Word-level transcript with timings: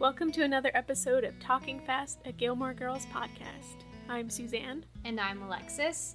Welcome 0.00 0.30
to 0.32 0.44
another 0.44 0.70
episode 0.74 1.24
of 1.24 1.40
Talking 1.40 1.80
Fast, 1.80 2.20
a 2.24 2.30
Gilmore 2.30 2.72
Girls 2.72 3.04
podcast. 3.06 3.82
I'm 4.08 4.30
Suzanne. 4.30 4.84
And 5.04 5.18
I'm 5.18 5.42
Alexis. 5.42 6.14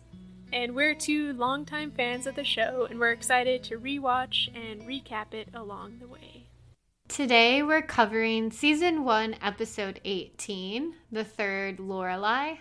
And 0.54 0.74
we're 0.74 0.96
two 0.96 1.34
longtime 1.34 1.92
fans 1.92 2.26
of 2.26 2.36
the 2.36 2.46
show, 2.46 2.88
and 2.90 2.98
we're 2.98 3.12
excited 3.12 3.62
to 3.66 3.78
rewatch 3.78 4.48
and 4.56 4.84
recap 4.84 5.34
it 5.34 5.50
along 5.54 6.00
the 6.00 6.08
way. 6.08 6.48
Today 7.10 7.62
we're 7.62 7.82
covering 7.82 8.52
season 8.52 9.04
1, 9.04 9.36
episode 9.42 10.00
18, 10.06 10.96
the 11.12 11.26
third 11.26 11.80
Lorelai. 11.80 12.60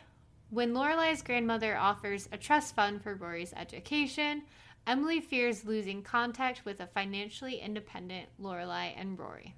When 0.50 0.74
Lorelai's 0.74 1.22
grandmother 1.22 1.76
offers 1.76 2.28
a 2.32 2.36
trust 2.36 2.74
fund 2.74 3.00
for 3.00 3.14
Rory's 3.14 3.54
education, 3.56 4.42
Emily 4.88 5.20
fears 5.20 5.64
losing 5.64 6.02
contact 6.02 6.64
with 6.64 6.80
a 6.80 6.88
financially 6.88 7.60
independent 7.60 8.28
Lorelai 8.40 8.92
and 8.96 9.16
Rory 9.16 9.54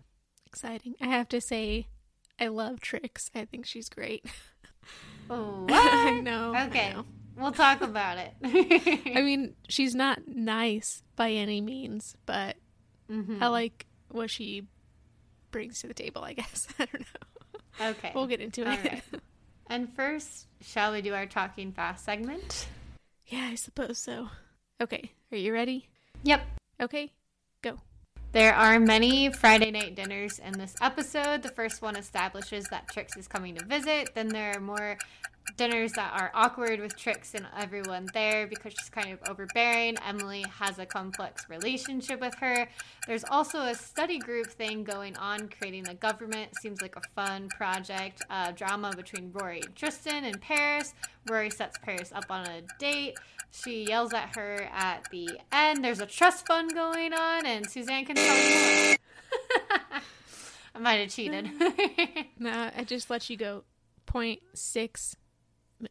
exciting. 0.54 0.94
I 1.00 1.06
have 1.06 1.28
to 1.30 1.40
say, 1.40 1.88
I 2.38 2.46
love 2.46 2.80
Trix. 2.80 3.28
I 3.34 3.44
think 3.44 3.66
she's 3.66 3.88
great. 3.88 4.24
Oh, 5.30 5.64
I 5.70 6.20
know. 6.20 6.50
Okay. 6.66 6.91
I 6.91 6.92
know. 6.92 7.06
We'll 7.38 7.52
talk 7.52 7.80
about 7.80 8.19
it. 8.19 8.34
I 9.16 9.22
mean, 9.22 9.55
she's 9.70 9.94
not 9.94 10.28
nice 10.28 11.02
by 11.16 11.30
any 11.30 11.62
means, 11.62 12.14
but 12.27 12.56
mm-hmm. 13.10 13.42
I 13.42 13.47
like 13.47 13.86
what 14.10 14.28
she 14.28 14.66
brings 15.50 15.80
to 15.80 15.86
the 15.86 15.94
table, 15.94 16.22
I 16.22 16.34
guess. 16.34 16.69
I 16.78 16.84
don't 16.84 17.00
know. 17.00 17.86
Okay. 17.92 18.12
We'll 18.14 18.27
get 18.27 18.42
into 18.42 18.66
All 18.66 18.72
it. 18.75 18.84
Right. 18.84 19.02
And 19.69 19.91
first, 19.94 20.48
shall 20.60 20.92
we 20.92 21.00
do 21.00 21.14
our 21.14 21.25
talking 21.25 21.72
fast 21.72 22.05
segment? 22.05 22.66
Yeah, 23.28 23.48
I 23.50 23.55
suppose 23.55 23.98
so. 23.98 24.28
Okay. 24.82 25.10
Are 25.32 25.38
you 25.38 25.55
ready? 25.55 25.88
Yep. 26.25 26.42
Okay. 26.82 27.14
Go. 27.62 27.78
There 28.34 28.52
are 28.52 28.80
many 28.80 29.30
Friday 29.30 29.70
night 29.70 29.94
dinners 29.94 30.40
in 30.40 30.58
this 30.58 30.74
episode. 30.82 31.44
The 31.44 31.50
first 31.50 31.82
one 31.82 31.94
establishes 31.94 32.64
that 32.64 32.88
Trix 32.91 33.16
is 33.16 33.28
coming 33.28 33.54
to 33.54 33.64
visit. 33.64 34.12
Then 34.16 34.26
there 34.26 34.56
are 34.56 34.60
more 34.60 34.98
dinners 35.56 35.92
that 35.92 36.12
are 36.20 36.31
awkward 36.34 36.81
with 36.81 36.97
Trix 36.97 37.34
and 37.34 37.47
everyone 37.56 38.09
there 38.12 38.47
because 38.47 38.73
she's 38.73 38.89
kind 38.89 39.12
of 39.12 39.19
overbearing. 39.28 39.97
Emily 40.06 40.45
has 40.59 40.78
a 40.78 40.87
complex 40.87 41.48
relationship 41.48 42.20
with 42.20 42.34
her. 42.37 42.69
There's 43.06 43.25
also 43.25 43.61
a 43.61 43.75
study 43.75 44.19
group 44.19 44.47
thing 44.47 44.84
going 44.84 45.17
on, 45.17 45.48
creating 45.48 45.84
the 45.84 45.95
government. 45.95 46.56
Seems 46.61 46.81
like 46.83 46.97
a 46.97 47.03
fun 47.15 47.48
project. 47.50 48.22
Uh, 48.31 48.53
drama 48.53 48.92
between 48.97 49.31
Rory 49.33 49.61
and 49.65 49.75
Tristan 49.77 50.25
and 50.25 50.41
Paris. 50.41 50.95
Rory 51.28 51.50
sets 51.50 51.78
Paris 51.78 52.12
up 52.12 52.27
on 52.31 52.47
a 52.47 52.62
date. 52.78 53.17
She 53.50 53.84
yells 53.84 54.12
at 54.12 54.34
her 54.37 54.69
at 54.72 55.09
the 55.12 55.39
end. 55.53 55.84
There's 55.84 56.00
a 56.00 56.06
trust 56.06 56.47
fund 56.47 56.75
going 56.75 57.12
on, 57.12 57.47
and 57.47 57.69
Suzanne 57.70 58.05
can 58.05 58.17
tell 58.17 58.34
more. 58.34 58.97
I 60.75 60.78
might 60.81 60.95
have 60.95 61.11
cheated. 61.11 61.50
no, 62.39 62.70
I 62.77 62.83
just 62.84 63.11
let 63.11 63.31
you 63.31 63.37
go. 63.37 63.62
Point 64.06 64.41
six. 64.55 65.17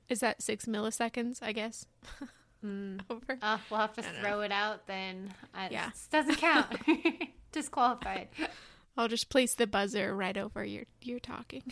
Is 0.09 0.19
that 0.21 0.41
six 0.41 0.65
milliseconds? 0.65 1.41
I 1.41 1.51
guess. 1.51 1.85
Mm. 2.63 3.01
Over. 3.09 3.37
Uh, 3.41 3.57
we'll 3.69 3.79
have 3.79 3.93
to 3.93 4.01
throw 4.01 4.37
know. 4.37 4.41
it 4.41 4.51
out 4.51 4.87
then. 4.87 5.33
Uh, 5.53 5.67
yeah, 5.69 5.91
doesn't 6.11 6.37
count. 6.37 6.67
Disqualified. 7.51 8.29
I'll 8.97 9.07
just 9.07 9.29
place 9.29 9.53
the 9.55 9.67
buzzer 9.67 10.15
right 10.15 10.37
over 10.37 10.63
your 10.63 10.85
your 11.01 11.19
talking. 11.19 11.63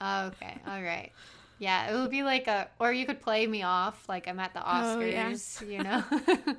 okay. 0.00 0.60
All 0.66 0.82
right. 0.82 1.12
Yeah, 1.58 1.92
it 1.92 2.00
would 2.00 2.10
be 2.10 2.22
like 2.22 2.48
a, 2.48 2.68
or 2.80 2.92
you 2.92 3.06
could 3.06 3.20
play 3.20 3.46
me 3.46 3.62
off 3.62 4.08
like 4.08 4.26
I'm 4.26 4.40
at 4.40 4.52
the 4.54 4.60
Oscars, 4.60 5.62
oh, 5.62 5.66
yeah. 5.66 5.76
you 5.76 5.84
know? 5.84 6.56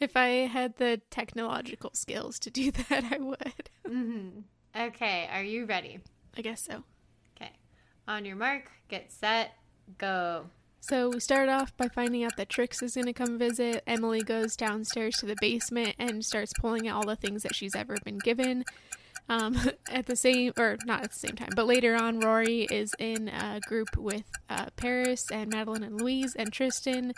if 0.00 0.16
I 0.16 0.28
had 0.46 0.76
the 0.78 1.00
technological 1.10 1.90
skills 1.94 2.40
to 2.40 2.50
do 2.50 2.72
that, 2.72 3.04
I 3.12 3.18
would. 3.18 3.70
Mm-hmm. 3.86 4.40
Okay, 4.74 5.28
are 5.32 5.44
you 5.44 5.66
ready? 5.66 6.00
I 6.36 6.40
guess 6.40 6.62
so. 6.62 6.82
Okay. 7.36 7.52
On 8.08 8.24
your 8.24 8.34
mark, 8.34 8.70
get 8.88 9.12
set, 9.12 9.52
go. 9.98 10.46
So 10.80 11.10
we 11.10 11.20
start 11.20 11.48
off 11.48 11.76
by 11.76 11.86
finding 11.86 12.24
out 12.24 12.36
that 12.36 12.48
Trix 12.48 12.82
is 12.82 12.94
going 12.94 13.06
to 13.06 13.12
come 13.12 13.38
visit. 13.38 13.84
Emily 13.86 14.20
goes 14.20 14.56
downstairs 14.56 15.14
to 15.18 15.26
the 15.26 15.36
basement 15.40 15.94
and 15.96 16.24
starts 16.24 16.52
pulling 16.60 16.88
out 16.88 16.96
all 16.96 17.06
the 17.06 17.14
things 17.14 17.44
that 17.44 17.54
she's 17.54 17.76
ever 17.76 17.96
been 18.04 18.18
given. 18.18 18.64
Um, 19.28 19.56
at 19.90 20.06
the 20.06 20.16
same, 20.16 20.52
or 20.58 20.76
not 20.84 21.04
at 21.04 21.12
the 21.12 21.18
same 21.18 21.36
time, 21.36 21.50
but 21.54 21.68
later 21.68 21.94
on, 21.94 22.18
Rory 22.18 22.62
is 22.62 22.90
in 22.98 23.28
a 23.28 23.60
group 23.60 23.96
with 23.96 24.24
uh, 24.50 24.66
Paris 24.74 25.30
and 25.32 25.52
Madeline 25.52 25.84
and 25.84 26.00
Louise 26.00 26.34
and 26.34 26.52
Tristan, 26.52 27.12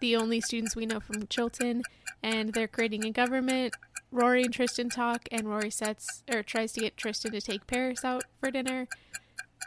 the 0.00 0.16
only 0.16 0.40
students 0.40 0.74
we 0.74 0.84
know 0.84 0.98
from 0.98 1.28
Chilton, 1.28 1.82
and 2.20 2.52
they're 2.52 2.66
creating 2.66 3.04
a 3.04 3.10
government. 3.10 3.74
Rory 4.10 4.42
and 4.42 4.52
Tristan 4.52 4.90
talk, 4.90 5.28
and 5.30 5.48
Rory 5.48 5.70
sets 5.70 6.24
or 6.32 6.42
tries 6.42 6.72
to 6.72 6.80
get 6.80 6.96
Tristan 6.96 7.30
to 7.30 7.40
take 7.40 7.68
Paris 7.68 8.04
out 8.04 8.24
for 8.40 8.50
dinner. 8.50 8.88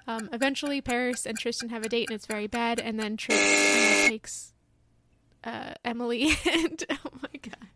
Um, 0.07 0.29
eventually, 0.31 0.79
Paris 0.81 1.25
and 1.25 1.37
Tristan 1.37 1.69
have 1.69 1.83
a 1.83 1.89
date, 1.89 2.09
and 2.09 2.15
it's 2.15 2.25
very 2.25 2.47
bad. 2.47 2.79
And 2.79 2.99
then 2.99 3.17
Tristan 3.17 4.09
takes 4.09 4.53
uh, 5.43 5.73
Emily, 5.83 6.31
and 6.51 6.83
oh 6.89 7.11
my 7.21 7.39
god, 7.41 7.67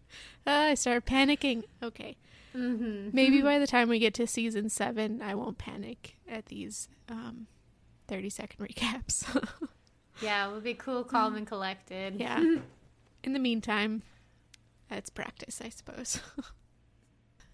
uh, 0.48 0.52
I 0.72 0.74
start 0.76 1.06
panicking. 1.06 1.64
Okay, 1.84 2.16
Mm-hmm. 2.56 3.10
Maybe 3.14 3.42
by 3.42 3.60
the 3.60 3.68
time 3.68 3.90
we 3.90 4.00
get 4.00 4.14
to 4.16 4.28
season 4.28 4.70
seven, 4.70 5.22
I 5.22 5.36
won't 5.36 5.58
panic 5.58 6.18
at 6.28 6.48
these 6.48 6.90
um, 7.10 7.48
30 8.08 8.30
second 8.30 8.66
recaps. 8.68 9.26
yeah, 10.22 10.48
we'll 10.48 10.62
be 10.62 10.74
cool, 10.74 11.04
calm, 11.04 11.36
and 11.36 11.48
collected. 11.48 12.20
Yeah. 12.20 12.40
In 13.24 13.34
the 13.34 13.40
meantime, 13.40 14.02
it's 14.90 15.10
practice, 15.10 15.62
I 15.64 15.70
suppose. 15.70 16.20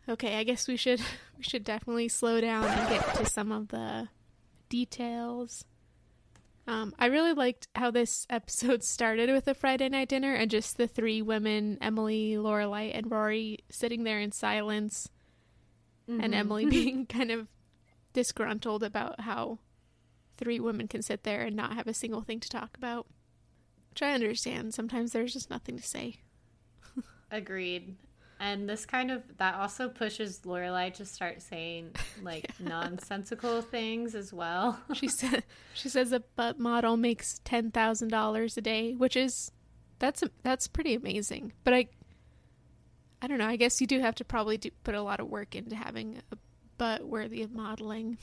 okay, 0.10 0.38
I 0.38 0.44
guess 0.44 0.68
we 0.68 0.78
should 0.78 1.02
we 1.38 1.44
should 1.44 1.64
definitely 1.64 2.08
slow 2.08 2.42
down 2.42 2.66
and 2.66 2.90
get 2.90 3.16
to 3.16 3.26
some 3.26 3.52
of 3.52 3.68
the 3.68 4.08
details. 4.70 5.66
Um, 6.68 6.94
I 7.00 7.06
really 7.06 7.34
liked 7.34 7.68
how 7.76 7.92
this 7.92 8.26
episode 8.30 8.84
started 8.84 9.32
with 9.32 9.48
a 9.48 9.54
Friday 9.54 9.90
night 9.90 10.10
dinner 10.10 10.34
and 10.34 10.52
just 10.52 10.78
the 10.78 10.88
three 10.88 11.22
women, 11.22 11.78
Emily, 11.82 12.34
Lorelai, 12.34 12.92
and 12.94 13.10
Rory, 13.10 13.60
sitting 13.70 14.04
there 14.04 14.20
in 14.20 14.32
silence, 14.32 15.10
mm-hmm. 16.10 16.22
and 16.22 16.36
Emily 16.36 16.66
being 16.70 17.06
kind 17.06 17.32
of 17.32 17.48
disgruntled 18.14 18.84
about 18.84 19.22
how 19.22 19.60
three 20.38 20.60
women 20.60 20.88
can 20.88 21.02
sit 21.02 21.24
there 21.24 21.42
and 21.42 21.56
not 21.56 21.74
have 21.74 21.88
a 21.88 21.94
single 21.94 22.22
thing 22.22 22.40
to 22.40 22.50
talk 22.50 22.78
about. 22.78 23.08
Which 23.90 24.02
I 24.04 24.14
understand. 24.14 24.74
Sometimes 24.74 25.12
there's 25.12 25.34
just 25.34 25.50
nothing 25.50 25.78
to 25.78 25.84
say. 25.84 26.18
Agreed 27.32 27.96
and 28.40 28.70
this 28.70 28.86
kind 28.86 29.12
of 29.12 29.24
that 29.38 29.56
also 29.56 29.90
pushes 29.90 30.40
Lorelai 30.46 30.94
to 30.96 31.06
start 31.06 31.42
saying 31.42 31.92
like 32.22 32.48
yeah. 32.60 32.70
nonsensical 32.70 33.62
things 33.62 34.16
as 34.16 34.32
well. 34.34 34.80
she 34.94 35.08
said 35.08 35.44
she 35.74 35.90
says 35.90 36.12
a 36.12 36.20
butt 36.20 36.60
model 36.60 36.98
makes 36.98 37.40
ten 37.44 37.72
thousand 37.72 38.10
dollars 38.10 38.58
a 38.58 38.62
day, 38.62 38.94
which 38.94 39.16
is 39.16 39.52
that's 40.00 40.24
that's 40.44 40.68
pretty 40.68 40.94
amazing. 40.94 41.54
But 41.64 41.74
I 41.74 41.88
I 43.22 43.28
don't 43.28 43.40
know. 43.40 43.48
I 43.48 43.56
guess 43.56 43.82
you 43.82 43.88
do 43.88 44.00
have 44.00 44.16
to 44.16 44.26
probably 44.26 44.58
do, 44.58 44.70
put 44.84 44.94
a 44.94 45.02
lot 45.02 45.20
of 45.20 45.28
work 45.28 45.56
into 45.56 45.76
having 45.76 46.22
a 46.32 46.38
butt 46.78 47.08
worthy 47.08 47.42
of 47.42 47.52
modeling. 47.52 48.18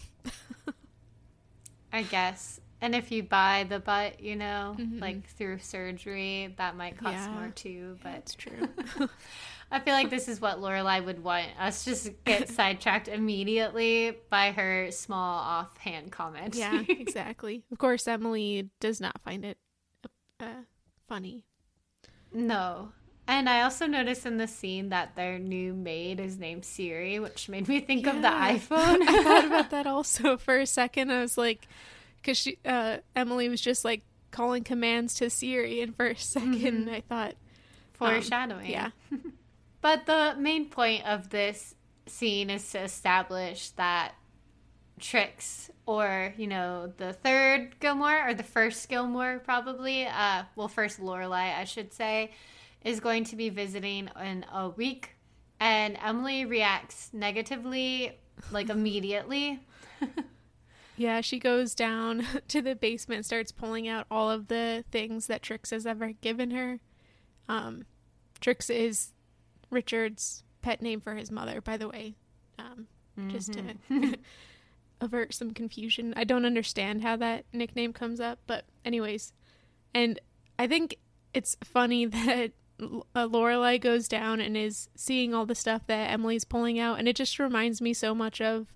I 1.92 2.02
guess. 2.02 2.60
And 2.80 2.94
if 2.94 3.10
you 3.10 3.22
buy 3.22 3.64
the 3.68 3.78
butt, 3.78 4.20
you 4.20 4.36
know, 4.36 4.76
mm-hmm. 4.78 4.98
like 4.98 5.26
through 5.26 5.58
surgery, 5.60 6.54
that 6.58 6.76
might 6.76 6.98
cost 6.98 7.14
yeah. 7.14 7.28
more 7.28 7.48
too. 7.48 7.96
But 8.02 8.14
it's 8.16 8.34
true. 8.34 8.68
I 9.70 9.80
feel 9.80 9.94
like 9.94 10.10
this 10.10 10.28
is 10.28 10.40
what 10.40 10.60
Lorelai 10.60 11.04
would 11.04 11.22
want 11.22 11.48
us 11.58 11.84
just 11.84 12.10
get 12.24 12.48
sidetracked 12.50 13.08
immediately 13.08 14.16
by 14.30 14.52
her 14.52 14.90
small 14.90 15.38
offhand 15.40 16.12
comment. 16.12 16.54
yeah, 16.54 16.82
exactly. 16.88 17.64
Of 17.72 17.78
course, 17.78 18.06
Emily 18.06 18.70
does 18.80 19.00
not 19.00 19.20
find 19.22 19.44
it 19.44 19.58
uh, 20.40 20.62
funny. 21.08 21.44
No. 22.32 22.92
And 23.26 23.48
I 23.48 23.62
also 23.62 23.86
noticed 23.86 24.26
in 24.26 24.36
the 24.36 24.46
scene 24.46 24.90
that 24.90 25.16
their 25.16 25.38
new 25.38 25.72
maid 25.72 26.20
is 26.20 26.38
named 26.38 26.64
Siri, 26.64 27.18
which 27.18 27.48
made 27.48 27.68
me 27.68 27.80
think 27.80 28.04
yeah. 28.04 28.16
of 28.16 28.22
the 28.22 28.28
iPhone. 28.28 29.00
I 29.00 29.22
thought 29.22 29.44
about 29.46 29.70
that 29.70 29.86
also 29.88 30.36
for 30.36 30.58
a 30.58 30.66
second. 30.66 31.10
I 31.10 31.20
was 31.20 31.38
like, 31.38 31.66
because 32.20 32.36
she, 32.36 32.58
uh, 32.66 32.98
Emily 33.16 33.48
was 33.48 33.62
just 33.62 33.84
like 33.84 34.02
calling 34.30 34.62
commands 34.62 35.14
to 35.14 35.30
Siri, 35.30 35.80
and 35.80 35.96
for 35.96 36.08
a 36.08 36.14
2nd 36.14 36.60
mm-hmm. 36.60 36.90
I 36.90 37.00
thought 37.00 37.34
foreshadowing. 37.94 38.66
Um, 38.66 38.70
yeah. 38.70 38.90
But 39.84 40.06
the 40.06 40.34
main 40.38 40.70
point 40.70 41.04
of 41.04 41.28
this 41.28 41.74
scene 42.06 42.48
is 42.48 42.70
to 42.70 42.80
establish 42.80 43.68
that 43.72 44.14
Trix 44.98 45.70
or, 45.84 46.32
you 46.38 46.46
know, 46.46 46.90
the 46.96 47.12
third 47.12 47.78
Gilmore 47.80 48.26
or 48.26 48.32
the 48.32 48.42
first 48.44 48.88
Gilmore 48.88 49.40
probably, 49.44 50.06
uh, 50.06 50.44
well, 50.56 50.68
first 50.68 51.02
Lorelai, 51.02 51.54
I 51.54 51.64
should 51.64 51.92
say, 51.92 52.32
is 52.82 52.98
going 52.98 53.24
to 53.24 53.36
be 53.36 53.50
visiting 53.50 54.08
in 54.24 54.46
a 54.50 54.70
week. 54.70 55.16
And 55.60 55.98
Emily 56.02 56.46
reacts 56.46 57.10
negatively, 57.12 58.18
like 58.50 58.70
immediately. 58.70 59.60
yeah, 60.96 61.20
she 61.20 61.38
goes 61.38 61.74
down 61.74 62.24
to 62.48 62.62
the 62.62 62.74
basement, 62.74 63.26
starts 63.26 63.52
pulling 63.52 63.86
out 63.86 64.06
all 64.10 64.30
of 64.30 64.48
the 64.48 64.82
things 64.90 65.26
that 65.26 65.42
Trix 65.42 65.68
has 65.72 65.84
ever 65.84 66.12
given 66.12 66.52
her. 66.52 66.80
Um, 67.50 67.84
Trix 68.40 68.70
is 68.70 69.13
Richard's 69.70 70.44
pet 70.62 70.82
name 70.82 71.00
for 71.00 71.14
his 71.14 71.30
mother, 71.30 71.60
by 71.60 71.76
the 71.76 71.88
way. 71.88 72.14
Um, 72.58 72.86
mm-hmm. 73.18 73.30
Just 73.30 73.52
to 73.54 73.60
mm-hmm. 73.60 74.12
avert 75.00 75.34
some 75.34 75.52
confusion. 75.52 76.14
I 76.16 76.24
don't 76.24 76.46
understand 76.46 77.02
how 77.02 77.16
that 77.16 77.44
nickname 77.52 77.92
comes 77.92 78.20
up, 78.20 78.38
but 78.46 78.64
anyways, 78.84 79.32
and 79.94 80.18
I 80.58 80.66
think 80.66 80.96
it's 81.32 81.56
funny 81.62 82.06
that 82.06 82.52
uh, 82.80 83.28
Lorelai 83.28 83.80
goes 83.80 84.08
down 84.08 84.40
and 84.40 84.56
is 84.56 84.88
seeing 84.96 85.34
all 85.34 85.46
the 85.46 85.54
stuff 85.54 85.82
that 85.86 86.10
Emily's 86.10 86.44
pulling 86.44 86.78
out, 86.78 86.98
and 86.98 87.08
it 87.08 87.16
just 87.16 87.38
reminds 87.38 87.80
me 87.80 87.92
so 87.92 88.14
much 88.14 88.40
of 88.40 88.72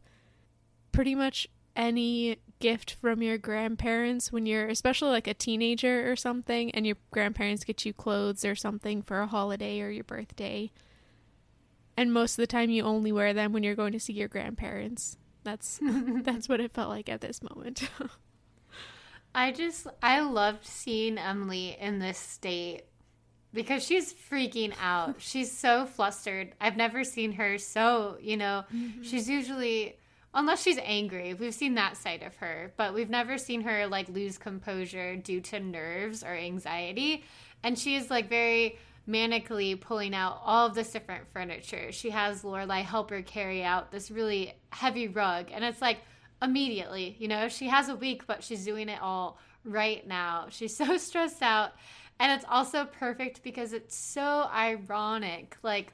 pretty 0.92 1.14
much 1.14 1.46
any 1.76 2.38
gift 2.60 2.92
from 2.92 3.22
your 3.22 3.38
grandparents 3.38 4.32
when 4.32 4.46
you're 4.46 4.68
especially 4.68 5.10
like 5.10 5.26
a 5.26 5.34
teenager 5.34 6.10
or 6.10 6.16
something 6.16 6.70
and 6.72 6.86
your 6.86 6.96
grandparents 7.10 7.64
get 7.64 7.84
you 7.84 7.92
clothes 7.92 8.44
or 8.44 8.54
something 8.54 9.02
for 9.02 9.20
a 9.20 9.26
holiday 9.26 9.80
or 9.80 9.90
your 9.90 10.04
birthday 10.04 10.70
and 11.96 12.12
most 12.12 12.32
of 12.32 12.42
the 12.42 12.46
time 12.46 12.70
you 12.70 12.82
only 12.82 13.12
wear 13.12 13.32
them 13.32 13.52
when 13.52 13.62
you're 13.62 13.74
going 13.74 13.92
to 13.92 14.00
see 14.00 14.12
your 14.12 14.28
grandparents 14.28 15.16
that's 15.48 15.80
that's 16.22 16.48
what 16.48 16.60
it 16.60 16.74
felt 16.74 16.90
like 16.90 17.08
at 17.08 17.20
this 17.20 17.42
moment. 17.42 17.88
I 19.34 19.52
just 19.52 19.86
I 20.02 20.20
loved 20.20 20.64
seeing 20.64 21.18
Emily 21.18 21.76
in 21.80 21.98
this 21.98 22.18
state 22.18 22.82
because 23.52 23.84
she's 23.84 24.12
freaking 24.12 24.74
out. 24.80 25.16
she's 25.18 25.50
so 25.50 25.86
flustered. 25.86 26.54
I've 26.60 26.76
never 26.76 27.04
seen 27.04 27.32
her 27.32 27.58
so, 27.58 28.18
you 28.20 28.36
know, 28.36 28.64
mm-hmm. 28.74 29.02
she's 29.02 29.28
usually 29.28 29.98
unless 30.38 30.62
she's 30.62 30.78
angry. 30.84 31.34
We've 31.34 31.52
seen 31.52 31.74
that 31.74 31.96
side 31.96 32.22
of 32.22 32.36
her, 32.36 32.72
but 32.76 32.94
we've 32.94 33.10
never 33.10 33.38
seen 33.38 33.62
her 33.62 33.88
like 33.88 34.08
lose 34.08 34.38
composure 34.38 35.16
due 35.16 35.40
to 35.42 35.58
nerves 35.58 36.22
or 36.22 36.32
anxiety. 36.32 37.24
And 37.64 37.76
she 37.76 37.96
is 37.96 38.08
like 38.08 38.28
very 38.28 38.78
manically 39.08 39.78
pulling 39.78 40.14
out 40.14 40.40
all 40.44 40.68
of 40.68 40.76
this 40.76 40.92
different 40.92 41.26
furniture. 41.32 41.90
She 41.90 42.10
has 42.10 42.44
Lorelai 42.44 42.82
help 42.82 43.10
her 43.10 43.20
carry 43.20 43.64
out 43.64 43.90
this 43.90 44.12
really 44.12 44.54
heavy 44.70 45.08
rug, 45.08 45.48
and 45.52 45.64
it's 45.64 45.82
like 45.82 45.98
immediately, 46.40 47.16
you 47.18 47.26
know, 47.26 47.48
she 47.48 47.66
has 47.66 47.88
a 47.88 47.96
week, 47.96 48.26
but 48.28 48.44
she's 48.44 48.64
doing 48.64 48.88
it 48.88 49.02
all 49.02 49.38
right 49.64 50.06
now. 50.06 50.46
She's 50.50 50.76
so 50.76 50.98
stressed 50.98 51.42
out, 51.42 51.72
and 52.20 52.30
it's 52.30 52.44
also 52.48 52.84
perfect 52.84 53.42
because 53.42 53.72
it's 53.72 53.96
so 53.96 54.48
ironic. 54.54 55.56
Like, 55.64 55.92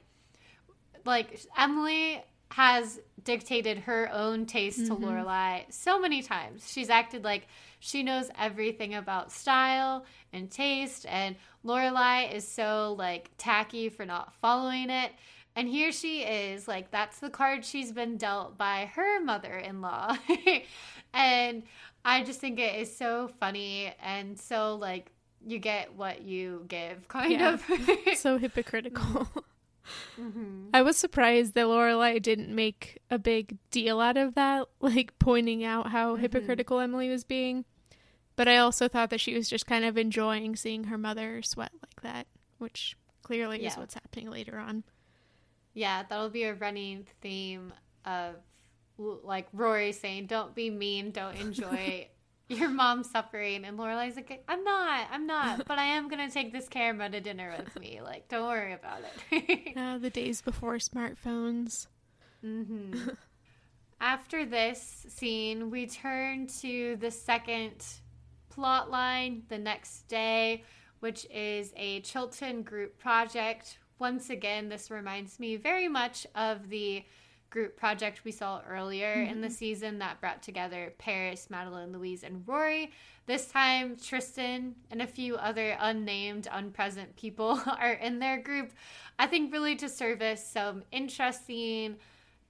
like 1.03 1.39
Emily 1.57 2.23
has 2.55 3.01
dictated 3.21 3.79
her 3.79 4.09
own 4.13 4.45
taste 4.45 4.79
mm-hmm. 4.79 4.95
to 4.95 5.07
Lorelai 5.07 5.65
so 5.67 5.99
many 5.99 6.21
times. 6.21 6.71
She's 6.71 6.89
acted 6.89 7.25
like 7.25 7.49
she 7.79 8.01
knows 8.01 8.29
everything 8.39 8.95
about 8.95 9.29
style 9.29 10.05
and 10.31 10.49
taste, 10.49 11.05
and 11.09 11.35
Lorelai 11.65 12.33
is 12.33 12.47
so 12.47 12.95
like 12.97 13.29
tacky 13.37 13.89
for 13.89 14.05
not 14.05 14.33
following 14.35 14.89
it. 14.89 15.11
And 15.57 15.67
here 15.67 15.91
she 15.91 16.21
is, 16.21 16.65
like 16.65 16.91
that's 16.91 17.19
the 17.19 17.29
card 17.29 17.65
she's 17.65 17.91
been 17.91 18.15
dealt 18.15 18.57
by 18.57 18.89
her 18.95 19.19
mother-in-law. 19.21 20.15
and 21.13 21.63
I 22.05 22.23
just 22.23 22.39
think 22.39 22.57
it 22.59 22.79
is 22.79 22.95
so 22.95 23.29
funny 23.37 23.93
and 24.01 24.39
so 24.39 24.77
like 24.77 25.11
you 25.45 25.59
get 25.59 25.93
what 25.93 26.21
you 26.21 26.63
give, 26.69 27.05
kind 27.09 27.33
yeah. 27.33 27.55
of. 27.55 27.69
so 28.15 28.37
hypocritical. 28.37 29.27
Mm-hmm. 30.19 30.69
I 30.73 30.81
was 30.81 30.97
surprised 30.97 31.53
that 31.53 31.65
Lorelai 31.65 32.21
didn't 32.21 32.53
make 32.53 32.99
a 33.09 33.17
big 33.17 33.57
deal 33.71 33.99
out 34.01 34.17
of 34.17 34.35
that, 34.35 34.67
like 34.79 35.17
pointing 35.19 35.63
out 35.63 35.87
how 35.87 36.13
mm-hmm. 36.13 36.21
hypocritical 36.21 36.79
Emily 36.79 37.09
was 37.09 37.23
being. 37.23 37.65
But 38.35 38.47
I 38.47 38.57
also 38.57 38.87
thought 38.87 39.11
that 39.11 39.21
she 39.21 39.33
was 39.33 39.49
just 39.49 39.65
kind 39.65 39.85
of 39.85 39.97
enjoying 39.97 40.55
seeing 40.55 40.85
her 40.85 40.97
mother 40.97 41.41
sweat 41.41 41.71
like 41.81 42.01
that, 42.01 42.27
which 42.57 42.97
clearly 43.21 43.61
yeah. 43.61 43.69
is 43.69 43.77
what's 43.77 43.93
happening 43.93 44.29
later 44.29 44.57
on. 44.57 44.83
Yeah, 45.73 46.03
that'll 46.07 46.29
be 46.29 46.43
a 46.43 46.53
running 46.53 47.07
theme 47.21 47.73
of 48.05 48.35
like 48.97 49.47
Rory 49.53 49.91
saying, 49.91 50.27
"Don't 50.27 50.55
be 50.55 50.69
mean, 50.69 51.11
don't 51.11 51.35
enjoy 51.39 52.07
your 52.47 52.69
mom 52.69 53.03
suffering," 53.03 53.65
and 53.65 53.77
Lorelai's 53.77 54.15
like, 54.15 54.43
"I'm 54.47 54.63
not, 54.63 55.07
I'm 55.11 55.27
not, 55.27 55.65
but 55.67 55.79
I 55.79 55.85
am 55.85 56.07
gonna 56.07 56.29
take 56.29 56.51
this 56.51 56.67
camera 56.67 57.09
to 57.09 57.19
dinner 57.19 57.53
with 57.57 57.79
me. 57.79 58.01
Like, 58.01 58.27
don't 58.27 58.47
worry 58.47 58.73
about 58.73 58.99
it." 59.31 59.73
uh, 59.77 59.97
the 59.97 60.09
days 60.09 60.41
before 60.41 60.75
smartphones. 60.75 61.87
Mm-hmm. 62.43 63.09
After 64.01 64.45
this 64.45 65.05
scene, 65.09 65.71
we 65.71 65.87
turn 65.87 66.47
to 66.61 66.97
the 66.97 67.09
second 67.09 67.85
plot 68.49 68.91
line 68.91 69.43
the 69.49 69.57
next 69.57 70.07
day, 70.07 70.63
which 70.99 71.25
is 71.31 71.73
a 71.75 72.01
Chilton 72.01 72.61
group 72.63 72.97
project. 72.97 73.79
Once 73.97 74.29
again, 74.29 74.69
this 74.69 74.91
reminds 74.91 75.39
me 75.39 75.55
very 75.55 75.87
much 75.87 76.27
of 76.35 76.69
the 76.69 77.03
group 77.55 77.77
project 77.77 78.25
we 78.25 78.33
saw 78.33 78.61
earlier 78.69 79.15
mm-hmm. 79.15 79.31
in 79.31 79.39
the 79.39 79.47
mm-hmm. 79.47 79.55
season 79.55 79.99
that 79.99 80.19
brought 80.19 80.43
together 80.43 80.93
Paris, 80.97 81.49
Madeline, 81.49 81.93
Louise, 81.93 82.21
and 82.21 82.45
Rory. 82.45 82.91
This 83.27 83.47
time, 83.47 83.95
Tristan 83.95 84.75
and 84.91 85.01
a 85.01 85.07
few 85.07 85.37
other 85.37 85.77
unnamed, 85.79 86.49
unpresent 86.51 87.15
people 87.15 87.61
are 87.79 87.93
in 87.93 88.19
their 88.19 88.41
group. 88.41 88.73
I 89.17 89.27
think 89.27 89.53
really 89.53 89.77
to 89.77 89.87
service 89.87 90.45
some 90.45 90.83
interesting 90.91 91.95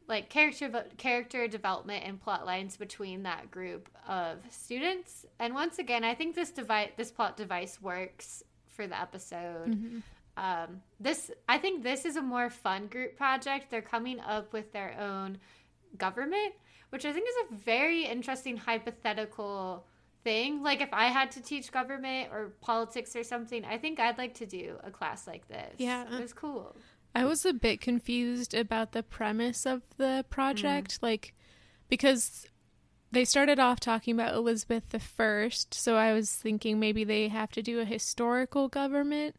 like 0.07 0.29
character 0.29 0.85
character 0.97 1.47
development 1.47 2.03
and 2.05 2.19
plot 2.19 2.45
lines 2.45 2.75
between 2.75 3.23
that 3.23 3.51
group 3.51 3.87
of 4.07 4.39
students. 4.49 5.27
And 5.39 5.53
once 5.53 5.77
again, 5.77 6.03
I 6.03 6.15
think 6.15 6.33
this 6.33 6.49
device 6.49 6.89
this 6.97 7.11
plot 7.11 7.37
device 7.37 7.79
works 7.79 8.43
for 8.69 8.87
the 8.87 8.99
episode. 8.99 9.69
Mm-hmm. 9.69 9.99
Um, 10.37 10.81
this 10.99 11.31
I 11.47 11.57
think 11.57 11.83
this 11.83 12.05
is 12.05 12.15
a 12.15 12.21
more 12.21 12.49
fun 12.49 12.87
group 12.87 13.17
project. 13.17 13.69
They're 13.69 13.81
coming 13.81 14.19
up 14.19 14.51
with 14.53 14.71
their 14.73 14.95
own 14.99 15.37
government, 15.97 16.53
which 16.89 17.05
I 17.05 17.13
think 17.13 17.27
is 17.27 17.35
a 17.51 17.55
very 17.55 18.05
interesting 18.05 18.57
hypothetical 18.57 19.85
thing. 20.23 20.61
Like 20.61 20.81
if 20.81 20.89
I 20.91 21.05
had 21.05 21.31
to 21.31 21.41
teach 21.41 21.71
government 21.71 22.29
or 22.31 22.53
politics 22.59 23.15
or 23.15 23.23
something, 23.23 23.63
I 23.63 23.77
think 23.77 23.99
I'd 23.99 24.17
like 24.17 24.33
to 24.35 24.45
do 24.45 24.77
a 24.83 24.91
class 24.91 25.25
like 25.25 25.47
this. 25.47 25.75
Yeah, 25.77 26.03
it 26.13 26.21
was 26.21 26.33
cool. 26.33 26.75
I 27.13 27.23
was 27.23 27.45
a 27.45 27.53
bit 27.53 27.79
confused 27.79 28.53
about 28.53 28.91
the 28.91 29.01
premise 29.01 29.65
of 29.65 29.83
the 29.95 30.25
project, 30.29 30.99
mm. 30.99 31.03
like 31.03 31.33
because 31.87 32.45
they 33.11 33.23
started 33.23 33.57
off 33.57 33.79
talking 33.79 34.13
about 34.13 34.33
Elizabeth 34.33 34.89
the 34.89 34.99
First, 34.99 35.73
so 35.73 35.95
I 35.95 36.11
was 36.11 36.29
thinking 36.29 36.77
maybe 36.77 37.05
they 37.05 37.29
have 37.29 37.51
to 37.51 37.61
do 37.61 37.79
a 37.79 37.85
historical 37.85 38.67
government, 38.67 39.35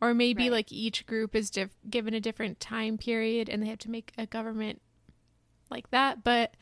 or 0.00 0.14
maybe 0.14 0.44
right. 0.44 0.52
like 0.52 0.72
each 0.72 1.06
group 1.06 1.34
is 1.34 1.50
diff- 1.50 1.76
given 1.88 2.14
a 2.14 2.20
different 2.20 2.60
time 2.60 2.98
period 2.98 3.48
and 3.48 3.62
they 3.62 3.68
have 3.68 3.78
to 3.78 3.90
make 3.90 4.12
a 4.18 4.26
government 4.26 4.80
like 5.70 5.90
that. 5.90 6.22
But 6.22 6.54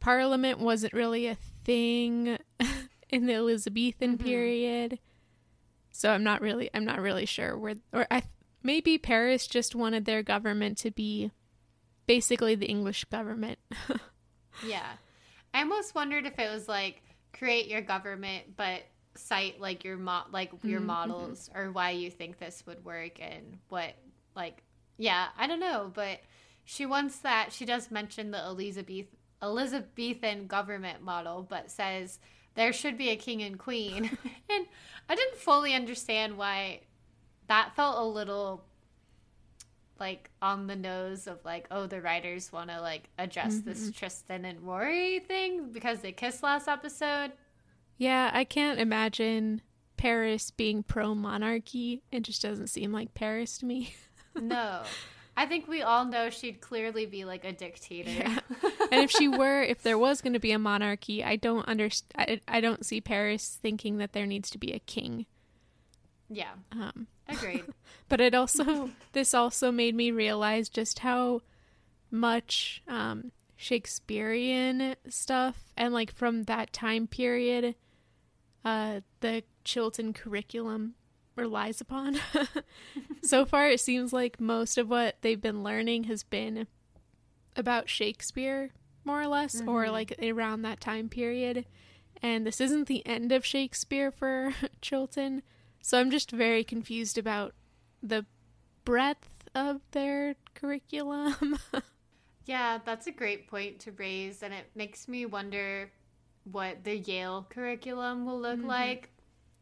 Parliament 0.00 0.58
wasn't 0.58 0.92
really 0.92 1.26
a 1.26 1.36
thing 1.64 2.38
in 3.10 3.26
the 3.26 3.34
Elizabethan 3.34 4.16
mm-hmm. 4.16 4.26
period, 4.26 4.98
so 5.92 6.10
I'm 6.10 6.24
not 6.24 6.40
really 6.40 6.70
I'm 6.74 6.84
not 6.84 7.00
really 7.00 7.26
sure 7.26 7.56
where 7.56 7.76
or 7.92 8.06
I 8.10 8.22
maybe 8.62 8.98
Paris 8.98 9.46
just 9.46 9.74
wanted 9.74 10.04
their 10.04 10.22
government 10.22 10.78
to 10.78 10.90
be 10.90 11.30
basically 12.06 12.54
the 12.54 12.66
English 12.66 13.04
government. 13.04 13.58
yeah. 14.66 14.92
I 15.54 15.60
almost 15.60 15.94
wondered 15.94 16.26
if 16.26 16.38
it 16.38 16.50
was 16.50 16.66
like 16.66 17.02
create 17.36 17.68
your 17.68 17.80
government 17.80 18.56
but 18.56 18.82
cite 19.14 19.60
like 19.60 19.84
your 19.84 19.96
mo- 19.96 20.24
like 20.30 20.52
your 20.62 20.80
mm-hmm. 20.80 20.86
models 20.86 21.50
or 21.54 21.70
why 21.70 21.90
you 21.90 22.10
think 22.10 22.38
this 22.38 22.62
would 22.66 22.84
work 22.84 23.20
and 23.20 23.58
what 23.68 23.94
like 24.34 24.62
yeah, 24.98 25.28
I 25.36 25.46
don't 25.46 25.60
know, 25.60 25.90
but 25.92 26.20
she 26.64 26.86
wants 26.86 27.18
that 27.18 27.52
she 27.52 27.64
does 27.64 27.90
mention 27.90 28.30
the 28.30 28.44
Elizabeth 28.44 29.06
Elizabethan 29.42 30.46
government 30.46 31.02
model 31.02 31.44
but 31.48 31.70
says 31.70 32.18
there 32.54 32.72
should 32.72 32.96
be 32.96 33.10
a 33.10 33.16
king 33.16 33.42
and 33.42 33.58
queen. 33.58 34.04
and 34.50 34.66
I 35.08 35.14
didn't 35.14 35.38
fully 35.38 35.74
understand 35.74 36.36
why 36.36 36.80
that 37.48 37.74
felt 37.74 37.98
a 37.98 38.04
little 38.04 38.64
like 39.98 40.30
on 40.40 40.66
the 40.66 40.76
nose 40.76 41.26
of 41.26 41.44
like 41.44 41.66
oh 41.70 41.86
the 41.86 42.00
writers 42.00 42.52
want 42.52 42.70
to 42.70 42.80
like 42.80 43.08
address 43.18 43.54
mm-hmm. 43.54 43.68
this 43.68 43.90
Tristan 43.90 44.44
and 44.44 44.60
Rory 44.60 45.20
thing 45.20 45.70
because 45.70 46.00
they 46.00 46.12
kissed 46.12 46.42
last 46.42 46.68
episode. 46.68 47.32
Yeah, 48.02 48.32
I 48.34 48.42
can't 48.42 48.80
imagine 48.80 49.62
Paris 49.96 50.50
being 50.50 50.82
pro 50.82 51.14
monarchy. 51.14 52.02
It 52.10 52.24
just 52.24 52.42
doesn't 52.42 52.66
seem 52.66 52.90
like 52.90 53.14
Paris 53.14 53.58
to 53.58 53.66
me. 53.66 53.94
no. 54.34 54.82
I 55.36 55.46
think 55.46 55.68
we 55.68 55.82
all 55.82 56.04
know 56.04 56.28
she'd 56.28 56.60
clearly 56.60 57.06
be 57.06 57.24
like 57.24 57.44
a 57.44 57.52
dictator. 57.52 58.10
Yeah. 58.10 58.40
and 58.90 59.04
if 59.04 59.12
she 59.12 59.28
were, 59.28 59.62
if 59.62 59.84
there 59.84 59.96
was 59.96 60.20
going 60.20 60.32
to 60.32 60.40
be 60.40 60.50
a 60.50 60.58
monarchy, 60.58 61.22
I 61.22 61.36
don't 61.36 61.68
understand. 61.68 62.40
I, 62.48 62.56
I 62.56 62.60
don't 62.60 62.84
see 62.84 63.00
Paris 63.00 63.56
thinking 63.62 63.98
that 63.98 64.14
there 64.14 64.26
needs 64.26 64.50
to 64.50 64.58
be 64.58 64.72
a 64.72 64.80
king. 64.80 65.26
Yeah. 66.28 66.54
Um, 66.72 67.06
Agreed. 67.28 67.66
but 68.08 68.20
it 68.20 68.34
also 68.34 68.90
this 69.12 69.32
also 69.32 69.70
made 69.70 69.94
me 69.94 70.10
realize 70.10 70.68
just 70.68 70.98
how 70.98 71.42
much 72.10 72.82
um, 72.88 73.30
Shakespearean 73.54 74.96
stuff 75.08 75.62
and 75.76 75.94
like 75.94 76.12
from 76.12 76.42
that 76.44 76.72
time 76.72 77.06
period, 77.06 77.76
uh, 78.64 79.00
the 79.20 79.42
Chilton 79.64 80.12
curriculum 80.12 80.94
relies 81.36 81.80
upon. 81.80 82.18
so 83.22 83.44
far, 83.44 83.68
it 83.68 83.80
seems 83.80 84.12
like 84.12 84.40
most 84.40 84.78
of 84.78 84.88
what 84.88 85.16
they've 85.22 85.40
been 85.40 85.62
learning 85.62 86.04
has 86.04 86.22
been 86.22 86.66
about 87.56 87.88
Shakespeare, 87.88 88.70
more 89.04 89.20
or 89.20 89.26
less, 89.26 89.56
mm-hmm. 89.56 89.68
or 89.68 89.90
like 89.90 90.14
around 90.22 90.62
that 90.62 90.80
time 90.80 91.08
period. 91.08 91.66
And 92.22 92.46
this 92.46 92.60
isn't 92.60 92.86
the 92.86 93.04
end 93.06 93.32
of 93.32 93.44
Shakespeare 93.44 94.10
for 94.10 94.54
Chilton. 94.80 95.42
So 95.80 95.98
I'm 95.98 96.10
just 96.10 96.30
very 96.30 96.62
confused 96.62 97.18
about 97.18 97.54
the 98.02 98.26
breadth 98.84 99.28
of 99.54 99.80
their 99.90 100.36
curriculum. 100.54 101.58
yeah, 102.44 102.78
that's 102.84 103.06
a 103.06 103.12
great 103.12 103.48
point 103.48 103.80
to 103.80 103.92
raise. 103.92 104.42
And 104.42 104.54
it 104.54 104.66
makes 104.74 105.08
me 105.08 105.26
wonder 105.26 105.90
what 106.44 106.84
the 106.84 106.96
Yale 106.96 107.46
curriculum 107.48 108.26
will 108.26 108.40
look 108.40 108.58
mm-hmm. 108.58 108.68
like 108.68 109.10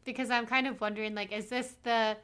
because 0.04 0.30
I'm 0.30 0.46
kind 0.46 0.66
of 0.66 0.80
wondering 0.80 1.14
like 1.14 1.32
is 1.32 1.46
this 1.46 1.74
the 1.82 2.16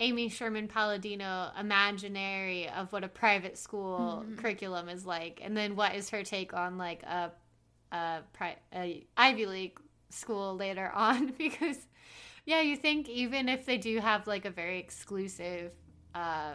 Amy 0.00 0.28
Sherman 0.28 0.66
Palladino 0.66 1.50
imaginary 1.58 2.68
of 2.68 2.92
what 2.92 3.04
a 3.04 3.08
private 3.08 3.58
school 3.58 4.24
mm-hmm. 4.24 4.36
curriculum 4.36 4.88
is 4.88 5.06
like 5.06 5.40
and 5.42 5.56
then 5.56 5.76
what 5.76 5.94
is 5.94 6.10
her 6.10 6.22
take 6.22 6.54
on 6.54 6.78
like 6.78 7.02
a 7.04 7.30
a, 7.92 8.20
pri- 8.32 8.58
a 8.74 9.04
Ivy 9.16 9.46
League 9.46 9.80
school 10.10 10.56
later 10.56 10.90
on 10.94 11.32
because 11.38 11.86
yeah 12.46 12.60
you 12.60 12.76
think 12.76 13.08
even 13.08 13.48
if 13.48 13.66
they 13.66 13.78
do 13.78 13.98
have 13.98 14.26
like 14.26 14.44
a 14.44 14.50
very 14.50 14.78
exclusive 14.78 15.72
uh, 16.14 16.54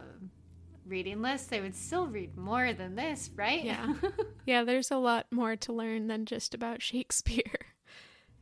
reading 0.87 1.21
list 1.21 1.49
they 1.49 1.61
would 1.61 1.75
still 1.75 2.07
read 2.07 2.37
more 2.37 2.73
than 2.73 2.95
this 2.95 3.29
right 3.35 3.63
yeah 3.63 3.93
yeah 4.45 4.63
there's 4.63 4.91
a 4.91 4.97
lot 4.97 5.25
more 5.31 5.55
to 5.55 5.73
learn 5.73 6.07
than 6.07 6.25
just 6.25 6.53
about 6.53 6.81
Shakespeare 6.81 7.73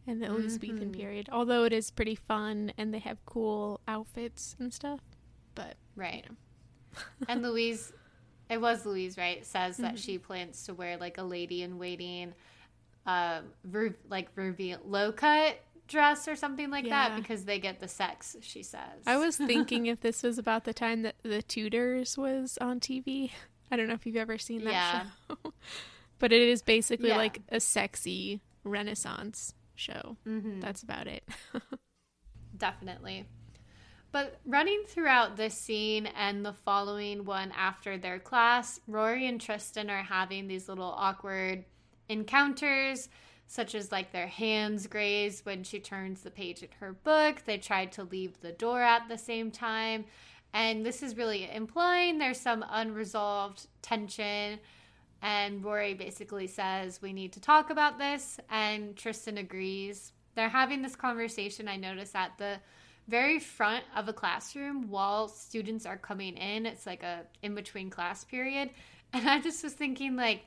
and 0.07 0.21
the 0.21 0.27
Elizabethan 0.27 0.89
mm-hmm. 0.89 0.91
period. 0.91 1.29
Although 1.31 1.63
it 1.63 1.73
is 1.73 1.91
pretty 1.91 2.15
fun 2.15 2.73
and 2.77 2.93
they 2.93 2.99
have 2.99 3.25
cool 3.25 3.79
outfits 3.87 4.55
and 4.59 4.73
stuff. 4.73 4.99
But 5.55 5.75
right. 5.95 6.25
You 6.25 6.29
know. 6.29 7.25
and 7.27 7.41
Louise, 7.43 7.93
it 8.49 8.59
was 8.59 8.85
Louise, 8.85 9.17
right? 9.17 9.45
Says 9.45 9.77
that 9.77 9.95
mm-hmm. 9.95 9.95
she 9.95 10.17
plans 10.17 10.63
to 10.65 10.73
wear 10.73 10.97
like 10.97 11.17
a 11.17 11.23
lady 11.23 11.63
in 11.63 11.77
waiting, 11.77 12.33
uh, 13.05 13.41
ver- 13.63 13.95
like 14.09 14.29
reveal 14.35 14.79
low 14.85 15.11
cut 15.11 15.59
dress 15.93 16.27
or 16.27 16.35
something 16.35 16.69
like 16.69 16.85
yeah. 16.85 17.09
that 17.09 17.15
because 17.15 17.45
they 17.45 17.59
get 17.59 17.79
the 17.79 17.87
sex. 17.87 18.35
She 18.41 18.63
says. 18.63 19.03
I 19.07 19.15
was 19.15 19.37
thinking 19.37 19.85
if 19.85 20.01
this 20.01 20.23
was 20.23 20.37
about 20.37 20.65
the 20.65 20.73
time 20.73 21.03
that 21.03 21.15
The 21.23 21.41
Tudors 21.41 22.17
was 22.17 22.57
on 22.59 22.81
TV. 22.81 23.31
I 23.71 23.77
don't 23.77 23.87
know 23.87 23.93
if 23.93 24.05
you've 24.05 24.17
ever 24.17 24.37
seen 24.37 24.65
that 24.65 24.73
yeah. 24.73 25.03
show. 25.29 25.53
but 26.19 26.33
it 26.33 26.41
is 26.41 26.61
basically 26.61 27.09
yeah. 27.09 27.17
like 27.17 27.39
a 27.49 27.61
sexy 27.61 28.41
Renaissance 28.65 29.53
show. 29.75 30.17
Mm-hmm. 30.27 30.59
That's 30.59 30.83
about 30.83 31.07
it. 31.07 31.23
Definitely. 32.57 33.25
But 34.11 34.39
running 34.45 34.83
throughout 34.87 35.37
this 35.37 35.57
scene 35.57 36.05
and 36.05 36.45
the 36.45 36.53
following 36.53 37.25
one 37.25 37.51
after 37.57 37.97
their 37.97 38.19
class, 38.19 38.79
Rory 38.87 39.27
and 39.27 39.41
Tristan 39.41 39.89
are 39.89 40.03
having 40.03 40.47
these 40.47 40.69
little 40.69 40.93
awkward 40.95 41.65
encounters, 42.09 43.09
such 43.47 43.75
as 43.75 43.91
like 43.91 44.11
their 44.11 44.27
hands 44.27 44.87
graze 44.87 45.41
when 45.45 45.63
she 45.63 45.79
turns 45.79 46.21
the 46.21 46.31
page 46.31 46.63
in 46.63 46.69
her 46.79 46.93
book. 46.93 47.43
They 47.45 47.57
tried 47.57 47.91
to 47.93 48.03
leave 48.03 48.39
the 48.41 48.51
door 48.51 48.81
at 48.81 49.07
the 49.07 49.17
same 49.17 49.51
time. 49.51 50.05
And 50.53 50.85
this 50.85 51.01
is 51.01 51.17
really 51.17 51.49
implying 51.51 52.17
there's 52.17 52.39
some 52.39 52.63
unresolved 52.69 53.67
tension 53.81 54.59
and 55.23 55.63
Rory 55.63 55.93
basically 55.93 56.47
says, 56.47 57.01
We 57.01 57.13
need 57.13 57.31
to 57.33 57.39
talk 57.39 57.69
about 57.69 57.97
this. 57.97 58.39
And 58.49 58.95
Tristan 58.95 59.37
agrees. 59.37 60.11
They're 60.35 60.49
having 60.49 60.81
this 60.81 60.97
conversation, 60.97 61.69
I 61.69 61.77
notice, 61.77 62.13
at 62.13 62.37
the 62.37 62.57
very 63.07 63.39
front 63.39 63.85
of 63.95 64.09
a 64.09 64.13
classroom 64.13 64.89
while 64.89 65.29
students 65.29 65.85
are 65.85 65.97
coming 65.97 66.35
in. 66.35 66.65
It's 66.65 66.85
like 66.85 67.03
a 67.03 67.21
in 67.41 67.55
between 67.55 67.89
class 67.89 68.23
period. 68.23 68.69
And 69.13 69.29
I 69.29 69.39
just 69.39 69.63
was 69.63 69.73
thinking, 69.73 70.15
like, 70.15 70.41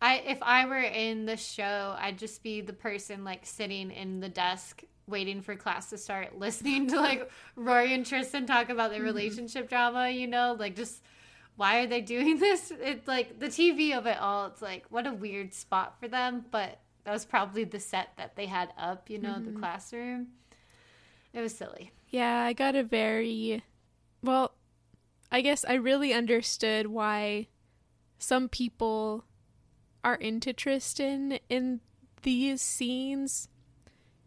I 0.00 0.18
if 0.18 0.42
I 0.42 0.66
were 0.66 0.82
in 0.82 1.26
the 1.26 1.36
show, 1.36 1.96
I'd 1.98 2.18
just 2.18 2.42
be 2.42 2.60
the 2.60 2.72
person 2.72 3.24
like 3.24 3.46
sitting 3.46 3.90
in 3.90 4.20
the 4.20 4.28
desk 4.28 4.82
waiting 5.08 5.40
for 5.40 5.54
class 5.54 5.90
to 5.90 5.98
start, 5.98 6.38
listening 6.38 6.88
to 6.88 6.96
like 6.96 7.30
Rory 7.54 7.94
and 7.94 8.04
Tristan 8.04 8.46
talk 8.46 8.68
about 8.68 8.90
their 8.90 9.00
mm-hmm. 9.00 9.06
relationship 9.06 9.68
drama, 9.68 10.10
you 10.10 10.26
know, 10.26 10.56
like 10.58 10.76
just 10.76 11.02
why 11.56 11.80
are 11.80 11.86
they 11.86 12.00
doing 12.00 12.38
this? 12.40 12.72
It's 12.80 13.08
like 13.08 13.38
the 13.38 13.46
TV 13.46 13.96
of 13.96 14.06
it 14.06 14.18
all. 14.18 14.46
It's 14.46 14.62
like 14.62 14.84
what 14.90 15.06
a 15.06 15.12
weird 15.12 15.54
spot 15.54 15.98
for 15.98 16.08
them, 16.08 16.44
but 16.50 16.80
that 17.04 17.12
was 17.12 17.24
probably 17.24 17.64
the 17.64 17.80
set 17.80 18.10
that 18.16 18.36
they 18.36 18.46
had 18.46 18.72
up, 18.76 19.08
you 19.08 19.18
know, 19.18 19.34
mm-hmm. 19.34 19.54
the 19.54 19.58
classroom. 19.60 20.28
It 21.32 21.40
was 21.40 21.54
silly. 21.54 21.92
Yeah, 22.08 22.42
I 22.42 22.52
got 22.52 22.74
a 22.74 22.82
very 22.82 23.62
well, 24.22 24.52
I 25.30 25.40
guess 25.40 25.64
I 25.64 25.74
really 25.74 26.12
understood 26.12 26.86
why 26.88 27.48
some 28.18 28.48
people 28.48 29.24
are 30.06 30.14
into 30.14 30.52
Tristan 30.52 31.36
in 31.48 31.80
these 32.22 32.62
scenes. 32.62 33.48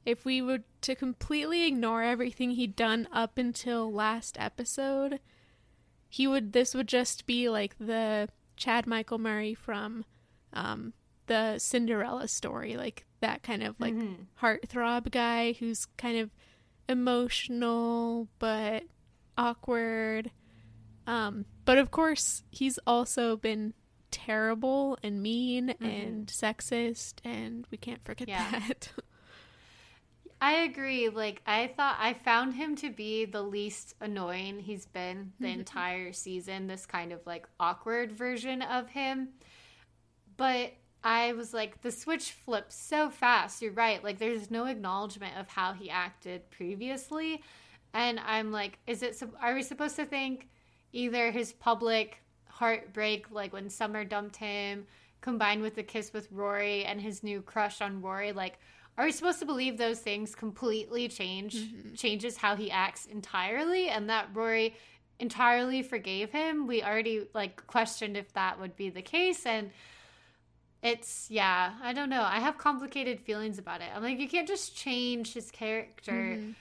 If 0.05 0.25
we 0.25 0.41
were 0.41 0.59
to 0.81 0.93
completely 0.93 1.65
ignore 1.65 2.03
everything 2.03 2.51
he'd 2.51 2.75
done 2.75 3.07
up 3.13 3.37
until 3.37 3.89
last 3.89 4.37
episode, 4.37 5.21
he 6.09 6.27
would 6.27 6.51
this 6.51 6.73
would 6.73 6.89
just 6.89 7.25
be 7.25 7.47
like 7.47 7.77
the 7.79 8.27
Chad 8.57 8.87
Michael 8.87 9.19
Murray 9.19 9.53
from 9.53 10.03
um, 10.51 10.91
the 11.27 11.57
Cinderella 11.59 12.27
story, 12.27 12.75
like 12.75 13.05
that 13.21 13.41
kind 13.41 13.63
of 13.63 13.79
like 13.79 13.93
mm-hmm. 13.93 14.23
heartthrob 14.45 15.09
guy 15.11 15.53
who's 15.53 15.85
kind 15.95 16.19
of 16.19 16.29
emotional 16.89 18.27
but 18.37 18.83
awkward. 19.37 20.31
Um, 21.07 21.45
but 21.63 21.77
of 21.77 21.89
course, 21.89 22.43
he's 22.51 22.79
also 22.85 23.37
been 23.37 23.73
terrible 24.11 24.97
and 25.03 25.21
mean 25.21 25.69
mm-hmm. 25.69 25.85
and 25.85 26.27
sexist, 26.27 27.15
and 27.23 27.65
we 27.71 27.77
can't 27.77 28.03
forget 28.03 28.27
yeah. 28.27 28.49
that. 28.51 28.91
I 30.41 30.53
agree. 30.63 31.09
Like 31.09 31.41
I 31.45 31.67
thought 31.67 31.97
I 31.99 32.13
found 32.13 32.53
him 32.53 32.75
to 32.77 32.89
be 32.89 33.25
the 33.25 33.41
least 33.41 33.95
annoying 33.99 34.59
he's 34.59 34.85
been 34.85 35.33
the 35.39 35.47
mm-hmm. 35.47 35.59
entire 35.59 36.13
season, 36.13 36.67
this 36.67 36.85
kind 36.85 37.11
of 37.11 37.25
like 37.25 37.45
awkward 37.59 38.11
version 38.11 38.61
of 38.61 38.87
him. 38.87 39.29
But 40.37 40.73
I 41.03 41.33
was 41.33 41.53
like 41.53 41.81
the 41.81 41.91
switch 41.91 42.31
flips 42.31 42.75
so 42.75 43.09
fast. 43.09 43.61
You're 43.61 43.73
right. 43.73 44.01
Like 44.03 44.17
there's 44.17 44.49
no 44.49 44.65
acknowledgement 44.65 45.37
of 45.37 45.49
how 45.49 45.73
he 45.73 45.89
acted 45.89 46.49
previously. 46.51 47.43
And 47.93 48.19
I'm 48.19 48.51
like 48.51 48.79
is 48.87 49.03
it 49.03 49.21
are 49.41 49.53
we 49.53 49.63
supposed 49.63 49.97
to 49.97 50.05
think 50.05 50.47
either 50.93 51.31
his 51.31 51.51
public 51.51 52.21
heartbreak 52.59 53.31
like 53.31 53.53
when 53.53 53.69
Summer 53.69 54.03
dumped 54.03 54.35
him 54.35 54.85
combined 55.21 55.61
with 55.61 55.75
the 55.75 55.83
kiss 55.83 56.11
with 56.13 56.27
Rory 56.31 56.83
and 56.83 56.99
his 56.99 57.23
new 57.23 57.41
crush 57.41 57.81
on 57.81 58.01
Rory 58.01 58.33
like 58.33 58.59
are 58.99 59.05
we 59.05 59.13
supposed 59.13 59.39
to 59.39 59.45
believe 59.45 59.77
those 59.77 59.99
things 59.99 60.35
completely 60.35 61.07
change 61.07 61.55
mm-hmm. 61.55 61.93
changes 61.93 62.35
how 62.35 62.57
he 62.57 62.69
acts 62.69 63.05
entirely 63.05 63.87
and 63.87 64.09
that 64.09 64.27
Rory 64.33 64.75
entirely 65.19 65.81
forgave 65.81 66.31
him? 66.33 66.67
We 66.67 66.83
already 66.83 67.25
like 67.33 67.65
questioned 67.65 68.17
if 68.17 68.33
that 68.33 68.59
would 68.59 68.75
be 68.75 68.89
the 68.89 69.01
case 69.01 69.45
and 69.45 69.71
it's 70.83 71.27
yeah, 71.29 71.75
I 71.81 71.93
don't 71.93 72.09
know. 72.09 72.23
I 72.23 72.39
have 72.39 72.57
complicated 72.57 73.21
feelings 73.21 73.57
about 73.57 73.79
it. 73.79 73.87
I'm 73.95 74.03
like 74.03 74.19
you 74.19 74.27
can't 74.27 74.47
just 74.47 74.75
change 74.75 75.33
his 75.33 75.49
character. 75.49 76.11
Mm-hmm. 76.11 76.51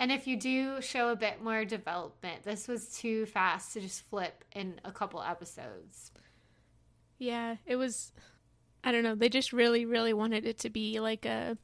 And 0.00 0.12
if 0.12 0.26
you 0.26 0.36
do 0.36 0.80
show 0.80 1.10
a 1.10 1.16
bit 1.16 1.42
more 1.42 1.64
development, 1.64 2.44
this 2.44 2.68
was 2.68 2.96
too 2.96 3.26
fast 3.26 3.72
to 3.72 3.80
just 3.80 4.08
flip 4.08 4.44
in 4.54 4.80
a 4.84 4.92
couple 4.92 5.22
episodes. 5.22 6.12
Yeah, 7.18 7.56
it 7.66 7.76
was 7.76 8.12
I 8.84 8.92
don't 8.92 9.02
know. 9.02 9.14
They 9.14 9.28
just 9.28 9.52
really, 9.52 9.84
really 9.84 10.12
wanted 10.12 10.46
it 10.46 10.58
to 10.60 10.70
be 10.70 11.00
like 11.00 11.24
a 11.26 11.58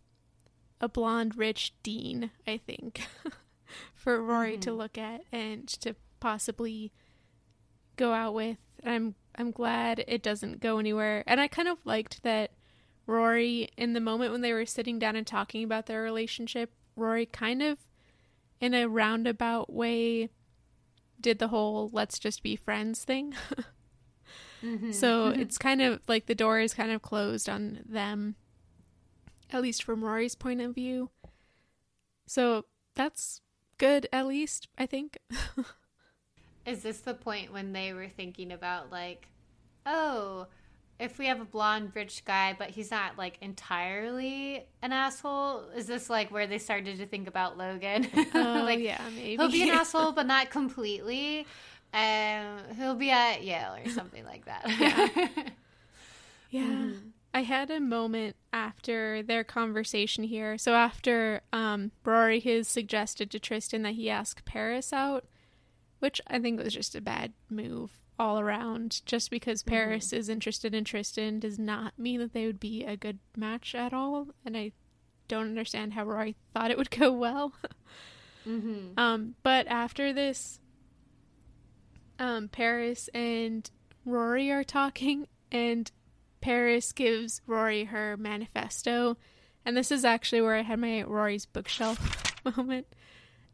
a 0.81 0.89
blonde 0.89 1.37
rich 1.37 1.73
dean, 1.83 2.31
I 2.47 2.59
think, 2.59 3.03
for 3.95 4.21
Rory 4.21 4.53
mm-hmm. 4.53 4.61
to 4.61 4.73
look 4.73 4.99
at 4.99 5.23
and 5.33 5.69
to 5.81 5.95
possibly 6.21 6.93
go 7.97 8.13
out 8.13 8.35
with. 8.35 8.59
I'm 8.85 9.15
I'm 9.37 9.53
glad 9.53 10.05
it 10.07 10.23
doesn't 10.23 10.61
go 10.61 10.79
anywhere. 10.79 11.23
And 11.27 11.41
I 11.41 11.49
kind 11.49 11.69
of 11.69 11.79
liked 11.85 12.23
that 12.25 12.53
Rory 13.07 13.69
in 13.77 13.93
the 13.93 14.01
moment 14.01 14.33
when 14.33 14.41
they 14.41 14.53
were 14.53 14.67
sitting 14.67 14.99
down 14.99 15.17
and 15.17 15.27
talking 15.27 15.63
about 15.63 15.87
their 15.87 16.03
relationship, 16.03 16.73
Rory 16.97 17.27
kind 17.27 17.63
of 17.63 17.79
in 18.65 18.73
a 18.75 18.89
roundabout 18.89 19.73
way 19.73 20.31
did 21.21 21.39
the 21.39 21.49
whole 21.49 21.91
let's 21.93 22.19
just 22.19 22.43
be 22.43 22.57
friends 22.57 23.05
thing. 23.05 23.35
Mm-hmm. 24.65 24.93
So 24.93 25.29
it's 25.29 25.59
kind 25.59 25.83
of 25.83 26.01
like 26.09 26.25
the 26.25 26.35
door 26.35 26.59
is 26.59 26.73
kind 26.73 26.91
of 26.91 27.03
closed 27.03 27.51
on 27.51 27.81
them, 27.87 28.37
at 29.51 29.61
least 29.61 29.83
from 29.83 30.03
Rory's 30.03 30.35
point 30.35 30.63
of 30.63 30.75
view. 30.75 31.11
So 32.27 32.65
that's 32.95 33.43
good, 33.77 34.09
at 34.11 34.27
least, 34.27 34.69
I 34.79 34.87
think. 34.87 35.19
Is 36.67 36.83
this 36.83 37.01
the 37.01 37.13
point 37.13 37.53
when 37.53 37.75
they 37.75 37.93
were 37.93 38.09
thinking 38.09 38.51
about, 38.51 38.91
like, 38.91 39.29
oh, 39.85 40.47
if 40.99 41.19
we 41.19 41.27
have 41.27 41.41
a 41.41 41.45
blonde 41.45 41.93
rich 41.95 42.25
guy, 42.25 42.55
but 42.59 42.71
he's 42.71 42.91
not 42.91 43.19
like 43.19 43.39
entirely 43.41 44.65
an 44.83 44.93
asshole, 44.93 45.65
is 45.77 45.87
this 45.87 46.09
like 46.09 46.31
where 46.31 46.47
they 46.47 46.59
started 46.59 46.99
to 46.99 47.07
think 47.07 47.29
about 47.29 47.59
Logan? 47.59 48.07
Oh, 48.35 48.63
like, 48.65 48.81
yeah, 48.81 49.01
maybe. 49.15 49.37
he'll 49.37 49.51
be 49.51 49.63
an 49.63 49.69
asshole, 49.81 50.13
but 50.13 50.27
not 50.27 50.51
completely. 50.51 51.47
Um, 51.93 52.59
he'll 52.77 52.95
be 52.95 53.11
at 53.11 53.43
Yale 53.45 53.77
or 53.85 53.91
something 53.91 54.25
like 54.25 54.45
that. 54.47 55.53
Yeah. 56.51 56.63
Mm-hmm. 56.63 57.09
I 57.35 57.43
had 57.43 57.69
a 57.73 57.81
moment 57.81 58.37
after 58.53 59.25
their 59.25 59.43
conversation 59.43 60.23
here. 60.23 60.57
So 60.57 60.75
after 60.75 61.41
um, 61.53 61.91
Rory 62.05 62.39
has 62.39 62.69
suggested 62.69 63.29
to 63.33 63.41
Tristan 63.41 63.83
that 63.83 63.95
he 63.95 64.09
ask 64.09 64.45
Paris 64.45 64.93
out, 64.93 65.25
which 65.99 66.21
I 66.29 66.39
think 66.39 66.63
was 66.63 66.73
just 66.73 66.95
a 66.95 67.01
bad 67.01 67.33
move 67.51 67.91
all 68.19 68.39
around. 68.39 69.03
Just 69.07 69.31
because 69.31 69.63
Mm-hmm. 69.63 69.75
Paris 69.75 70.13
is 70.13 70.29
interested 70.29 70.75
in 70.75 70.85
Tristan 70.85 71.39
does 71.39 71.59
not 71.59 71.99
mean 71.99 72.21
that 72.21 72.33
they 72.33 72.47
would 72.47 72.61
be 72.61 72.85
a 72.85 72.97
good 72.97 73.19
match 73.37 73.75
at 73.75 73.93
all. 73.93 74.29
And 74.45 74.57
I 74.57 74.73
don't 75.29 75.49
understand 75.49 75.95
how 75.95 76.05
Rory 76.05 76.37
thought 76.53 76.71
it 76.71 76.79
would 76.79 76.91
go 76.91 77.13
well. 77.13 77.53
mm-hmm. 78.47 78.99
Um, 78.99 79.35
but 79.43 79.67
after 79.67 80.13
this, 80.13 80.61
um, 82.19 82.49
Paris 82.49 83.09
and 83.15 83.69
Rory 84.05 84.51
are 84.51 84.65
talking, 84.65 85.27
and 85.51 85.91
Paris 86.41 86.93
gives 86.93 87.41
Rory 87.47 87.85
her 87.85 88.17
manifesto. 88.17 89.17
And 89.65 89.77
this 89.77 89.91
is 89.91 90.05
actually 90.05 90.43
where 90.43 90.57
I 90.57 90.63
had 90.63 90.79
my 90.79 91.03
Rory's 91.03 91.47
bookshelf 91.47 92.35
moment. 92.57 92.87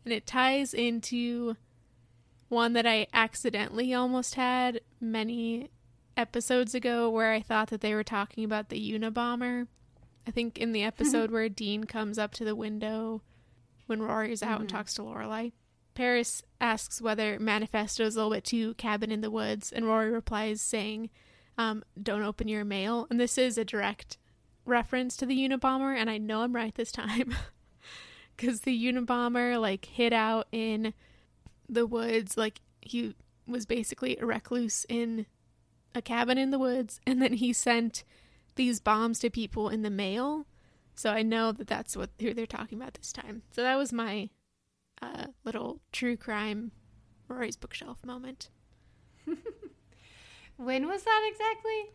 And 0.04 0.12
it 0.12 0.26
ties 0.26 0.74
into 0.74 1.56
one 2.50 2.72
that 2.72 2.86
I 2.86 3.06
accidentally 3.14 3.94
almost 3.94 4.34
had 4.34 4.80
many 5.00 5.70
episodes 6.16 6.74
ago 6.74 7.08
where 7.08 7.32
I 7.32 7.40
thought 7.40 7.70
that 7.70 7.80
they 7.80 7.94
were 7.94 8.04
talking 8.04 8.44
about 8.44 8.68
the 8.68 8.92
Unabomber. 8.92 9.68
I 10.26 10.32
think 10.32 10.58
in 10.58 10.72
the 10.72 10.82
episode 10.82 11.30
where 11.30 11.48
Dean 11.48 11.84
comes 11.84 12.18
up 12.18 12.32
to 12.34 12.44
the 12.44 12.56
window 12.56 13.22
when 13.86 14.02
Rory's 14.02 14.42
out 14.42 14.60
and 14.60 14.68
talks 14.68 14.94
to 14.94 15.02
Lorelai. 15.02 15.52
Paris 15.94 16.42
asks 16.60 17.00
whether 17.00 17.38
Manifesto 17.38 18.04
is 18.04 18.16
a 18.16 18.18
little 18.18 18.32
bit 18.32 18.44
too 18.44 18.74
cabin 18.74 19.12
in 19.12 19.20
the 19.20 19.30
woods, 19.30 19.70
and 19.70 19.86
Rory 19.86 20.10
replies 20.10 20.60
saying, 20.60 21.08
um, 21.56 21.84
"Don't 22.00 22.22
open 22.22 22.48
your 22.48 22.64
mail." 22.64 23.06
And 23.10 23.20
this 23.20 23.38
is 23.38 23.56
a 23.56 23.64
direct 23.64 24.18
reference 24.64 25.16
to 25.18 25.26
the 25.26 25.36
Unabomber, 25.36 25.96
and 25.96 26.10
I 26.10 26.18
know 26.18 26.42
I'm 26.42 26.54
right 26.54 26.74
this 26.74 26.92
time 26.92 27.34
because 28.36 28.62
the 28.62 28.76
Unabomber 28.84 29.60
like 29.60 29.84
hid 29.84 30.12
out 30.12 30.48
in 30.52 30.94
the 31.70 31.86
woods, 31.86 32.36
like 32.36 32.60
he 32.80 33.14
was 33.46 33.66
basically 33.66 34.16
a 34.16 34.26
recluse 34.26 34.86
in 34.88 35.26
a 35.94 36.02
cabin 36.02 36.38
in 36.38 36.50
the 36.50 36.58
woods, 36.58 37.00
and 37.06 37.20
then 37.20 37.34
he 37.34 37.52
sent 37.52 38.04
these 38.56 38.80
bombs 38.80 39.18
to 39.20 39.30
people 39.30 39.68
in 39.68 39.82
the 39.82 39.90
mail. 39.90 40.46
So 40.94 41.10
I 41.10 41.22
know 41.22 41.52
that 41.52 41.66
that's 41.66 41.96
what 41.96 42.10
who 42.20 42.34
they're 42.34 42.46
talking 42.46 42.80
about 42.80 42.94
this 42.94 43.12
time. 43.12 43.42
So 43.52 43.62
that 43.62 43.76
was 43.76 43.92
my 43.92 44.30
uh, 45.00 45.26
little 45.44 45.80
true 45.92 46.16
crime 46.16 46.72
Rory's 47.28 47.56
bookshelf 47.56 48.04
moment. 48.04 48.50
When 50.60 50.88
was 50.88 51.02
that 51.04 51.30
exactly? 51.32 51.90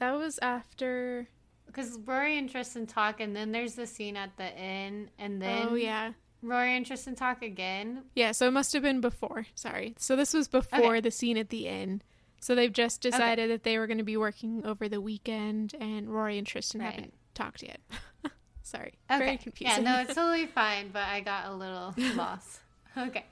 That 0.00 0.18
was 0.18 0.40
after. 0.42 1.28
Because 1.66 1.96
Rory 2.04 2.36
and 2.36 2.50
Tristan 2.50 2.86
talk, 2.86 3.20
and 3.20 3.34
then 3.34 3.52
there's 3.52 3.74
the 3.76 3.86
scene 3.86 4.16
at 4.16 4.36
the 4.36 4.52
inn, 4.58 5.08
and 5.20 5.40
then 5.40 5.68
oh 5.70 5.74
yeah, 5.76 6.12
Rory 6.42 6.76
and 6.76 6.84
Tristan 6.84 7.14
talk 7.14 7.42
again. 7.42 8.02
yeah. 8.14 8.32
So 8.32 8.48
it 8.48 8.50
must 8.52 8.72
have 8.72 8.82
been 8.82 9.00
before. 9.00 9.46
Sorry. 9.54 9.94
So 9.98 10.16
this 10.16 10.34
was 10.34 10.48
before 10.48 10.92
Okay. 10.96 11.00
the 11.00 11.10
scene 11.10 11.36
at 11.36 11.50
the 11.50 11.68
inn. 11.68 12.02
So 12.40 12.54
they've 12.56 12.72
just 12.72 13.00
decided 13.00 13.50
that 13.50 13.62
they 13.62 13.78
were 13.78 13.86
going 13.86 13.98
to 13.98 14.04
be 14.04 14.16
working 14.16 14.66
over 14.66 14.88
the 14.88 15.00
weekend, 15.00 15.74
and 15.80 16.12
Rory 16.12 16.38
and 16.38 16.46
Tristan 16.46 16.80
Right. 16.80 16.92
haven't 16.94 17.14
talked 17.34 17.62
yet. 17.62 17.80
Sorry. 18.62 18.94
Okay. 19.10 19.18
Very 19.24 19.36
confusing. 19.36 19.84
Yeah, 19.84 19.92
no, 19.96 20.00
it's 20.00 20.14
totally 20.14 20.46
fine, 20.60 20.90
but 20.92 21.04
I 21.04 21.20
got 21.20 21.46
a 21.46 21.54
little 21.54 21.94
lost. 22.16 22.58
Okay. 22.98 23.24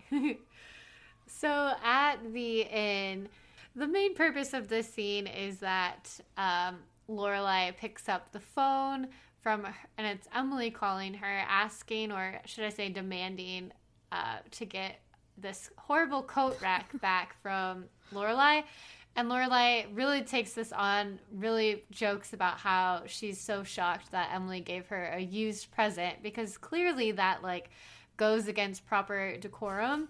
so 1.27 1.73
at 1.85 2.17
the 2.33 2.61
inn, 2.63 3.29
the 3.75 3.87
main 3.89 4.15
purpose 4.15 4.53
of 4.55 4.69
this 4.69 4.89
scene 4.93 5.27
is 5.27 5.59
that 5.59 6.19
um, 6.37 6.79
Lorelai 7.09 7.77
picks 7.77 8.09
up 8.09 8.31
the 8.33 8.41
phone 8.41 9.09
from, 9.43 9.67
and 9.97 10.07
it's 10.07 10.29
Emily 10.35 10.71
calling 10.71 11.15
her, 11.15 11.45
asking, 11.49 12.13
or 12.13 12.41
should 12.45 12.65
I 12.65 12.69
say, 12.71 12.89
demanding, 12.89 13.73
uh, 14.13 14.39
to 14.53 14.65
get 14.65 15.01
this 15.39 15.71
horrible 15.79 16.23
coat 16.23 16.61
rack 16.61 16.99
back 17.01 17.37
from 17.43 17.85
Lorelai. 18.13 18.65
And 19.17 19.29
Lorelai 19.29 19.87
really 19.93 20.23
takes 20.23 20.53
this 20.53 20.73
on, 20.73 21.19
really 21.33 21.85
jokes 21.91 22.33
about 22.33 22.59
how 22.59 23.03
she's 23.07 23.41
so 23.41 23.65
shocked 23.65 24.13
that 24.13 24.31
Emily 24.33 24.61
gave 24.61 24.87
her 24.87 25.07
a 25.07 25.21
used 25.21 25.71
present 25.73 26.23
because 26.23 26.57
clearly 26.57 27.13
that 27.13 27.43
like 27.43 27.71
goes 28.17 28.47
against 28.47 28.87
proper 28.87 29.37
decorum. 29.39 30.09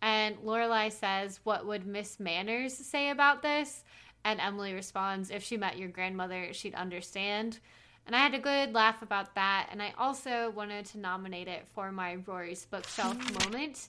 And 0.00 0.36
Lorelai 0.38 0.90
says, 0.90 1.38
"What 1.44 1.66
would 1.66 1.86
Miss 1.86 2.18
Manners 2.18 2.74
say 2.74 3.10
about 3.10 3.42
this?" 3.42 3.84
And 4.24 4.40
Emily 4.40 4.74
responds, 4.74 5.30
"If 5.30 5.44
she 5.44 5.56
met 5.56 5.78
your 5.78 5.88
grandmother, 5.88 6.52
she'd 6.52 6.74
understand." 6.74 7.60
And 8.06 8.16
I 8.16 8.18
had 8.18 8.34
a 8.34 8.38
good 8.38 8.74
laugh 8.74 9.02
about 9.02 9.34
that. 9.34 9.68
And 9.70 9.82
I 9.82 9.92
also 9.98 10.50
wanted 10.50 10.86
to 10.86 10.98
nominate 10.98 11.48
it 11.48 11.66
for 11.74 11.92
my 11.92 12.16
Rory's 12.26 12.66
bookshelf 12.66 13.16
moment. 13.44 13.88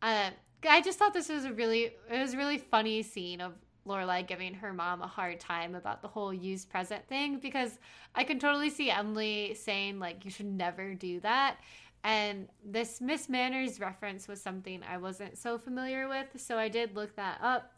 Uh, 0.00 0.30
I 0.68 0.80
just 0.80 0.98
thought 0.98 1.12
this 1.12 1.28
was 1.28 1.44
a 1.44 1.52
really, 1.52 1.92
it 2.10 2.18
was 2.18 2.34
a 2.34 2.36
really 2.36 2.58
funny 2.58 3.02
scene 3.02 3.40
of 3.40 3.52
Lorelai 3.86 4.26
giving 4.26 4.54
her 4.54 4.72
mom 4.72 5.02
a 5.02 5.06
hard 5.06 5.40
time 5.40 5.74
about 5.74 6.02
the 6.02 6.08
whole 6.08 6.32
used 6.32 6.68
present 6.68 7.06
thing 7.08 7.38
because 7.38 7.78
I 8.14 8.22
can 8.24 8.38
totally 8.38 8.70
see 8.70 8.90
Emily 8.90 9.54
saying 9.54 9.98
like 9.98 10.24
you 10.24 10.30
should 10.30 10.46
never 10.46 10.94
do 10.94 11.20
that. 11.20 11.56
And 12.04 12.48
this 12.64 13.00
Miss 13.00 13.28
Manners 13.28 13.80
reference 13.80 14.28
was 14.28 14.40
something 14.40 14.82
I 14.88 14.98
wasn't 14.98 15.36
so 15.36 15.58
familiar 15.58 16.08
with, 16.08 16.26
so 16.36 16.56
I 16.56 16.68
did 16.68 16.94
look 16.94 17.16
that 17.16 17.38
up. 17.42 17.72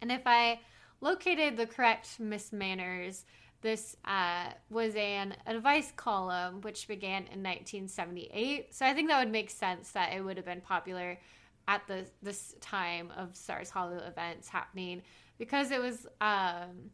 And 0.00 0.12
if 0.12 0.22
I 0.26 0.60
located 1.00 1.56
the 1.56 1.66
correct 1.66 2.20
Miss 2.20 2.52
Manners, 2.52 3.24
this 3.64 3.96
uh, 4.04 4.50
was 4.68 4.94
an 4.94 5.34
advice 5.46 5.90
column 5.96 6.60
which 6.60 6.86
began 6.86 7.22
in 7.22 7.42
1978. 7.42 8.74
So 8.74 8.84
I 8.84 8.92
think 8.92 9.08
that 9.08 9.18
would 9.18 9.32
make 9.32 9.48
sense 9.48 9.90
that 9.92 10.12
it 10.12 10.22
would 10.22 10.36
have 10.36 10.44
been 10.44 10.60
popular 10.60 11.18
at 11.66 11.80
the 11.88 12.04
this 12.22 12.54
time 12.60 13.10
of 13.16 13.34
Stars 13.34 13.70
Hollow 13.70 13.96
events 14.06 14.50
happening 14.50 15.00
because 15.38 15.70
it 15.70 15.80
was 15.80 16.06
um, 16.20 16.90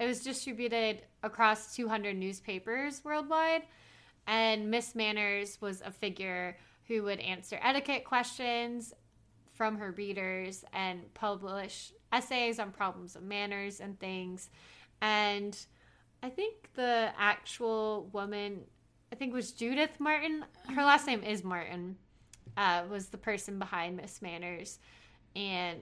it 0.00 0.06
was 0.06 0.24
distributed 0.24 1.02
across 1.22 1.76
200 1.76 2.16
newspapers 2.16 3.02
worldwide, 3.04 3.62
and 4.26 4.68
Miss 4.68 4.96
Manners 4.96 5.58
was 5.60 5.80
a 5.80 5.92
figure 5.92 6.56
who 6.88 7.04
would 7.04 7.20
answer 7.20 7.56
etiquette 7.62 8.04
questions 8.04 8.92
from 9.54 9.76
her 9.76 9.92
readers 9.92 10.64
and 10.72 11.14
publish 11.14 11.92
essays 12.12 12.58
on 12.58 12.72
problems 12.72 13.14
of 13.14 13.22
manners 13.22 13.78
and 13.78 13.96
things. 14.00 14.50
And 15.00 15.56
I 16.22 16.28
think 16.28 16.54
the 16.74 17.10
actual 17.18 18.08
woman, 18.12 18.62
I 19.12 19.16
think 19.16 19.32
was 19.32 19.52
Judith 19.52 19.98
Martin. 19.98 20.44
Her 20.74 20.82
last 20.82 21.06
name 21.06 21.22
is 21.22 21.42
Martin. 21.42 21.96
Uh, 22.56 22.82
was 22.90 23.06
the 23.08 23.16
person 23.16 23.58
behind 23.58 23.96
Miss 23.96 24.20
Manners, 24.20 24.80
and 25.36 25.80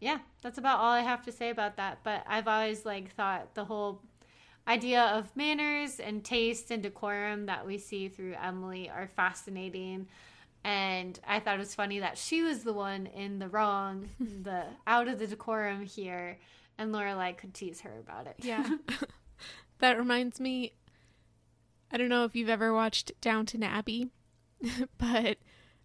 yeah, 0.00 0.18
that's 0.42 0.58
about 0.58 0.78
all 0.80 0.90
I 0.90 1.02
have 1.02 1.22
to 1.26 1.32
say 1.32 1.50
about 1.50 1.76
that. 1.76 1.98
But 2.02 2.24
I've 2.26 2.48
always 2.48 2.86
like 2.86 3.14
thought 3.14 3.54
the 3.54 3.64
whole 3.64 4.00
idea 4.66 5.02
of 5.02 5.34
manners 5.36 6.00
and 6.00 6.24
taste 6.24 6.70
and 6.70 6.82
decorum 6.82 7.46
that 7.46 7.66
we 7.66 7.78
see 7.78 8.08
through 8.08 8.34
Emily 8.42 8.88
are 8.88 9.08
fascinating. 9.08 10.08
And 10.64 11.18
I 11.26 11.40
thought 11.40 11.56
it 11.56 11.58
was 11.58 11.74
funny 11.74 12.00
that 12.00 12.18
she 12.18 12.42
was 12.42 12.64
the 12.64 12.72
one 12.72 13.06
in 13.06 13.38
the 13.38 13.48
wrong, 13.48 14.08
the 14.20 14.64
out 14.86 15.08
of 15.08 15.18
the 15.18 15.26
decorum 15.26 15.84
here, 15.84 16.38
and 16.78 16.94
Lorelai 16.94 17.36
could 17.36 17.54
tease 17.54 17.80
her 17.82 17.98
about 17.98 18.26
it. 18.26 18.36
Yeah. 18.38 18.66
that 19.80 19.98
reminds 19.98 20.40
me 20.40 20.72
I 21.92 21.96
don't 21.96 22.08
know 22.08 22.24
if 22.24 22.36
you've 22.36 22.48
ever 22.48 22.72
watched 22.72 23.12
Downton 23.20 23.62
Abbey, 23.62 24.10
but 24.98 25.38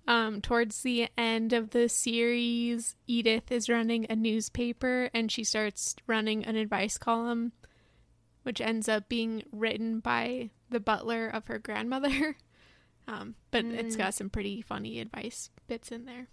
um, 0.08 0.40
towards 0.42 0.84
the 0.84 1.08
end 1.18 1.52
of 1.52 1.72
the 1.72 1.90
series, 1.90 2.96
Edith 3.08 3.52
is 3.52 3.70
running 3.70 4.06
a 4.10 4.16
newspaper 4.16 5.10
and 5.14 5.32
she 5.32 5.44
starts 5.44 5.96
running 6.06 6.46
an 6.46 6.56
advice 6.56 6.98
column, 6.98 7.54
which 8.44 8.62
ends 8.62 8.88
up 8.88 9.10
being 9.10 9.44
written 9.52 10.00
by 10.00 10.52
the 10.70 10.80
butler 10.80 11.28
of 11.28 11.48
her 11.48 11.60
grandmother. 11.60 12.38
Um, 13.08 13.36
but 13.52 13.66
it's 13.66 13.96
got 13.96 14.16
some 14.16 14.32
pretty 14.32 14.64
funny 14.64 15.00
advice 15.00 15.52
bits 15.68 15.92
in 15.92 16.06
there. 16.06 16.28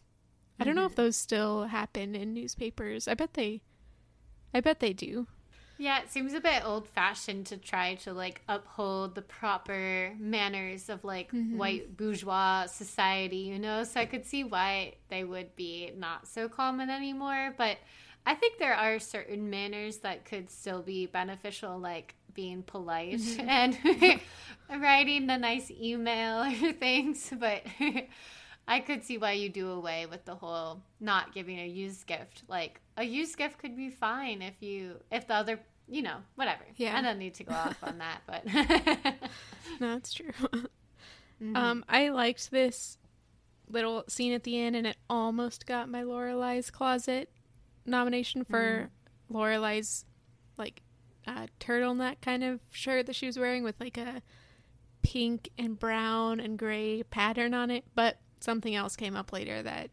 I 0.59 0.65
don't 0.65 0.75
know 0.75 0.87
if 0.87 0.95
those 0.95 1.19
still 1.19 1.65
happen 1.65 2.15
in 2.15 2.33
newspapers. 2.33 3.07
I 3.07 3.13
bet 3.13 3.35
they 3.35 3.61
I 4.55 4.61
bet 4.61 4.81
they 4.81 4.95
do. 4.95 5.27
Yeah, 5.83 6.01
it 6.01 6.13
seems 6.13 6.33
a 6.33 6.41
bit 6.41 6.65
old 6.65 6.87
fashioned 6.87 7.47
to 7.47 7.57
try 7.57 7.97
to 7.97 8.13
like 8.13 8.43
uphold 8.49 9.17
the 9.17 9.23
proper 9.23 10.15
manners 10.17 10.89
of 10.89 11.03
like 11.03 11.33
Mhm. 11.33 11.57
white 11.59 11.97
bourgeois 11.97 12.67
society, 12.67 13.39
you 13.39 13.59
know? 13.59 13.83
So 13.83 13.99
I 13.99 14.07
could 14.07 14.25
see 14.25 14.45
why 14.45 14.95
they 15.09 15.25
would 15.25 15.57
be 15.57 15.91
not 15.97 16.29
so 16.29 16.49
common 16.49 16.89
anymore. 16.89 17.55
But 17.59 17.79
I 18.25 18.37
think 18.37 18.59
there 18.59 18.75
are 18.77 19.01
certain 19.01 19.51
manners 19.51 19.99
that 19.99 20.25
could 20.25 20.51
still 20.51 20.83
be 20.83 21.07
beneficial, 21.07 21.79
like 21.81 22.15
being 22.33 22.63
polite 22.63 23.21
and 23.41 23.77
writing 24.71 25.29
a 25.31 25.37
nice 25.39 25.69
email 25.71 26.45
or 26.65 26.73
things. 26.73 27.33
But 27.37 27.63
I 28.69 28.79
could 28.81 29.05
see 29.05 29.19
why 29.19 29.33
you 29.33 29.49
do 29.49 29.69
away 29.71 30.07
with 30.07 30.25
the 30.25 30.37
whole 30.37 30.83
not 31.01 31.35
giving 31.35 31.59
a 31.59 31.67
used 31.67 32.07
gift. 32.07 32.45
Like 32.49 32.81
a 32.97 33.03
used 33.05 33.37
gift 33.37 33.59
could 33.59 33.77
be 33.77 33.91
fine 33.91 34.43
if 34.43 34.55
you 34.63 35.01
if 35.11 35.27
the 35.27 35.35
other 35.35 35.59
you 35.89 36.03
know 36.03 36.17
whatever. 36.37 36.63
Yeah. 36.77 36.97
I 36.97 37.03
don't 37.03 37.19
need 37.19 37.35
to 37.35 37.45
go 37.45 37.53
off 37.55 37.77
on 37.83 37.99
that, 37.99 38.21
but 38.27 38.45
No, 39.81 39.97
it's 39.97 40.13
true. 40.13 40.31
Mhm. 41.43 41.57
Um, 41.57 41.85
I 41.89 42.11
liked 42.11 42.51
this 42.51 42.99
little 43.69 44.05
scene 44.09 44.33
at 44.33 44.45
the 44.45 44.59
end, 44.61 44.77
and 44.77 44.87
it 44.87 44.97
almost 45.11 45.67
got 45.67 45.89
my 45.89 46.03
Lorelai's 46.03 46.71
closet 46.71 47.31
nomination 47.85 48.45
for 48.45 48.91
Lorelai's 49.31 50.05
like 50.57 50.83
uh, 51.27 51.47
turtleneck 51.59 52.21
kind 52.21 52.45
of 52.45 52.61
shirt 52.71 53.07
that 53.07 53.17
she 53.17 53.27
was 53.27 53.39
wearing 53.39 53.65
with 53.65 53.75
like 53.81 53.97
a 53.97 54.23
pink 55.03 55.49
and 55.59 55.79
brown 55.79 56.39
and 56.39 56.59
gray 56.59 57.03
pattern 57.05 57.55
on 57.55 57.71
it. 57.71 57.85
But 57.95 58.19
something 58.41 58.75
else 58.75 58.95
came 58.97 59.17
up 59.17 59.33
later 59.33 59.63
that 59.63 59.91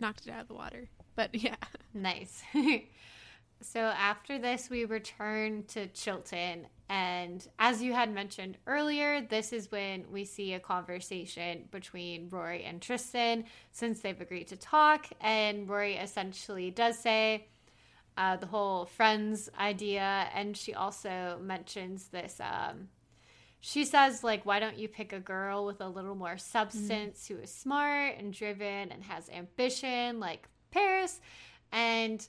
knocked 0.00 0.26
it 0.26 0.30
out 0.32 0.42
of 0.42 0.48
the 0.48 0.54
water. 0.54 0.88
But 1.16 1.34
yeah, 1.34 1.56
Nice. 1.92 2.42
so 3.64 3.80
after 3.80 4.38
this, 4.38 4.68
we 4.68 4.84
return 4.84 5.64
to 5.68 5.86
Chilton. 5.88 6.66
And 6.88 7.46
as 7.58 7.82
you 7.82 7.92
had 7.92 8.12
mentioned 8.12 8.58
earlier, 8.66 9.22
this 9.22 9.52
is 9.52 9.70
when 9.70 10.04
we 10.10 10.24
see 10.24 10.52
a 10.52 10.60
conversation 10.60 11.68
between 11.70 12.28
Rory 12.28 12.64
and 12.64 12.82
Tristan 12.82 13.44
since 13.70 14.00
they've 14.00 14.20
agreed 14.20 14.48
to 14.48 14.56
talk. 14.56 15.06
And 15.20 15.68
Rory 15.68 15.94
essentially 15.94 16.70
does 16.70 16.98
say 16.98 17.46
uh, 18.18 18.36
the 18.36 18.46
whole 18.46 18.84
friends 18.84 19.48
idea. 19.58 20.28
And 20.34 20.56
she 20.56 20.74
also 20.74 21.38
mentions 21.42 22.08
this. 22.08 22.40
Um, 22.40 22.88
she 23.60 23.84
says, 23.84 24.24
like, 24.24 24.44
why 24.44 24.58
don't 24.58 24.76
you 24.76 24.88
pick 24.88 25.12
a 25.12 25.20
girl 25.20 25.64
with 25.64 25.80
a 25.80 25.88
little 25.88 26.16
more 26.16 26.36
substance 26.36 27.28
who 27.28 27.36
is 27.36 27.50
smart 27.50 28.18
and 28.18 28.34
driven 28.34 28.90
and 28.90 29.04
has 29.04 29.30
ambition, 29.30 30.18
like 30.18 30.48
Paris? 30.72 31.20
And 31.70 32.26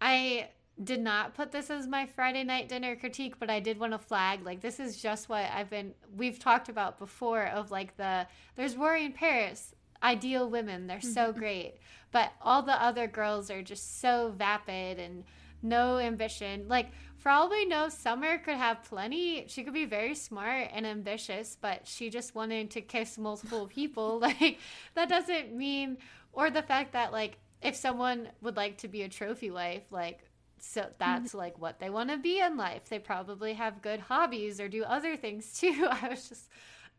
I 0.00 0.48
did 0.82 1.00
not 1.00 1.34
put 1.34 1.50
this 1.50 1.70
as 1.70 1.86
my 1.86 2.06
Friday 2.06 2.44
night 2.44 2.68
dinner 2.68 2.94
critique, 2.94 3.38
but 3.38 3.50
I 3.50 3.60
did 3.60 3.78
want 3.78 3.92
to 3.92 3.98
flag 3.98 4.44
like 4.44 4.60
this 4.60 4.78
is 4.78 5.00
just 5.00 5.28
what 5.28 5.44
I've 5.52 5.70
been 5.70 5.94
we've 6.16 6.38
talked 6.38 6.68
about 6.68 6.98
before 6.98 7.46
of 7.46 7.70
like 7.70 7.96
the 7.96 8.26
there's 8.56 8.76
Rory 8.76 9.04
in 9.04 9.12
Paris, 9.12 9.74
ideal 10.02 10.48
women, 10.48 10.86
they're 10.86 11.00
so 11.00 11.30
mm-hmm. 11.30 11.38
great. 11.38 11.74
But 12.10 12.32
all 12.40 12.62
the 12.62 12.80
other 12.82 13.06
girls 13.06 13.50
are 13.50 13.62
just 13.62 14.00
so 14.00 14.32
vapid 14.36 14.98
and 14.98 15.24
no 15.62 15.98
ambition. 15.98 16.68
Like 16.68 16.90
for 17.16 17.30
all 17.30 17.50
we 17.50 17.64
know, 17.64 17.88
Summer 17.88 18.38
could 18.38 18.56
have 18.56 18.84
plenty. 18.84 19.44
She 19.48 19.64
could 19.64 19.74
be 19.74 19.84
very 19.84 20.14
smart 20.14 20.70
and 20.72 20.86
ambitious, 20.86 21.56
but 21.60 21.86
she 21.86 22.10
just 22.10 22.34
wanted 22.34 22.70
to 22.72 22.80
kiss 22.80 23.18
multiple 23.18 23.66
people. 23.74 24.20
Like 24.28 24.58
that 24.94 25.08
doesn't 25.08 25.52
mean 25.52 25.98
or 26.32 26.50
the 26.50 26.62
fact 26.62 26.92
that 26.92 27.12
like 27.12 27.38
if 27.62 27.74
someone 27.74 28.28
would 28.42 28.56
like 28.56 28.78
to 28.78 28.88
be 28.88 29.02
a 29.02 29.08
trophy 29.08 29.50
wife, 29.50 29.82
like 29.90 30.20
so 30.60 30.86
that's 30.98 31.34
like 31.34 31.58
what 31.58 31.78
they 31.80 31.90
want 31.90 32.10
to 32.10 32.16
be 32.16 32.40
in 32.40 32.56
life. 32.56 32.88
They 32.88 32.98
probably 32.98 33.54
have 33.54 33.82
good 33.82 34.00
hobbies 34.00 34.60
or 34.60 34.68
do 34.68 34.84
other 34.84 35.16
things 35.16 35.52
too. 35.60 35.86
I 35.90 36.08
was 36.08 36.28
just 36.28 36.48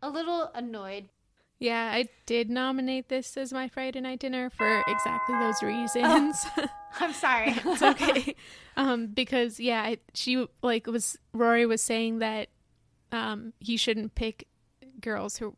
a 0.01 0.09
little 0.09 0.49
annoyed. 0.55 1.09
yeah, 1.59 1.91
I 1.93 2.07
did 2.25 2.49
nominate 2.49 3.09
this 3.09 3.35
as 3.35 3.51
my 3.51 3.67
Friday 3.67 3.99
night 4.01 4.19
dinner 4.19 4.49
for 4.49 4.83
exactly 4.87 5.35
those 5.39 5.61
reasons. 5.63 6.45
I'm 6.99 7.13
sorry. 7.13 7.53
it's 7.65 7.81
okay 7.83 8.35
um 8.77 9.07
because 9.07 9.59
yeah 9.59 9.81
I, 9.83 9.97
she 10.15 10.47
like 10.63 10.87
was 10.87 11.17
rory 11.33 11.65
was 11.65 11.81
saying 11.81 12.19
that 12.19 12.47
um 13.11 13.53
he 13.59 13.77
shouldn't 13.77 14.15
pick 14.15 14.47
girls 15.01 15.37
who 15.37 15.55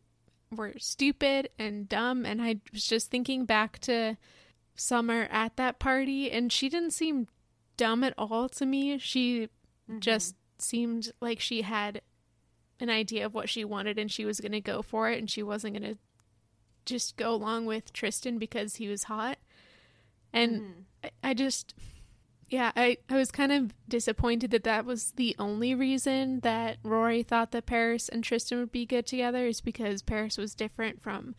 were 0.51 0.73
stupid 0.77 1.49
and 1.57 1.87
dumb 1.87 2.25
and 2.25 2.41
i 2.41 2.57
was 2.73 2.85
just 2.85 3.09
thinking 3.09 3.45
back 3.45 3.79
to 3.79 4.17
summer 4.75 5.27
at 5.31 5.55
that 5.57 5.79
party 5.79 6.29
and 6.31 6.51
she 6.51 6.67
didn't 6.67 6.91
seem 6.91 7.27
dumb 7.81 8.03
at 8.03 8.13
all 8.15 8.47
to 8.47 8.63
me. 8.63 8.99
She 8.99 9.49
mm-hmm. 9.89 9.99
just 10.01 10.35
seemed 10.59 11.11
like 11.19 11.39
she 11.39 11.63
had 11.63 12.01
an 12.79 12.91
idea 12.91 13.25
of 13.25 13.33
what 13.33 13.49
she 13.49 13.65
wanted 13.65 13.97
and 13.97 14.11
she 14.11 14.23
was 14.23 14.39
going 14.39 14.51
to 14.51 14.61
go 14.61 14.83
for 14.83 15.09
it 15.09 15.17
and 15.17 15.27
she 15.27 15.41
wasn't 15.41 15.73
going 15.73 15.95
to 15.95 15.99
just 16.85 17.17
go 17.17 17.33
along 17.33 17.65
with 17.65 17.91
tristan 17.91 18.37
because 18.37 18.75
he 18.75 18.87
was 18.87 19.05
hot. 19.05 19.39
And 20.31 20.61
mm-hmm. 20.61 20.81
I, 21.03 21.29
I 21.29 21.33
just 21.33 21.73
yeah 22.49 22.71
I, 22.75 22.97
I 23.09 23.15
was 23.15 23.31
kind 23.31 23.51
of 23.51 23.73
disappointed 23.89 24.51
that 24.51 24.65
that 24.65 24.85
was 24.85 25.13
the 25.13 25.35
only 25.39 25.73
reason 25.73 26.41
that 26.41 26.77
rory 26.83 27.23
thought 27.23 27.51
that 27.51 27.65
paris 27.65 28.09
and 28.09 28.23
tristan 28.23 28.59
would 28.59 28.73
be 28.73 28.85
good 28.85 29.07
together 29.07 29.47
is 29.47 29.61
because 29.61 30.01
paris 30.01 30.37
was 30.37 30.53
different 30.53 31.01
from 31.01 31.33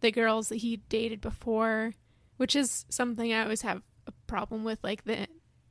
the 0.00 0.12
girls 0.12 0.48
that 0.50 0.58
he 0.58 0.76
dated 0.88 1.20
before 1.20 1.94
which 2.36 2.54
is 2.54 2.86
something 2.88 3.32
i 3.32 3.42
always 3.42 3.62
have 3.62 3.82
a 4.06 4.12
problem 4.28 4.62
with 4.62 4.78
like 4.84 5.04
the 5.04 5.26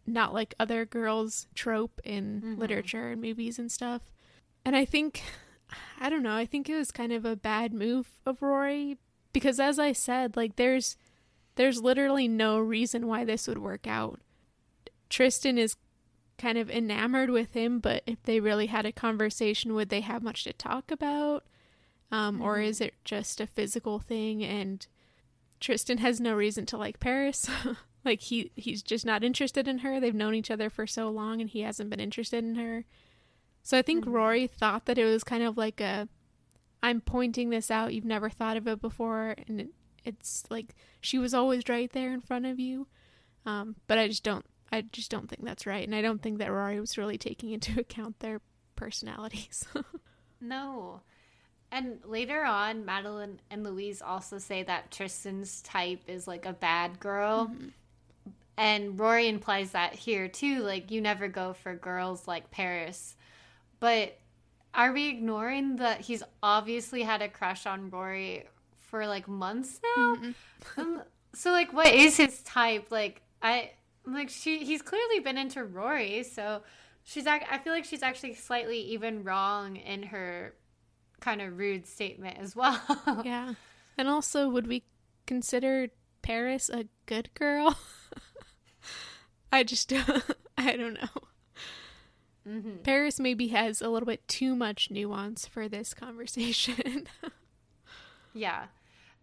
not 0.06 0.34
like 0.34 0.54
other 0.60 0.86
girls 0.86 1.48
trope 1.56 2.00
in 2.04 2.42
Mhm. 2.42 2.58
literature 2.60 3.10
and 3.12 3.22
movies 3.22 3.58
and 3.60 3.72
stuff 3.72 4.02
and 4.64 4.76
i 4.76 4.86
think 4.86 5.24
i 6.00 6.10
don't 6.10 6.24
know 6.24 6.36
i 6.36 6.46
think 6.46 6.70
it 6.70 6.76
was 6.76 6.92
kind 6.92 7.12
of 7.12 7.26
a 7.26 7.36
bad 7.36 7.74
move 7.74 8.08
of 8.26 8.42
rory 8.42 8.98
because 9.34 9.60
as 9.60 9.80
i 9.80 9.92
said 9.92 10.36
like 10.36 10.56
there's 10.58 10.96
there's 11.56 11.82
literally 11.82 12.28
no 12.28 12.60
reason 12.60 13.08
why 13.08 13.24
this 13.24 13.48
would 13.48 13.60
work 13.60 13.88
out. 13.88 14.20
Tristan 15.10 15.58
is 15.58 15.78
kind 16.38 16.58
of 16.58 16.70
enamored 16.70 17.30
with 17.30 17.54
him, 17.54 17.80
but 17.80 18.04
if 18.06 18.22
they 18.24 18.42
really 18.42 18.66
had 18.66 18.86
a 18.86 18.92
conversation, 18.92 19.74
would 19.74 19.88
they 19.88 20.02
have 20.02 20.22
much 20.22 20.44
to 20.44 20.52
talk 20.52 20.92
about? 20.92 21.46
Um, 22.12 22.42
Or 22.42 22.60
is 22.60 22.82
it 22.82 22.96
just 23.06 23.40
a 23.40 23.48
physical 23.48 24.00
thing? 24.00 24.44
And 24.44 24.86
Tristan 25.62 26.00
has 26.00 26.20
no 26.20 26.34
reason 26.36 26.66
to 26.66 26.78
like 26.78 27.00
Paris. 27.00 27.50
like 28.06 28.22
he 28.22 28.52
he's 28.56 28.82
just 28.82 29.06
not 29.06 29.24
interested 29.24 29.68
in 29.68 29.80
her. 29.80 30.00
They've 30.00 30.14
known 30.14 30.36
each 30.36 30.52
other 30.52 30.70
for 30.70 30.88
so 30.88 31.10
long, 31.10 31.42
and 31.42 31.50
he 31.50 31.62
hasn't 31.62 31.90
been 31.90 32.00
interested 32.00 32.44
in 32.44 32.56
her. 32.56 32.86
So 33.64 33.78
I 33.78 33.82
think 33.82 34.06
Rory 34.06 34.48
thought 34.48 34.86
that 34.86 34.98
it 34.98 35.06
was 35.06 35.24
kind 35.24 35.42
of 35.42 35.58
like 35.58 35.82
a, 35.82 36.08
I'm 36.84 37.02
pointing 37.02 37.50
this 37.50 37.72
out. 37.72 37.94
You've 37.94 38.06
never 38.06 38.30
thought 38.30 38.58
of 38.58 38.68
it 38.68 38.80
before, 38.80 39.36
and 39.48 39.62
it, 39.62 39.70
it's 40.04 40.44
like 40.50 40.76
she 41.02 41.18
was 41.18 41.34
always 41.34 41.68
right 41.68 41.92
there 41.92 42.14
in 42.14 42.22
front 42.22 42.46
of 42.46 42.60
you. 42.60 42.88
Um, 43.46 43.76
but 43.88 43.98
I 43.98 44.08
just 44.08 44.24
don't. 44.24 44.46
I 44.72 44.82
just 44.82 45.12
don't 45.12 45.30
think 45.30 45.44
that's 45.44 45.66
right, 45.66 45.86
and 45.86 45.96
I 45.96 46.02
don't 46.02 46.22
think 46.22 46.38
that 46.40 46.52
Rory 46.52 46.80
was 46.80 46.98
really 46.98 47.18
taking 47.18 47.52
into 47.52 47.80
account 47.80 48.20
their 48.20 48.42
personalities. 48.76 49.66
No. 50.42 51.02
And 51.72 52.00
later 52.06 52.44
on, 52.44 52.86
Madeline 52.86 53.40
and 53.50 53.64
Louise 53.64 54.02
also 54.02 54.38
say 54.38 54.64
that 54.64 54.92
Tristan's 54.92 55.62
type 55.62 56.02
is 56.08 56.28
like 56.28 56.46
a 56.46 56.54
bad 56.54 57.00
girl. 57.00 57.52
And 58.58 59.00
Rory 59.00 59.28
implies 59.28 59.72
that 59.72 59.94
here 59.94 60.28
too. 60.28 60.62
Like, 60.62 60.92
you 60.92 61.02
never 61.02 61.28
go 61.28 61.54
for 61.54 61.76
girls 61.76 62.28
like 62.28 62.52
Paris. 62.52 63.16
But 63.80 64.18
are 64.74 64.92
we 64.94 65.10
ignoring 65.10 65.78
that 65.78 66.02
he's 66.02 66.24
obviously 66.42 67.04
had 67.04 67.22
a 67.22 67.30
crush 67.30 67.66
on 67.66 67.90
Rory 67.90 68.46
for 68.90 69.08
like 69.08 69.28
months 69.28 69.80
now? 69.98 70.18
Um, 70.78 71.02
so, 71.34 71.52
like, 71.52 71.74
what 71.74 71.88
is 71.88 72.18
his 72.18 72.42
type? 72.44 72.88
Like, 72.92 73.22
I. 73.42 73.72
Like 74.08 74.30
she, 74.30 74.64
he's 74.64 74.84
clearly 74.84 75.20
been 75.20 75.36
into 75.36 75.64
Rory, 75.64 76.22
so 76.22 76.62
she's. 77.04 77.26
ac- 77.26 77.48
I 77.50 77.58
feel 77.58 77.74
like 77.74 77.86
she's 77.86 78.04
actually 78.04 78.36
slightly 78.36 78.78
even 78.92 79.24
wrong 79.24 79.78
in 79.78 80.04
her 80.04 80.54
kind 81.22 81.42
of 81.42 81.58
rude 81.58 81.88
statement 81.88 82.38
as 82.40 82.56
well. 82.56 82.80
yeah, 83.26 83.56
and 83.98 84.08
also, 84.08 84.48
would 84.48 84.68
we 84.68 84.84
consider 85.26 85.88
Paris 86.22 86.70
a 86.70 86.86
good 87.08 87.34
girl? 87.34 87.76
I 89.56 89.64
just, 89.64 89.92
I 90.58 90.76
don't 90.76 90.94
know. 90.96 91.10
hmm 92.46 92.76
Paris 92.84 93.20
maybe 93.20 93.48
has 93.50 93.82
a 93.82 93.90
little 93.90 94.06
bit 94.06 94.28
too 94.28 94.56
much 94.56 94.92
nuance 94.92 95.48
for 95.48 95.68
this 95.68 95.94
conversation. 95.94 97.08
Yeah. 98.34 98.66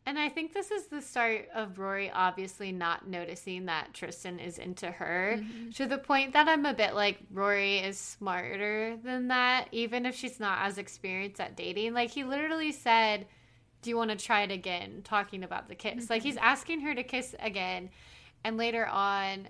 And 0.06 0.18
I 0.18 0.30
think 0.30 0.54
this 0.54 0.70
is 0.70 0.86
the 0.86 1.02
start 1.02 1.48
of 1.54 1.78
Rory 1.78 2.10
obviously 2.10 2.72
not 2.72 3.06
noticing 3.06 3.66
that 3.66 3.92
Tristan 3.92 4.40
is 4.40 4.58
into 4.58 4.90
her 4.90 5.38
to 5.74 5.86
the 5.86 5.98
point 5.98 6.32
that 6.32 6.48
I'm 6.48 6.64
a 6.66 6.72
bit 6.74 6.94
like 6.94 7.18
Rory 7.30 7.76
is 7.78 7.98
smarter 7.98 8.96
than 9.04 9.28
that, 9.28 9.68
even 9.70 10.06
if 10.06 10.16
she's 10.16 10.40
not 10.40 10.60
as 10.66 10.78
experienced 10.78 11.40
at 11.42 11.56
dating. 11.56 11.92
Like, 11.92 12.10
he 12.10 12.24
literally 12.24 12.72
said, 12.72 13.26
do 13.82 13.90
you 13.90 13.96
want 13.96 14.10
to 14.10 14.16
try 14.16 14.42
it 14.42 14.50
again? 14.50 15.02
Talking 15.04 15.44
about 15.44 15.68
the 15.68 15.74
kiss. 15.74 16.08
Like 16.08 16.22
he's 16.22 16.36
asking 16.38 16.80
her 16.80 16.94
to 16.94 17.02
kiss 17.02 17.34
again. 17.38 17.90
And 18.44 18.56
later 18.56 18.86
on, 18.86 19.46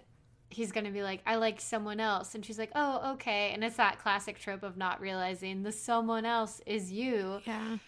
he's 0.53 0.73
going 0.73 0.85
to 0.85 0.91
be 0.91 1.03
like, 1.03 1.21
I 1.27 1.37
like 1.37 1.61
someone 1.61 1.99
else. 2.01 2.35
And 2.35 2.45
she's 2.45 2.59
like, 2.59 2.71
oh, 2.75 3.12
okay. 3.15 3.51
And 3.53 3.65
it's 3.65 3.77
that 3.77 3.99
classic 3.99 4.38
trope 4.38 4.62
of 4.62 4.77
not 4.77 5.01
realizing 5.01 5.62
the 5.62 5.73
someone 5.73 6.25
else 6.25 6.61
is 6.67 6.93
you. 6.93 7.41
Yeah. 7.45 7.79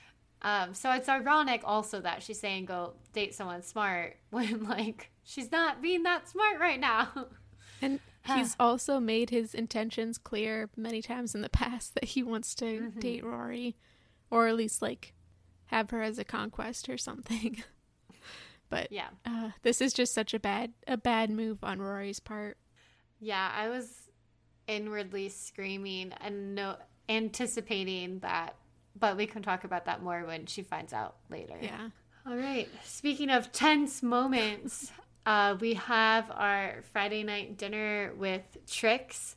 Um, 0.42 0.74
so 0.74 0.90
it's 0.92 1.08
ironic 1.08 1.62
also 1.64 2.00
that 2.02 2.22
she's 2.22 2.38
saying 2.38 2.66
go 2.66 2.94
date 3.12 3.34
someone 3.34 3.62
smart 3.62 4.16
when 4.30 4.64
like 4.64 5.10
she's 5.24 5.50
not 5.50 5.80
being 5.80 6.02
that 6.02 6.28
smart 6.28 6.58
right 6.60 6.80
now. 6.80 7.08
And 7.80 8.00
he's 8.26 8.54
also 8.60 9.00
made 9.00 9.30
his 9.30 9.54
intentions 9.54 10.18
clear 10.18 10.68
many 10.76 11.00
times 11.02 11.34
in 11.34 11.40
the 11.40 11.48
past 11.50 11.94
that 11.94 12.04
he 12.04 12.22
wants 12.22 12.54
to 12.56 12.64
Mm-hmm. 12.64 13.00
date 13.00 13.24
Rory 13.24 13.76
or 14.30 14.48
at 14.48 14.56
least 14.56 14.82
like 14.82 15.14
have 15.66 15.90
her 15.90 16.02
as 16.02 16.18
a 16.18 16.24
conquest 16.24 16.88
or 16.88 16.98
something. 16.98 17.62
but 18.74 18.90
yeah. 18.90 19.08
uh, 19.24 19.50
this 19.62 19.80
is 19.80 19.92
just 19.92 20.12
such 20.12 20.34
a 20.34 20.40
bad 20.40 20.72
a 20.88 20.96
bad 20.96 21.30
move 21.30 21.62
on 21.62 21.80
Rory's 21.80 22.20
part. 22.20 22.56
Yeah, 23.20 23.50
I 23.54 23.68
was 23.68 24.10
inwardly 24.66 25.28
screaming 25.28 26.12
and 26.20 26.54
no 26.54 26.76
anticipating 27.08 28.18
that, 28.20 28.56
but 28.98 29.16
we 29.16 29.26
can 29.26 29.42
talk 29.42 29.64
about 29.64 29.84
that 29.86 30.02
more 30.02 30.24
when 30.26 30.46
she 30.46 30.62
finds 30.62 30.92
out 30.92 31.16
later. 31.30 31.56
Yeah. 31.60 31.88
All 32.26 32.36
right. 32.36 32.68
Speaking 32.82 33.30
of 33.30 33.52
tense 33.52 34.02
moments, 34.02 34.90
uh, 35.26 35.56
we 35.60 35.74
have 35.74 36.30
our 36.30 36.82
Friday 36.92 37.22
night 37.22 37.56
dinner 37.56 38.12
with 38.16 38.42
Trix, 38.66 39.36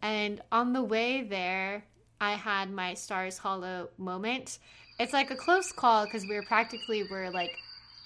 and 0.00 0.40
on 0.50 0.72
the 0.72 0.82
way 0.82 1.22
there, 1.22 1.84
I 2.20 2.32
had 2.32 2.70
my 2.70 2.94
Stars 2.94 3.36
Hollow 3.36 3.90
moment. 3.98 4.58
It's 4.98 5.12
like 5.12 5.30
a 5.30 5.36
close 5.36 5.72
call 5.72 6.04
because 6.04 6.24
we 6.24 6.34
were 6.34 6.42
practically 6.42 7.04
we're 7.10 7.30
like 7.30 7.50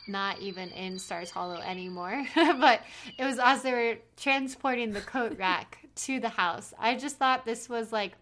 not 0.06 0.40
even 0.40 0.70
in 0.70 0.98
Stars 0.98 1.30
Hollow 1.30 1.56
anymore, 1.56 2.26
but 2.34 2.82
it 3.18 3.24
was 3.24 3.38
as 3.38 3.62
they 3.62 3.72
were 3.72 3.96
transporting 4.16 4.92
the 4.92 5.00
coat 5.00 5.36
rack 5.38 5.78
to 5.96 6.20
the 6.20 6.28
house. 6.28 6.74
I 6.78 6.96
just 6.96 7.16
thought 7.16 7.44
this 7.44 7.68
was 7.68 7.92
like 7.92 8.12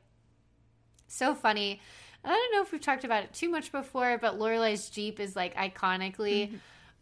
so 1.08 1.34
funny. 1.34 1.80
I 2.24 2.28
don't 2.28 2.54
know 2.54 2.62
if 2.62 2.70
we've 2.70 2.80
talked 2.80 3.04
about 3.04 3.24
it 3.24 3.32
too 3.32 3.48
much 3.48 3.72
before, 3.72 4.18
but 4.18 4.38
Lorelai's 4.38 4.88
Jeep 4.88 5.18
is 5.18 5.34
like 5.34 5.54
iconically 5.56 6.48
mm-hmm. 6.48 6.56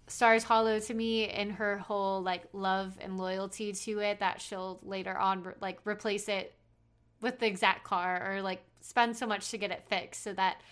Stars 0.06 0.42
Hollow 0.42 0.80
to 0.80 0.94
me 0.94 1.30
in 1.30 1.50
her 1.50 1.78
whole 1.78 2.22
like 2.22 2.44
love 2.52 2.96
and 3.00 3.18
loyalty 3.18 3.72
to 3.72 3.98
it 4.00 4.20
that 4.20 4.40
she'll 4.40 4.80
later 4.82 5.16
on 5.16 5.54
like 5.60 5.78
replace 5.84 6.28
it 6.28 6.54
with 7.20 7.38
the 7.38 7.46
exact 7.46 7.84
car 7.84 8.32
or 8.32 8.42
like 8.42 8.62
spend 8.80 9.16
so 9.16 9.26
much 9.26 9.50
to 9.50 9.58
get 9.58 9.70
it 9.70 9.84
fixed 9.88 10.22
so 10.22 10.32
that 10.32 10.62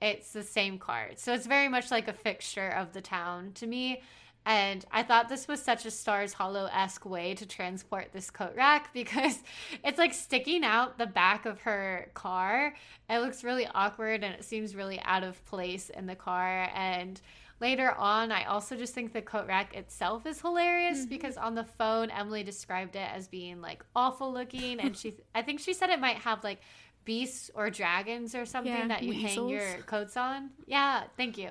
it's 0.00 0.32
the 0.32 0.42
same 0.42 0.78
card. 0.78 1.18
So 1.18 1.32
it's 1.32 1.46
very 1.46 1.68
much 1.68 1.90
like 1.90 2.08
a 2.08 2.12
fixture 2.12 2.68
of 2.68 2.92
the 2.92 3.00
town 3.00 3.52
to 3.54 3.66
me. 3.66 4.02
And 4.46 4.84
I 4.92 5.02
thought 5.02 5.28
this 5.28 5.48
was 5.48 5.60
such 5.60 5.86
a 5.86 5.90
Stars 5.90 6.32
Hollow 6.32 6.68
esque 6.72 7.04
way 7.04 7.34
to 7.34 7.44
transport 7.46 8.10
this 8.12 8.30
coat 8.30 8.52
rack 8.56 8.92
because 8.94 9.42
it's 9.84 9.98
like 9.98 10.14
sticking 10.14 10.64
out 10.64 10.98
the 10.98 11.06
back 11.06 11.46
of 11.46 11.60
her 11.62 12.10
car. 12.14 12.74
It 13.10 13.18
looks 13.18 13.42
really 13.42 13.66
awkward 13.74 14.22
and 14.22 14.34
it 14.34 14.44
seems 14.44 14.76
really 14.76 15.00
out 15.00 15.24
of 15.24 15.44
place 15.46 15.90
in 15.90 16.06
the 16.06 16.14
car. 16.14 16.70
And 16.72 17.20
later 17.60 17.90
on, 17.90 18.30
I 18.30 18.44
also 18.44 18.76
just 18.76 18.94
think 18.94 19.12
the 19.12 19.22
coat 19.22 19.48
rack 19.48 19.74
itself 19.74 20.26
is 20.26 20.40
hilarious 20.40 21.00
mm-hmm. 21.00 21.08
because 21.08 21.36
on 21.36 21.56
the 21.56 21.64
phone, 21.64 22.10
Emily 22.10 22.44
described 22.44 22.94
it 22.94 23.08
as 23.12 23.26
being 23.26 23.60
like 23.60 23.84
awful 23.96 24.32
looking. 24.32 24.78
And 24.78 24.96
she, 24.96 25.14
I 25.34 25.42
think 25.42 25.58
she 25.58 25.72
said 25.72 25.90
it 25.90 25.98
might 25.98 26.18
have 26.18 26.44
like 26.44 26.60
beasts 27.06 27.50
or 27.54 27.70
dragons 27.70 28.34
or 28.34 28.44
something 28.44 28.70
Yeah, 28.70 28.88
that 28.88 29.02
you 29.02 29.14
hang 29.14 29.48
your 29.48 29.78
coats 29.86 30.16
on. 30.18 30.50
Yeah, 30.66 31.04
thank 31.16 31.38
you. 31.38 31.50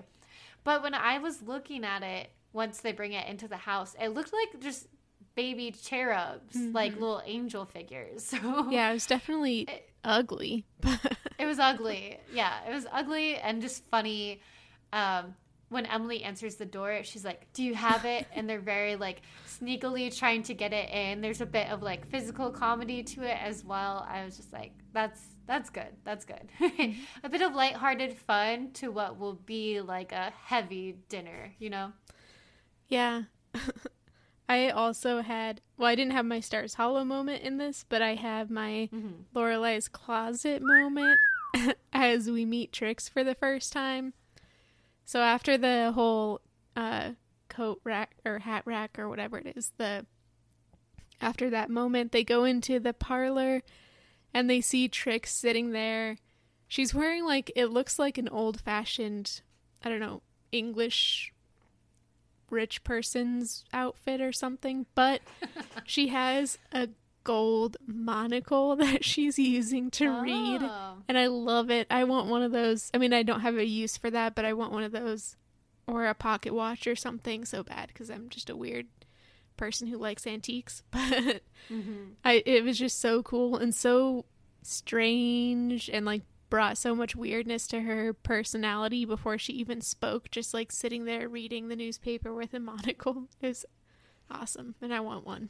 But 0.63 0.83
when 0.83 0.93
I 0.93 1.17
was 1.17 1.41
looking 1.41 1.83
at 1.83 2.03
it, 2.03 2.29
once 2.53 2.81
they 2.81 2.91
bring 2.91 3.13
it 3.13 3.27
into 3.27 3.47
the 3.47 3.57
house, 3.57 3.95
it 3.99 4.09
looked 4.09 4.31
like 4.31 4.61
just 4.61 4.87
baby 5.35 5.71
cherubs, 5.71 6.55
like 6.73 6.93
little 6.93 7.21
angel 7.25 7.65
figures. 7.65 8.23
So 8.41 8.69
Yeah, 8.69 8.91
it 8.91 8.93
was 8.93 9.05
definitely 9.07 9.67
ugly. 10.03 10.65
it 11.39 11.45
was 11.45 11.57
ugly. 11.59 12.17
Yeah, 12.31 12.53
it 12.69 12.73
was 12.73 12.85
ugly 12.91 13.35
and 13.37 13.61
just 13.61 13.83
funny. 13.89 14.41
Um, 14.93 15.35
when 15.69 15.86
Emily 15.86 16.23
answers 16.23 16.56
the 16.56 16.65
door, 16.65 17.01
she's 17.04 17.25
like, 17.25 17.51
"Do 17.54 17.63
you 17.63 17.75
have 17.75 18.06
it?" 18.06 18.28
And 18.36 18.49
they're 18.49 18.60
very 18.60 18.95
like 18.95 19.21
sneakily 19.47 20.15
trying 20.15 20.43
to 20.43 20.54
get 20.54 20.73
it 20.73 20.89
in. 20.89 21.21
There's 21.21 21.41
a 21.41 21.45
bit 21.45 21.69
of 21.69 21.82
like 21.82 22.08
physical 22.08 22.51
comedy 22.51 23.04
to 23.04 23.23
it 23.23 23.38
as 23.41 23.63
well. 23.63 24.06
I 24.10 24.25
was 24.25 24.38
just 24.38 24.54
like, 24.54 24.73
"That's 24.93 25.21
that's 25.47 25.69
good. 25.69 25.95
That's 26.04 26.25
good." 26.25 26.49
Mm-hmm. 26.75 26.99
a 27.23 27.30
bit 27.30 27.41
of 27.41 27.54
lighthearted 27.54 28.17
fun 28.17 28.71
to 28.73 28.89
what 28.89 29.17
will 29.19 29.34
be 29.34 29.82
like 29.82 30.12
a 30.12 30.34
heavy 30.43 30.97
dinner, 31.10 31.54
you 31.58 31.69
know? 31.69 31.93
Yeah. 32.88 33.23
I 34.49 34.69
also 34.69 35.21
had 35.21 35.62
well, 35.78 35.88
I 35.88 35.95
didn't 35.95 36.13
have 36.13 36.25
my 36.25 36.39
Stars 36.39 36.75
Hollow 36.75 37.04
moment 37.04 37.43
in 37.43 37.58
this, 37.58 37.86
but 37.88 38.01
I 38.01 38.15
have 38.15 38.49
my 38.49 38.89
mm-hmm. 38.93 39.38
Lorelai's 39.38 39.88
closet 39.88 40.62
moment 40.62 41.19
as 41.93 42.30
we 42.30 42.45
meet 42.45 42.71
Trix 42.71 43.10
for 43.10 43.23
the 43.23 43.36
first 43.36 43.73
time. 43.73 44.13
So 45.05 45.21
after 45.21 45.57
the 45.57 45.91
whole 45.93 46.41
uh, 46.75 47.11
coat 47.47 47.79
rack 47.83 48.15
or 48.25 48.39
hat 48.39 48.63
rack 48.65 48.97
or 48.97 49.07
whatever 49.07 49.37
it 49.37 49.55
is, 49.55 49.71
the 49.77 50.05
after 51.21 51.49
that 51.51 51.69
moment, 51.69 52.11
they 52.11 52.23
go 52.23 52.43
into 52.43 52.79
the 52.79 52.93
parlor 52.93 53.61
and 54.33 54.49
they 54.49 54.61
see 54.61 54.87
Trix 54.87 55.33
sitting 55.33 55.71
there. 55.71 56.17
She's 56.67 56.93
wearing 56.93 57.23
like 57.23 57.51
it 57.55 57.67
looks 57.67 57.97
like 57.99 58.17
an 58.17 58.27
old 58.27 58.59
fashioned, 58.59 59.41
I 59.83 59.89
don't 59.89 59.99
know, 59.99 60.23
English 60.51 61.31
rich 62.49 62.83
person's 62.83 63.63
outfit 63.73 64.21
or 64.21 64.31
something, 64.31 64.85
but 64.95 65.21
she 65.85 66.09
has 66.09 66.57
a 66.71 66.89
gold 67.25 67.75
monocle 67.85 68.75
that 68.77 69.03
she's 69.03 69.38
using 69.38 69.91
to 69.91 70.09
read. 70.21 70.61
Oh. 70.63 70.99
And 71.09 71.17
I 71.17 71.27
love 71.27 71.69
it. 71.69 71.88
I 71.91 72.05
want 72.05 72.29
one 72.29 72.41
of 72.41 72.53
those. 72.53 72.89
I 72.93 72.97
mean, 72.97 73.11
I 73.11 73.23
don't 73.23 73.41
have 73.41 73.57
a 73.57 73.65
use 73.65 73.97
for 73.97 74.09
that, 74.09 74.33
but 74.33 74.45
I 74.45 74.53
want 74.53 74.71
one 74.71 74.83
of 74.83 74.93
those 74.93 75.35
or 75.88 76.05
a 76.05 76.13
pocket 76.13 76.53
watch 76.53 76.88
or 76.88 76.95
something 76.95 77.43
so 77.43 77.63
bad 77.63 77.89
because 77.89 78.09
I'm 78.09 78.29
just 78.29 78.49
a 78.49 78.55
weird 78.55 78.88
person 79.57 79.88
who 79.88 79.97
likes 79.97 80.25
antiques. 80.25 80.83
But 80.91 81.41
mm-hmm. 81.69 82.13
I 82.23 82.43
it 82.45 82.63
was 82.63 82.77
just 82.77 82.99
so 82.99 83.23
cool 83.23 83.57
and 83.57 83.73
so 83.73 84.25
strange 84.61 85.89
and 85.89 86.05
like 86.05 86.21
brought 86.49 86.77
so 86.77 86.95
much 86.95 87.15
weirdness 87.15 87.65
to 87.67 87.81
her 87.81 88.13
personality 88.13 89.03
before 89.03 89.38
she 89.38 89.53
even 89.53 89.81
spoke 89.81 90.29
just 90.29 90.53
like 90.53 90.71
sitting 90.71 91.05
there 91.05 91.27
reading 91.27 91.67
the 91.67 91.75
newspaper 91.75 92.33
with 92.33 92.53
a 92.53 92.59
monocle 92.59 93.27
it 93.41 93.47
was 93.47 93.65
awesome 94.29 94.75
and 94.81 94.93
I 94.93 94.99
want 94.99 95.25
one. 95.25 95.49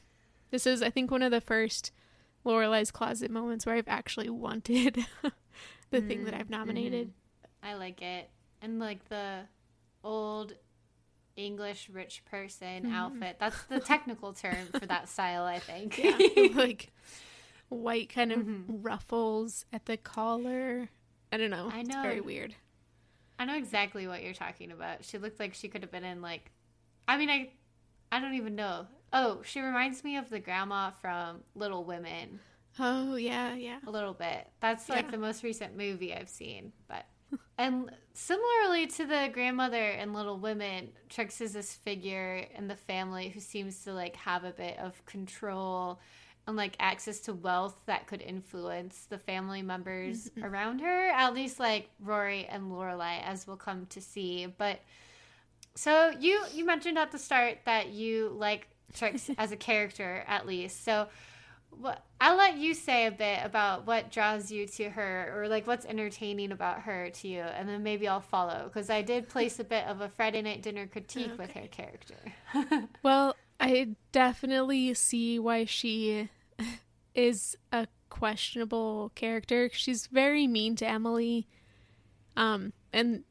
This 0.55 0.65
is 0.65 0.81
I 0.81 0.89
think 0.89 1.11
one 1.11 1.21
of 1.21 1.31
the 1.31 1.41
first 1.41 1.91
Lorelai's 2.45 2.89
closet 2.89 3.29
moments 3.29 3.65
where 3.65 3.75
I've 3.75 3.89
actually 3.89 4.29
wanted 4.29 5.05
the 5.91 5.99
thing 5.99 6.23
that 6.23 6.33
I've 6.33 6.43
mm-hmm. 6.43 6.51
nominated. 6.51 7.11
I 7.61 7.73
like 7.73 8.01
it. 8.01 8.29
And 8.61 8.79
like 8.79 9.03
the 9.09 9.41
old 10.01 10.53
English 11.35 11.89
rich 11.91 12.23
person 12.23 12.83
mm-hmm. 12.83 12.95
outfit. 12.95 13.35
That's 13.37 13.61
the 13.63 13.81
technical 13.81 14.31
term 14.31 14.67
for 14.79 14.85
that 14.85 15.09
style, 15.09 15.43
I 15.43 15.59
think. 15.59 15.97
Yeah, 16.01 16.47
like 16.55 16.93
white 17.67 18.07
kind 18.07 18.31
of 18.31 18.39
mm-hmm. 18.39 18.81
ruffles 18.81 19.65
at 19.73 19.87
the 19.87 19.97
collar. 19.97 20.87
I 21.33 21.37
don't 21.37 21.49
know. 21.49 21.69
I 21.69 21.81
know. 21.81 21.81
It's 21.81 21.95
very 21.95 22.21
weird. 22.21 22.55
I 23.37 23.43
know 23.43 23.57
exactly 23.57 24.07
what 24.07 24.23
you're 24.23 24.33
talking 24.33 24.71
about. 24.71 25.03
She 25.03 25.17
looked 25.17 25.37
like 25.37 25.53
she 25.53 25.67
could 25.67 25.81
have 25.81 25.91
been 25.91 26.05
in 26.05 26.21
like 26.21 26.49
I 27.09 27.17
mean 27.17 27.29
I 27.29 27.49
I 28.09 28.21
don't 28.21 28.35
even 28.35 28.55
know. 28.55 28.87
Oh, 29.17 29.41
she 29.43 29.62
reminds 29.62 30.04
me 30.04 30.17
of 30.17 30.30
the 30.30 30.39
grandma 30.39 30.91
from 30.91 31.39
Little 31.56 31.86
Women 31.86 32.39
Oh 32.78 33.15
yeah, 33.15 33.54
yeah. 33.56 33.80
a 33.88 33.89
little 33.89 34.13
bit. 34.13 34.45
That's 34.60 34.89
like 34.89 35.06
Yeah. 35.06 35.12
the 35.12 35.17
most 35.17 35.41
recent 35.43 35.78
movie 35.78 36.13
I've 36.13 36.28
seen. 36.30 36.73
But 36.89 37.06
and 37.58 37.89
similarly 38.13 38.88
to 38.88 39.06
the 39.06 39.30
grandmother 39.34 39.82
in 39.91 40.13
Little 40.13 40.38
Women, 40.38 40.89
Trix 41.10 41.39
is 41.39 41.54
this 41.54 41.73
figure 41.73 42.45
in 42.58 42.67
the 42.67 42.75
family 42.75 43.30
who 43.30 43.39
seems 43.39 43.84
to 43.86 43.93
like 43.93 44.17
have 44.17 44.43
a 44.43 44.51
bit 44.51 44.78
of 44.80 45.06
control 45.06 46.01
and 46.47 46.58
like 46.58 46.75
access 46.82 47.21
to 47.21 47.34
wealth 47.34 47.78
that 47.86 48.08
could 48.08 48.21
influence 48.21 49.06
the 49.10 49.17
family 49.17 49.62
members 49.62 50.30
around 50.43 50.80
her. 50.82 51.08
At 51.12 51.34
least 51.34 51.60
like 51.60 51.89
Rory 52.01 52.45
and 52.45 52.69
Lorelai, 52.69 53.21
as 53.23 53.47
we'll 53.47 53.56
come 53.56 53.86
to 53.88 54.01
see. 54.01 54.47
But 54.47 54.82
so 55.75 56.12
you 56.19 56.43
you 56.54 56.65
mentioned 56.65 56.97
at 56.97 57.12
the 57.13 57.19
start 57.19 57.60
that 57.65 57.88
you 57.89 58.30
like 58.38 58.67
Trix 58.95 59.29
as 59.38 59.51
a 59.51 59.58
character 59.58 60.23
at 60.27 60.45
least. 60.45 60.84
So 60.84 61.08
what 61.79 62.03
I'll 62.21 62.38
let 62.38 62.58
you 62.58 62.73
say 62.73 63.05
a 63.05 63.12
bit 63.12 63.39
about 63.43 63.86
what 63.86 64.12
draws 64.12 64.51
you 64.51 64.67
to 64.67 64.89
her 64.89 65.34
or 65.36 65.47
like 65.47 65.67
what's 65.67 65.86
entertaining 65.86 66.51
about 66.51 66.81
her 66.81 67.10
to 67.10 67.27
you 67.27 67.41
and 67.41 67.67
then 67.67 67.84
maybe 67.84 68.08
I'll 68.08 68.21
follow 68.21 68.63
because 68.65 68.89
I 68.89 69.01
did 69.01 69.27
place 69.27 69.60
a 69.60 69.63
bit 69.63 69.86
of 69.86 70.01
a 70.01 70.10
Friday 70.10 70.41
night 70.41 70.62
dinner 70.62 70.88
critique 70.88 71.38
with 71.38 71.51
her 71.51 71.67
character. 71.67 72.15
Well, 73.03 73.36
I 73.60 73.89
definitely 74.12 74.93
see 74.93 75.39
why 75.39 75.65
she 75.65 76.29
is 77.15 77.55
a 77.71 77.88
questionable 78.10 79.12
character. 79.15 79.69
She's 79.71 80.08
very 80.08 80.47
mean 80.47 80.75
to 80.77 80.88
Emily. 80.88 81.47
Um 82.38 82.73
and 82.93 83.23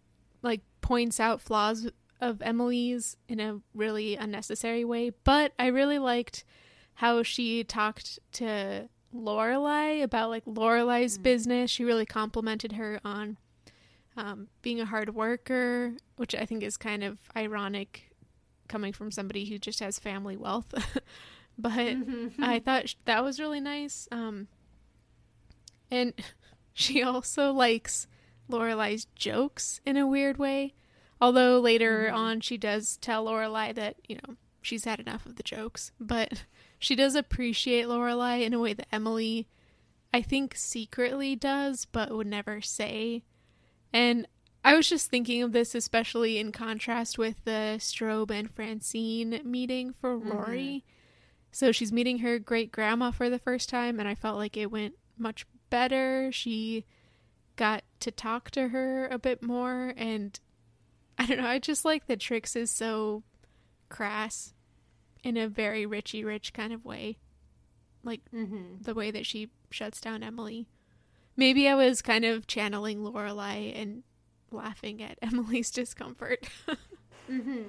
like 0.42 0.60
points 0.82 1.18
out 1.18 1.40
flaws 1.40 1.88
of 2.20 2.40
Emily's 2.42 3.16
in 3.28 3.40
a 3.40 3.60
really 3.74 4.16
unnecessary 4.16 4.84
way, 4.84 5.10
but 5.24 5.52
I 5.58 5.66
really 5.66 5.98
liked 5.98 6.44
how 6.94 7.22
she 7.22 7.64
talked 7.64 8.18
to 8.32 8.88
Lorelai 9.14 10.02
about 10.02 10.30
like 10.30 10.44
Lorelai's 10.44 11.18
mm. 11.18 11.22
business. 11.22 11.70
She 11.70 11.84
really 11.84 12.06
complimented 12.06 12.72
her 12.72 13.00
on 13.04 13.36
um, 14.16 14.48
being 14.62 14.80
a 14.80 14.86
hard 14.86 15.14
worker, 15.14 15.94
which 16.16 16.34
I 16.34 16.46
think 16.46 16.62
is 16.62 16.76
kind 16.76 17.02
of 17.02 17.18
ironic 17.36 18.10
coming 18.68 18.92
from 18.92 19.10
somebody 19.10 19.44
who 19.46 19.58
just 19.58 19.80
has 19.80 19.98
family 19.98 20.36
wealth. 20.36 20.72
but 21.58 21.72
mm-hmm. 21.72 22.42
I 22.42 22.60
thought 22.60 22.94
that 23.04 23.24
was 23.24 23.40
really 23.40 23.60
nice. 23.60 24.08
Um, 24.10 24.48
and 25.90 26.12
she 26.72 27.02
also 27.02 27.52
likes 27.52 28.06
Lorelai's 28.50 29.06
jokes 29.14 29.80
in 29.84 29.96
a 29.96 30.06
weird 30.06 30.38
way. 30.38 30.74
Although 31.20 31.60
later 31.60 32.06
mm-hmm. 32.08 32.16
on 32.16 32.40
she 32.40 32.56
does 32.56 32.96
tell 32.98 33.26
Lorelai 33.26 33.74
that, 33.74 33.96
you 34.08 34.16
know, 34.16 34.36
she's 34.60 34.84
had 34.84 35.00
enough 35.00 35.26
of 35.26 35.36
the 35.36 35.42
jokes. 35.42 35.92
But 36.00 36.44
she 36.78 36.94
does 36.94 37.14
appreciate 37.14 37.86
Lorelai 37.86 38.42
in 38.44 38.54
a 38.54 38.60
way 38.60 38.72
that 38.72 38.88
Emily 38.92 39.48
I 40.12 40.22
think 40.22 40.54
secretly 40.56 41.34
does, 41.34 41.86
but 41.86 42.12
would 42.12 42.28
never 42.28 42.60
say. 42.60 43.24
And 43.92 44.28
I 44.64 44.76
was 44.76 44.88
just 44.88 45.10
thinking 45.10 45.42
of 45.42 45.52
this 45.52 45.74
especially 45.74 46.38
in 46.38 46.52
contrast 46.52 47.18
with 47.18 47.44
the 47.44 47.76
Straub 47.78 48.30
and 48.30 48.50
Francine 48.50 49.40
meeting 49.44 49.92
for 50.00 50.16
mm-hmm. 50.16 50.30
Rory. 50.30 50.84
Mm-hmm. 50.84 50.88
So 51.50 51.72
she's 51.72 51.92
meeting 51.92 52.18
her 52.18 52.38
great 52.38 52.72
grandma 52.72 53.10
for 53.10 53.28
the 53.28 53.38
first 53.38 53.68
time, 53.68 54.00
and 54.00 54.08
I 54.08 54.14
felt 54.14 54.38
like 54.38 54.56
it 54.56 54.70
went 54.70 54.94
much 55.18 55.46
better. 55.68 56.30
She 56.32 56.84
got 57.56 57.84
to 58.00 58.10
talk 58.10 58.50
to 58.52 58.68
her 58.68 59.06
a 59.08 59.18
bit 59.18 59.42
more, 59.42 59.94
and 59.96 60.38
I 61.18 61.26
don't 61.26 61.38
know, 61.38 61.46
I 61.46 61.58
just 61.58 61.84
like 61.84 62.06
that 62.06 62.20
Trix 62.20 62.56
is 62.56 62.70
so 62.70 63.22
crass 63.88 64.52
in 65.22 65.36
a 65.36 65.48
very 65.48 65.86
Richie 65.86 66.24
Rich 66.24 66.52
kind 66.52 66.72
of 66.72 66.84
way. 66.84 67.18
Like 68.02 68.20
mm-hmm. 68.34 68.82
the 68.82 68.94
way 68.94 69.10
that 69.10 69.26
she 69.26 69.50
shuts 69.70 70.00
down 70.00 70.22
Emily. 70.22 70.66
Maybe 71.36 71.68
I 71.68 71.74
was 71.74 72.02
kind 72.02 72.24
of 72.24 72.46
channeling 72.46 72.98
Lorelai 73.00 73.80
and 73.80 74.02
laughing 74.50 75.02
at 75.02 75.18
Emily's 75.22 75.70
discomfort. 75.70 76.48
mm-hmm. 77.30 77.62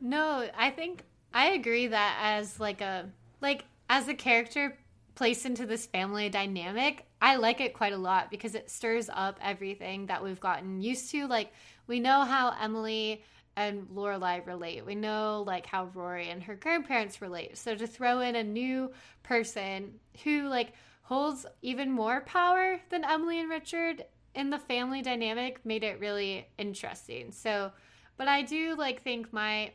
No, 0.00 0.48
I 0.56 0.70
think 0.70 1.04
I 1.32 1.50
agree 1.50 1.88
that 1.88 2.18
as 2.22 2.60
like 2.60 2.80
a 2.80 3.08
like 3.40 3.64
as 3.88 4.08
a 4.08 4.14
character 4.14 4.78
placed 5.14 5.44
into 5.44 5.66
this 5.66 5.86
family 5.86 6.28
dynamic, 6.28 7.06
I 7.20 7.36
like 7.36 7.60
it 7.60 7.74
quite 7.74 7.92
a 7.92 7.98
lot 7.98 8.30
because 8.30 8.54
it 8.54 8.70
stirs 8.70 9.10
up 9.12 9.38
everything 9.42 10.06
that 10.06 10.22
we've 10.22 10.40
gotten 10.40 10.80
used 10.80 11.10
to. 11.10 11.26
Like 11.26 11.52
we 11.90 11.98
know 11.98 12.24
how 12.24 12.54
Emily 12.62 13.20
and 13.56 13.88
Lorelai 13.88 14.46
relate. 14.46 14.86
We 14.86 14.94
know 14.94 15.42
like 15.44 15.66
how 15.66 15.86
Rory 15.86 16.30
and 16.30 16.40
her 16.44 16.54
grandparents 16.54 17.20
relate. 17.20 17.58
So 17.58 17.74
to 17.74 17.84
throw 17.84 18.20
in 18.20 18.36
a 18.36 18.44
new 18.44 18.92
person 19.24 19.94
who 20.22 20.46
like 20.46 20.72
holds 21.02 21.46
even 21.62 21.90
more 21.90 22.20
power 22.20 22.80
than 22.90 23.04
Emily 23.04 23.40
and 23.40 23.50
Richard 23.50 24.04
in 24.36 24.50
the 24.50 24.58
family 24.60 25.02
dynamic 25.02 25.66
made 25.66 25.82
it 25.82 25.98
really 25.98 26.46
interesting. 26.58 27.32
So, 27.32 27.72
but 28.16 28.28
I 28.28 28.42
do 28.42 28.76
like 28.76 29.02
think 29.02 29.32
my 29.32 29.72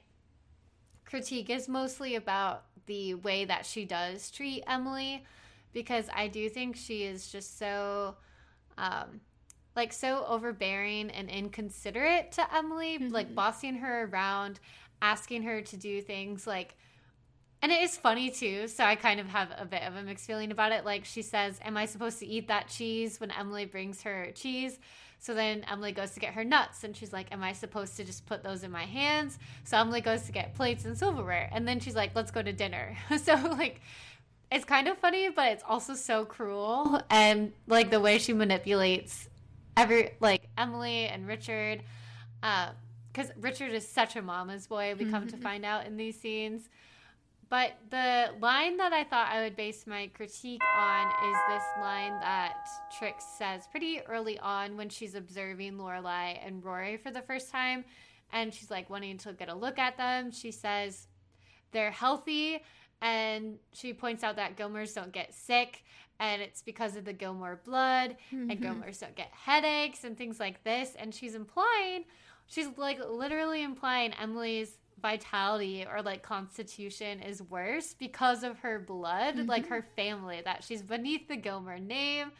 critique 1.04 1.49
is 1.49 1.67
mostly 1.67 2.15
about 2.15 2.63
the 2.86 3.15
way 3.15 3.43
that 3.43 3.65
she 3.65 3.84
does 3.84 4.32
treat 4.32 4.63
Emily 4.67 5.25
because 5.73 6.08
I 6.15 6.30
do 6.30 6.47
think 6.47 6.78
she 6.78 7.04
is 7.04 7.28
just 7.28 7.60
so 7.60 8.15
um 8.78 9.19
like 9.76 9.94
so 9.94 10.26
overbearing 10.28 11.10
and 11.10 11.30
inconsiderate 11.30 12.32
to 12.34 12.56
Emily, 12.56 12.98
mm-hmm. 12.98 13.14
like 13.14 13.36
bossing 13.36 13.76
her 13.76 14.06
around, 14.06 14.60
asking 15.02 15.44
her 15.44 15.62
to 15.62 15.78
do 15.78 16.02
things 16.02 16.48
like 16.48 16.76
and 17.62 17.72
it 17.72 17.82
is 17.82 17.98
funny 17.98 18.30
too. 18.30 18.68
So 18.68 18.84
I 18.84 18.96
kind 18.96 19.20
of 19.20 19.28
have 19.28 19.50
a 19.58 19.66
bit 19.66 19.82
of 19.82 19.96
a 19.96 20.04
mixed 20.04 20.28
feeling 20.28 20.52
about 20.52 20.72
it. 20.72 20.86
Like 20.86 21.04
she 21.04 21.24
says, 21.24 21.60
Am 21.64 21.78
I 21.78 21.86
supposed 21.86 22.20
to 22.20 22.28
eat 22.28 22.48
that 22.48 22.68
cheese 22.68 23.20
when 23.20 23.32
Emily 23.32 23.66
brings 23.66 24.04
her 24.04 24.30
cheese? 24.36 24.78
So 25.18 25.34
then 25.34 25.66
Emily 25.72 25.92
goes 25.92 26.12
to 26.12 26.20
get 26.20 26.36
her 26.36 26.44
nuts 26.44 26.84
and 26.84 26.96
she's 26.96 27.12
like, 27.12 27.32
Am 27.32 27.42
I 27.44 27.54
supposed 27.54 27.98
to 27.98 28.04
just 28.04 28.28
put 28.28 28.44
those 28.44 28.64
in 28.64 28.70
my 28.70 28.84
hands? 28.84 29.40
So 29.64 29.78
Emily 29.78 30.02
goes 30.02 30.24
to 30.24 30.32
get 30.32 30.54
plates 30.54 30.86
and 30.86 30.96
silverware. 30.96 31.50
And 31.52 31.68
then 31.68 31.80
she's 31.80 31.96
like, 31.96 32.12
Let's 32.14 32.30
go 32.30 32.44
to 32.44 32.54
dinner. 32.54 32.96
so, 33.24 33.34
like, 33.34 33.82
it's 34.52 34.66
kind 34.66 34.88
of 34.88 35.00
funny, 35.00 35.30
but 35.30 35.54
it's 35.54 35.64
also 35.68 35.96
so 35.96 36.24
cruel. 36.24 37.02
And 37.10 37.52
like 37.68 37.90
the 37.90 38.00
way 38.00 38.20
she 38.20 38.34
manipulates 38.34 39.28
every, 39.78 40.12
like, 40.20 40.50
Emily 40.58 41.06
and 41.06 41.28
Richard. 41.28 41.84
Because 42.42 43.30
uh, 43.30 43.34
Richard 43.40 43.72
is 43.72 43.88
such 43.88 44.16
a 44.16 44.22
mama's 44.22 44.68
boy, 44.68 44.96
we 44.98 45.10
come 45.10 45.28
to 45.28 45.38
find 45.48 45.66
out 45.66 45.86
in 45.86 45.98
these 45.98 46.20
scenes. 46.20 46.70
But 47.50 47.74
the 47.92 48.32
line 48.42 48.78
that 48.78 48.92
I 48.92 49.04
thought 49.04 49.30
I 49.32 49.44
would 49.44 49.56
base 49.56 49.86
my 49.86 50.08
critique 50.14 50.62
on 50.78 51.08
is 51.30 51.38
this 51.48 51.64
line 51.80 52.20
that 52.22 52.68
Trix 52.98 53.24
says 53.38 53.68
pretty 53.70 54.02
early 54.02 54.40
on 54.40 54.78
when 54.78 54.90
she's 54.90 55.14
observing 55.14 55.74
Lorelai 55.78 56.40
and 56.46 56.64
Rory 56.64 56.98
for 56.98 57.12
the 57.12 57.22
first 57.22 57.52
time. 57.52 57.86
And 58.34 58.54
she's 58.54 58.72
like 58.72 58.90
wanting 58.90 59.20
to 59.20 59.34
get 59.34 59.50
a 59.50 59.54
look 59.54 59.78
at 59.78 59.96
them. 59.96 60.32
She 60.32 60.52
says 60.52 61.08
they're 61.72 61.92
healthy. 61.92 62.64
And 63.02 63.60
she 63.74 63.94
points 63.94 64.24
out 64.24 64.38
that 64.38 64.58
Gilmores 64.58 64.96
don't 64.96 65.12
get 65.12 65.34
sick. 65.34 65.84
And 66.19 66.41
it's 66.41 66.62
because 66.62 66.95
of 66.95 67.06
the 67.06 67.13
Gilmore 67.13 67.60
blood. 67.63 68.15
Mm-hmm. 68.34 68.51
And 68.51 68.62
Gilmores 68.62 68.99
don't 68.99 69.15
get 69.15 69.32
headaches 69.32 70.04
and 70.04 70.17
things 70.17 70.39
like 70.39 70.63
this. 70.63 70.93
And 70.97 71.13
she's 71.13 71.36
implying, 71.36 72.06
she's 72.47 72.67
like 72.78 72.99
literally 73.08 73.63
implying 73.63 74.13
Emily's 74.13 74.78
vitality 75.01 75.86
or 75.86 76.01
like 76.01 76.23
constitution 76.23 77.19
is 77.19 77.41
worse 77.43 77.93
because 77.93 78.43
of 78.43 78.60
her 78.60 78.80
blood, 78.80 79.36
mm-hmm. 79.36 79.49
like 79.49 79.67
her 79.67 79.86
family, 79.95 80.41
that 80.43 80.63
she's 80.63 80.82
beneath 80.82 81.28
the 81.28 81.36
Gilmore 81.36 81.80
name. 81.80 82.32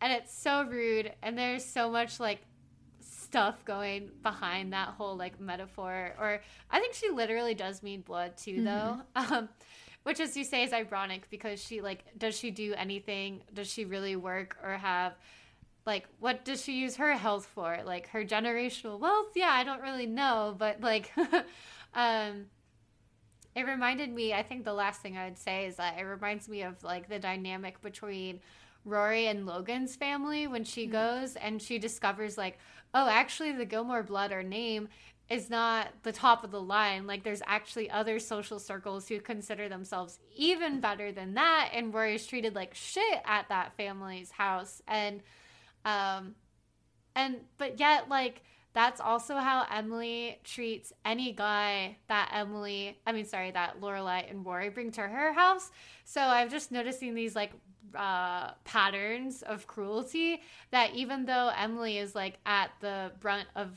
And 0.00 0.12
it's 0.12 0.36
so 0.36 0.64
rude. 0.64 1.12
And 1.22 1.38
there's 1.38 1.64
so 1.64 1.90
much 1.90 2.18
like 2.18 2.40
stuff 3.00 3.64
going 3.64 4.10
behind 4.22 4.72
that 4.72 4.88
whole 4.88 5.16
like 5.16 5.40
metaphor. 5.40 6.14
Or 6.18 6.40
I 6.70 6.80
think 6.80 6.94
she 6.94 7.10
literally 7.10 7.54
does 7.54 7.82
mean 7.82 8.00
blood 8.00 8.36
too, 8.36 8.62
mm-hmm. 8.62 8.64
though. 8.64 9.00
Um, 9.14 9.48
which, 10.02 10.20
as 10.20 10.36
you 10.36 10.44
say, 10.44 10.64
is 10.64 10.72
ironic 10.72 11.28
because 11.30 11.62
she 11.62 11.80
like, 11.80 12.04
does 12.18 12.36
she 12.36 12.50
do 12.50 12.74
anything? 12.74 13.42
Does 13.54 13.68
she 13.68 13.84
really 13.84 14.16
work 14.16 14.56
or 14.62 14.72
have 14.72 15.14
like 15.84 16.06
what 16.20 16.44
does 16.44 16.62
she 16.62 16.74
use 16.74 16.94
her 16.94 17.12
health 17.14 17.44
for 17.44 17.80
like 17.84 18.06
her 18.10 18.24
generational 18.24 19.00
wealth 19.00 19.32
yeah 19.34 19.50
i 19.50 19.64
don't 19.64 19.82
really 19.82 20.06
know 20.06 20.54
but 20.56 20.80
like 20.80 21.10
Um, 21.94 22.46
it 23.54 23.66
reminded 23.66 24.10
me, 24.10 24.32
I 24.32 24.42
think 24.42 24.64
the 24.64 24.72
last 24.72 25.02
thing 25.02 25.16
I 25.18 25.24
would 25.24 25.38
say 25.38 25.66
is 25.66 25.76
that 25.76 25.98
it 25.98 26.04
reminds 26.04 26.48
me 26.48 26.62
of 26.62 26.82
like 26.82 27.08
the 27.08 27.18
dynamic 27.18 27.80
between 27.82 28.40
Rory 28.84 29.26
and 29.26 29.46
Logan's 29.46 29.94
family 29.94 30.46
when 30.46 30.64
she 30.64 30.84
mm-hmm. 30.84 30.92
goes 30.92 31.36
and 31.36 31.60
she 31.60 31.78
discovers, 31.78 32.38
like, 32.38 32.58
oh, 32.94 33.08
actually, 33.08 33.52
the 33.52 33.66
Gilmore 33.66 34.02
blood 34.02 34.32
or 34.32 34.42
name 34.42 34.88
is 35.32 35.48
not 35.48 35.88
the 36.02 36.12
top 36.12 36.44
of 36.44 36.50
the 36.50 36.60
line. 36.60 37.06
Like, 37.06 37.24
there's 37.24 37.40
actually 37.46 37.88
other 37.88 38.18
social 38.18 38.58
circles 38.58 39.08
who 39.08 39.18
consider 39.18 39.66
themselves 39.66 40.18
even 40.36 40.80
better 40.80 41.10
than 41.10 41.34
that. 41.34 41.70
And 41.72 41.94
Rory's 41.94 42.26
treated 42.26 42.54
like 42.54 42.74
shit 42.74 43.22
at 43.24 43.48
that 43.48 43.72
family's 43.78 44.30
house. 44.30 44.82
And, 44.86 45.22
um, 45.86 46.34
and, 47.16 47.36
but 47.56 47.80
yet, 47.80 48.10
like, 48.10 48.42
that's 48.74 49.00
also 49.00 49.36
how 49.36 49.64
Emily 49.70 50.38
treats 50.44 50.92
any 51.04 51.32
guy 51.32 51.96
that 52.08 52.30
Emily, 52.34 52.98
I 53.06 53.12
mean, 53.12 53.24
sorry, 53.24 53.50
that 53.52 53.80
Lorelai 53.80 54.30
and 54.30 54.44
Rory 54.44 54.68
bring 54.68 54.92
to 54.92 55.00
her 55.00 55.32
house. 55.32 55.70
So 56.04 56.20
I'm 56.20 56.50
just 56.50 56.72
noticing 56.72 57.14
these 57.14 57.34
like 57.34 57.52
uh, 57.94 58.52
patterns 58.64 59.42
of 59.42 59.66
cruelty 59.66 60.42
that 60.70 60.94
even 60.94 61.24
though 61.24 61.50
Emily 61.56 61.98
is 61.98 62.14
like 62.14 62.38
at 62.46 62.70
the 62.80 63.12
brunt 63.20 63.48
of 63.54 63.70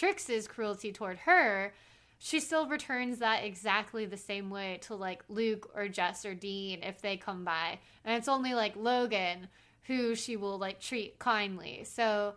Trix's 0.00 0.48
cruelty 0.48 0.92
toward 0.92 1.18
her, 1.18 1.74
she 2.18 2.40
still 2.40 2.66
returns 2.66 3.18
that 3.18 3.44
exactly 3.44 4.06
the 4.06 4.16
same 4.16 4.48
way 4.48 4.78
to 4.82 4.94
like 4.94 5.22
Luke 5.28 5.70
or 5.74 5.88
Jess 5.88 6.24
or 6.24 6.34
Dean 6.34 6.82
if 6.82 7.02
they 7.02 7.18
come 7.18 7.44
by. 7.44 7.78
And 8.02 8.16
it's 8.16 8.26
only 8.26 8.54
like 8.54 8.76
Logan 8.76 9.48
who 9.82 10.14
she 10.14 10.38
will 10.38 10.56
like 10.56 10.80
treat 10.80 11.18
kindly. 11.18 11.84
So 11.84 12.32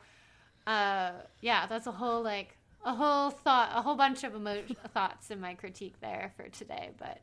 uh, 0.68 1.12
yeah, 1.40 1.66
that's 1.68 1.88
a 1.88 1.94
whole 1.94 2.22
like 2.22 2.58
a 2.84 2.96
whole 2.96 3.30
thought, 3.30 3.72
a 3.74 3.82
whole 3.82 3.96
bunch 3.96 4.26
of 4.26 4.36
emo- 4.36 4.64
thoughts 4.94 5.32
in 5.32 5.40
my 5.40 5.54
critique 5.54 6.02
there 6.02 6.34
for 6.36 6.50
today. 6.50 6.90
But 6.98 7.22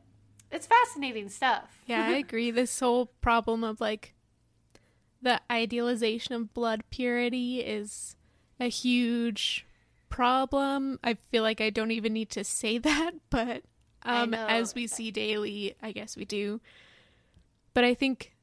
it's 0.49 0.65
fascinating 0.65 1.29
stuff. 1.29 1.77
yeah, 1.85 2.07
I 2.07 2.11
agree. 2.17 2.49
This 2.49 2.79
whole 2.79 3.11
problem 3.21 3.63
of 3.63 3.79
like 3.79 4.15
the 5.21 5.39
idealization 5.51 6.33
of 6.33 6.51
blood 6.51 6.83
purity 6.89 7.59
is 7.59 8.15
a 8.59 8.69
huge 8.69 9.67
problem. 10.11 10.99
I 11.03 11.15
feel 11.31 11.41
like 11.41 11.61
I 11.61 11.71
don't 11.71 11.91
even 11.91 12.13
need 12.13 12.29
to 12.31 12.43
say 12.43 12.77
that, 12.79 13.13
but 13.29 13.63
um, 14.03 14.33
as 14.33 14.75
we 14.75 14.85
see 14.87 15.09
daily, 15.09 15.75
I 15.81 15.91
guess 15.91 16.15
we 16.15 16.25
do. 16.25 16.61
But 17.73 17.83
I 17.83 17.93
think 17.93 18.33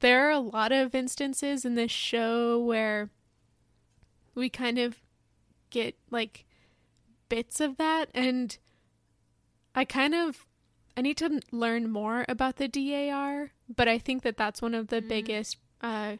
there 0.00 0.26
are 0.26 0.30
a 0.30 0.40
lot 0.40 0.72
of 0.72 0.94
instances 0.94 1.64
in 1.64 1.74
this 1.74 1.90
show 1.90 2.58
where 2.58 3.10
we 4.34 4.48
kind 4.48 4.78
of 4.78 4.96
get 5.70 5.96
like 6.10 6.44
bits 7.28 7.60
of 7.60 7.76
that 7.76 8.08
and 8.14 8.56
I 9.74 9.84
kind 9.84 10.14
of 10.14 10.46
I 10.96 11.00
need 11.00 11.16
to 11.18 11.40
learn 11.52 11.90
more 11.90 12.24
about 12.28 12.56
the 12.56 12.66
DAR, 12.66 13.52
but 13.68 13.86
I 13.86 13.98
think 13.98 14.24
that 14.24 14.36
that's 14.36 14.60
one 14.60 14.74
of 14.74 14.88
the 14.88 15.00
mm. 15.00 15.08
biggest 15.08 15.56
uh, 15.80 16.16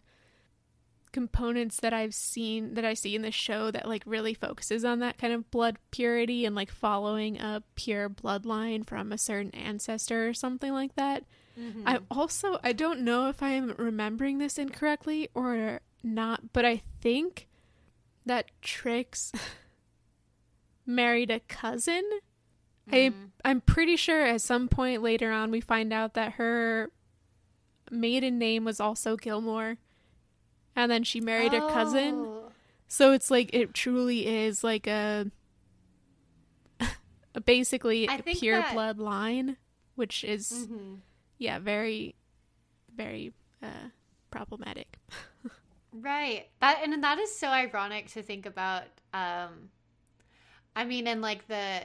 components 1.12 1.80
that 1.80 1.92
I've 1.92 2.14
seen 2.14 2.74
that 2.74 2.84
I 2.84 2.94
see 2.94 3.14
in 3.14 3.22
the 3.22 3.30
show 3.30 3.70
that 3.70 3.88
like 3.88 4.02
really 4.06 4.34
focuses 4.34 4.84
on 4.84 5.00
that 5.00 5.18
kind 5.18 5.32
of 5.32 5.50
blood 5.50 5.78
purity 5.90 6.44
and 6.44 6.54
like 6.54 6.70
following 6.70 7.40
a 7.40 7.62
pure 7.74 8.08
bloodline 8.08 8.86
from 8.86 9.12
a 9.12 9.18
certain 9.18 9.50
ancestor 9.52 10.28
or 10.28 10.34
something 10.34 10.72
like 10.72 10.94
that. 10.96 11.24
Mm-hmm. 11.58 11.82
I 11.86 11.98
also 12.10 12.58
I 12.62 12.72
don't 12.72 13.00
know 13.00 13.28
if 13.28 13.42
I 13.42 13.50
am 13.50 13.74
remembering 13.76 14.38
this 14.38 14.58
incorrectly 14.58 15.28
or 15.34 15.80
not, 16.02 16.52
but 16.52 16.64
I 16.64 16.82
think 17.00 17.48
that 18.26 18.50
Trix 18.62 19.32
married 20.86 21.30
a 21.30 21.40
cousin. 21.40 22.04
Mm. 22.88 22.94
I 22.94 22.96
mm-hmm. 22.96 23.24
I'm 23.44 23.60
pretty 23.60 23.96
sure 23.96 24.24
at 24.24 24.40
some 24.40 24.68
point 24.68 25.02
later 25.02 25.30
on 25.30 25.50
we 25.50 25.60
find 25.60 25.92
out 25.92 26.14
that 26.14 26.32
her 26.34 26.90
maiden 27.90 28.38
name 28.38 28.64
was 28.64 28.80
also 28.80 29.16
Gilmore 29.16 29.78
and 30.78 30.90
then 30.92 31.02
she 31.02 31.20
married 31.20 31.52
oh. 31.52 31.60
her 31.60 31.68
cousin. 31.74 32.26
So 32.86 33.12
it's 33.12 33.30
like 33.30 33.50
it 33.52 33.74
truly 33.74 34.26
is 34.26 34.62
like 34.62 34.86
a, 34.86 35.26
a 37.34 37.40
basically 37.40 38.06
a 38.06 38.22
pure 38.22 38.60
that... 38.60 38.74
bloodline, 38.74 39.56
which 39.96 40.22
is 40.22 40.50
mm-hmm. 40.52 40.94
yeah, 41.36 41.58
very 41.58 42.14
very 42.94 43.32
uh, 43.60 43.90
problematic. 44.30 44.98
right. 45.92 46.46
That 46.60 46.80
and 46.84 47.02
that 47.02 47.18
is 47.18 47.34
so 47.34 47.48
ironic 47.48 48.06
to 48.12 48.22
think 48.22 48.46
about 48.46 48.84
um 49.12 49.70
I 50.76 50.84
mean 50.84 51.08
and 51.08 51.20
like 51.20 51.48
the 51.48 51.82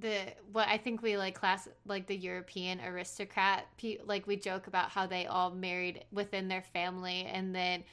the 0.00 0.18
what 0.52 0.68
I 0.68 0.78
think 0.78 1.00
we 1.00 1.16
like 1.16 1.36
class 1.36 1.68
like 1.86 2.08
the 2.08 2.16
European 2.16 2.80
aristocrat 2.80 3.66
like 4.04 4.26
we 4.26 4.36
joke 4.36 4.66
about 4.66 4.90
how 4.90 5.06
they 5.06 5.26
all 5.26 5.52
married 5.52 6.04
within 6.12 6.48
their 6.48 6.62
family 6.62 7.24
and 7.32 7.54
then 7.54 7.84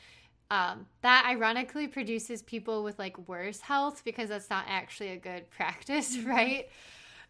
um, 0.54 0.86
that 1.02 1.26
ironically 1.28 1.88
produces 1.88 2.44
people 2.44 2.84
with 2.84 3.00
like 3.00 3.18
worse 3.28 3.60
health 3.60 4.04
because 4.06 4.30
that's 4.30 4.52
not 4.52 4.66
actually 4.68 5.10
a 5.10 5.18
good 5.18 5.50
practice, 5.50 6.16
mm-hmm. 6.18 6.30
right? 6.30 6.70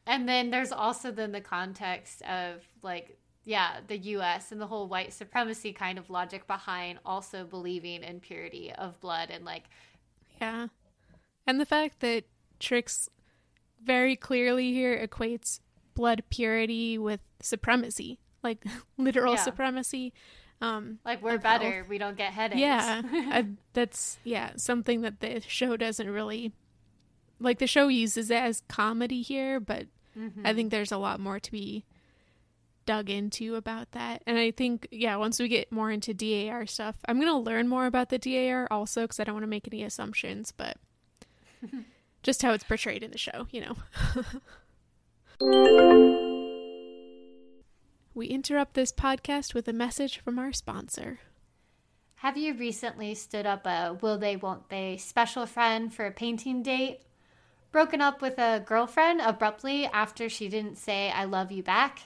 And 0.05 0.27
then 0.27 0.49
there's 0.49 0.73
also 0.73 1.09
then 1.09 1.31
the 1.31 1.39
context 1.39 2.21
of 2.23 2.67
like 2.81 3.17
yeah, 3.45 3.79
the 3.87 3.97
US 3.97 4.51
and 4.51 4.59
the 4.59 4.67
whole 4.67 4.87
white 4.87 5.13
supremacy 5.13 5.71
kind 5.71 5.97
of 5.97 6.09
logic 6.09 6.47
behind 6.47 6.99
also 7.05 7.45
believing 7.45 8.03
in 8.03 8.19
purity 8.19 8.73
of 8.73 8.99
blood 8.99 9.29
and 9.31 9.45
like 9.45 9.63
yeah. 10.41 10.67
And 11.47 11.61
the 11.61 11.65
fact 11.65 12.01
that 12.01 12.25
Trix 12.59 13.09
very 13.81 14.17
clearly 14.17 14.73
here 14.73 15.07
equates 15.07 15.61
blood 15.93 16.23
purity 16.29 16.97
with 16.97 17.21
supremacy, 17.41 18.19
like 18.43 18.65
literal 18.97 19.35
yeah. 19.35 19.43
supremacy. 19.43 20.11
Um, 20.63 20.99
like 21.03 21.21
we're 21.21 21.37
better, 21.37 21.69
health. 21.69 21.89
we 21.89 21.97
don't 21.97 22.15
get 22.15 22.31
headaches. 22.31 22.61
Yeah, 22.61 23.01
I, 23.03 23.47
that's 23.73 24.17
yeah 24.23 24.51
something 24.55 25.01
that 25.01 25.19
the 25.19 25.41
show 25.45 25.75
doesn't 25.75 26.09
really 26.09 26.53
like. 27.41 27.59
The 27.59 27.67
show 27.67 27.89
uses 27.89 28.31
it 28.31 28.41
as 28.41 28.63
comedy 28.69 29.21
here, 29.21 29.59
but 29.59 29.87
mm-hmm. 30.17 30.47
I 30.47 30.53
think 30.53 30.71
there's 30.71 30.93
a 30.93 30.97
lot 30.97 31.19
more 31.19 31.37
to 31.37 31.51
be 31.51 31.83
dug 32.85 33.09
into 33.09 33.55
about 33.55 33.91
that. 33.91 34.23
And 34.25 34.37
I 34.37 34.51
think 34.51 34.87
yeah, 34.89 35.17
once 35.17 35.37
we 35.37 35.49
get 35.49 35.69
more 35.69 35.91
into 35.91 36.13
DAR 36.13 36.65
stuff, 36.65 36.95
I'm 37.09 37.19
gonna 37.19 37.37
learn 37.37 37.67
more 37.67 37.85
about 37.85 38.07
the 38.07 38.17
DAR 38.17 38.65
also 38.71 39.01
because 39.01 39.19
I 39.19 39.25
don't 39.25 39.35
want 39.35 39.43
to 39.43 39.47
make 39.47 39.67
any 39.67 39.83
assumptions, 39.83 40.53
but 40.55 40.77
just 42.23 42.41
how 42.41 42.53
it's 42.53 42.63
portrayed 42.63 43.03
in 43.03 43.11
the 43.11 43.17
show, 43.17 43.47
you 43.51 43.75
know. 45.41 46.39
We 48.15 48.27
interrupt 48.27 48.75
this 48.75 48.91
podcast 48.91 49.55
with 49.55 49.67
a 49.67 49.73
message 49.73 50.19
from 50.19 50.37
our 50.37 50.53
sponsor. 50.53 51.19
Have 52.17 52.37
you 52.37 52.53
recently 52.53 53.15
stood 53.15 53.47
up 53.47 53.65
a 53.65 53.97
will 53.99 54.19
they, 54.19 54.35
won't 54.35 54.69
they 54.69 54.97
special 54.97 55.47
friend 55.47 55.91
for 55.91 56.05
a 56.05 56.11
painting 56.11 56.61
date? 56.61 57.01
Broken 57.71 58.01
up 58.01 58.21
with 58.21 58.37
a 58.37 58.63
girlfriend 58.63 59.19
abruptly 59.19 59.87
after 59.87 60.29
she 60.29 60.47
didn't 60.47 60.77
say 60.77 61.09
I 61.09 61.23
love 61.23 61.51
you 61.51 61.63
back? 61.63 62.01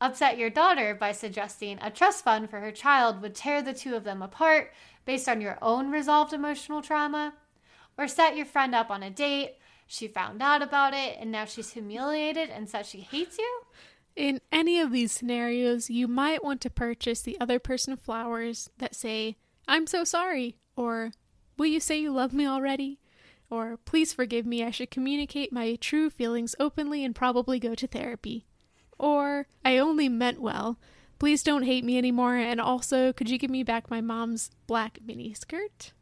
Upset 0.00 0.38
your 0.38 0.48
daughter 0.48 0.94
by 0.94 1.12
suggesting 1.12 1.78
a 1.82 1.90
trust 1.90 2.24
fund 2.24 2.48
for 2.48 2.60
her 2.60 2.72
child 2.72 3.20
would 3.20 3.34
tear 3.34 3.60
the 3.60 3.74
two 3.74 3.94
of 3.94 4.04
them 4.04 4.22
apart 4.22 4.72
based 5.04 5.28
on 5.28 5.42
your 5.42 5.58
own 5.60 5.90
resolved 5.90 6.32
emotional 6.32 6.80
trauma? 6.80 7.34
Or 7.98 8.08
set 8.08 8.34
your 8.34 8.46
friend 8.46 8.74
up 8.74 8.90
on 8.90 9.02
a 9.02 9.10
date, 9.10 9.56
she 9.86 10.08
found 10.08 10.40
out 10.40 10.62
about 10.62 10.94
it, 10.94 11.18
and 11.20 11.30
now 11.30 11.44
she's 11.44 11.72
humiliated 11.72 12.48
and 12.48 12.66
says 12.66 12.88
she 12.88 13.00
hates 13.00 13.36
you? 13.36 13.60
In 14.20 14.42
any 14.52 14.78
of 14.78 14.92
these 14.92 15.12
scenarios, 15.12 15.88
you 15.88 16.06
might 16.06 16.44
want 16.44 16.60
to 16.60 16.68
purchase 16.68 17.22
the 17.22 17.40
other 17.40 17.58
person 17.58 17.96
flowers 17.96 18.68
that 18.76 18.94
say, 18.94 19.38
I'm 19.66 19.86
so 19.86 20.04
sorry, 20.04 20.58
or 20.76 21.12
Will 21.56 21.68
you 21.68 21.80
say 21.80 21.98
you 21.98 22.12
love 22.12 22.34
me 22.34 22.46
already? 22.46 23.00
Or 23.48 23.78
Please 23.86 24.12
forgive 24.12 24.44
me, 24.44 24.62
I 24.62 24.72
should 24.72 24.90
communicate 24.90 25.54
my 25.54 25.76
true 25.76 26.10
feelings 26.10 26.54
openly 26.60 27.02
and 27.02 27.14
probably 27.14 27.58
go 27.58 27.74
to 27.74 27.86
therapy. 27.86 28.44
Or 28.98 29.46
I 29.64 29.78
only 29.78 30.10
meant 30.10 30.42
well. 30.42 30.78
Please 31.18 31.42
don't 31.42 31.62
hate 31.62 31.82
me 31.82 31.96
anymore, 31.96 32.36
and 32.36 32.60
also, 32.60 33.14
could 33.14 33.30
you 33.30 33.38
give 33.38 33.50
me 33.50 33.62
back 33.62 33.90
my 33.90 34.02
mom's 34.02 34.50
black 34.66 34.98
mini 35.02 35.32
skirt? 35.32 35.94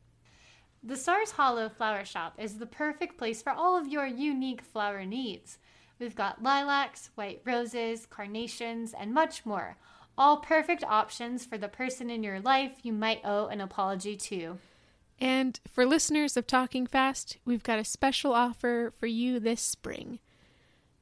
The 0.83 0.97
Stars 0.97 1.31
Hollow 1.31 1.69
Flower 1.69 2.05
Shop 2.05 2.35
is 2.37 2.59
the 2.59 2.67
perfect 2.67 3.17
place 3.17 3.43
for 3.43 3.53
all 3.53 3.79
of 3.79 3.87
your 3.87 4.07
unique 4.07 4.63
flower 4.63 5.07
needs. 5.07 5.59
We've 5.99 6.15
got 6.15 6.43
lilacs, 6.43 7.11
white 7.15 7.43
roses, 7.45 8.07
carnations, 8.07 8.95
and 8.99 9.13
much 9.13 9.45
more. 9.45 9.77
All 10.17 10.39
perfect 10.39 10.85
options 10.85 11.45
for 11.45 11.59
the 11.59 11.69
person 11.69 12.11
in 12.11 12.23
your 12.23 12.41
life 12.41 12.79
you 12.83 12.93
might 12.93 13.21
owe 13.25 13.47
an 13.47 13.61
apology 13.61 14.17
to. 14.17 14.59
And 15.21 15.59
for 15.69 15.85
listeners 15.85 16.37
of 16.37 16.47
Talking 16.47 16.87
Fast, 16.87 17.39
we've 17.45 17.63
got 17.63 17.79
a 17.79 17.85
special 17.85 18.33
offer 18.33 18.93
for 18.99 19.07
you 19.07 19.41
this 19.41 19.61
spring. 19.61 20.21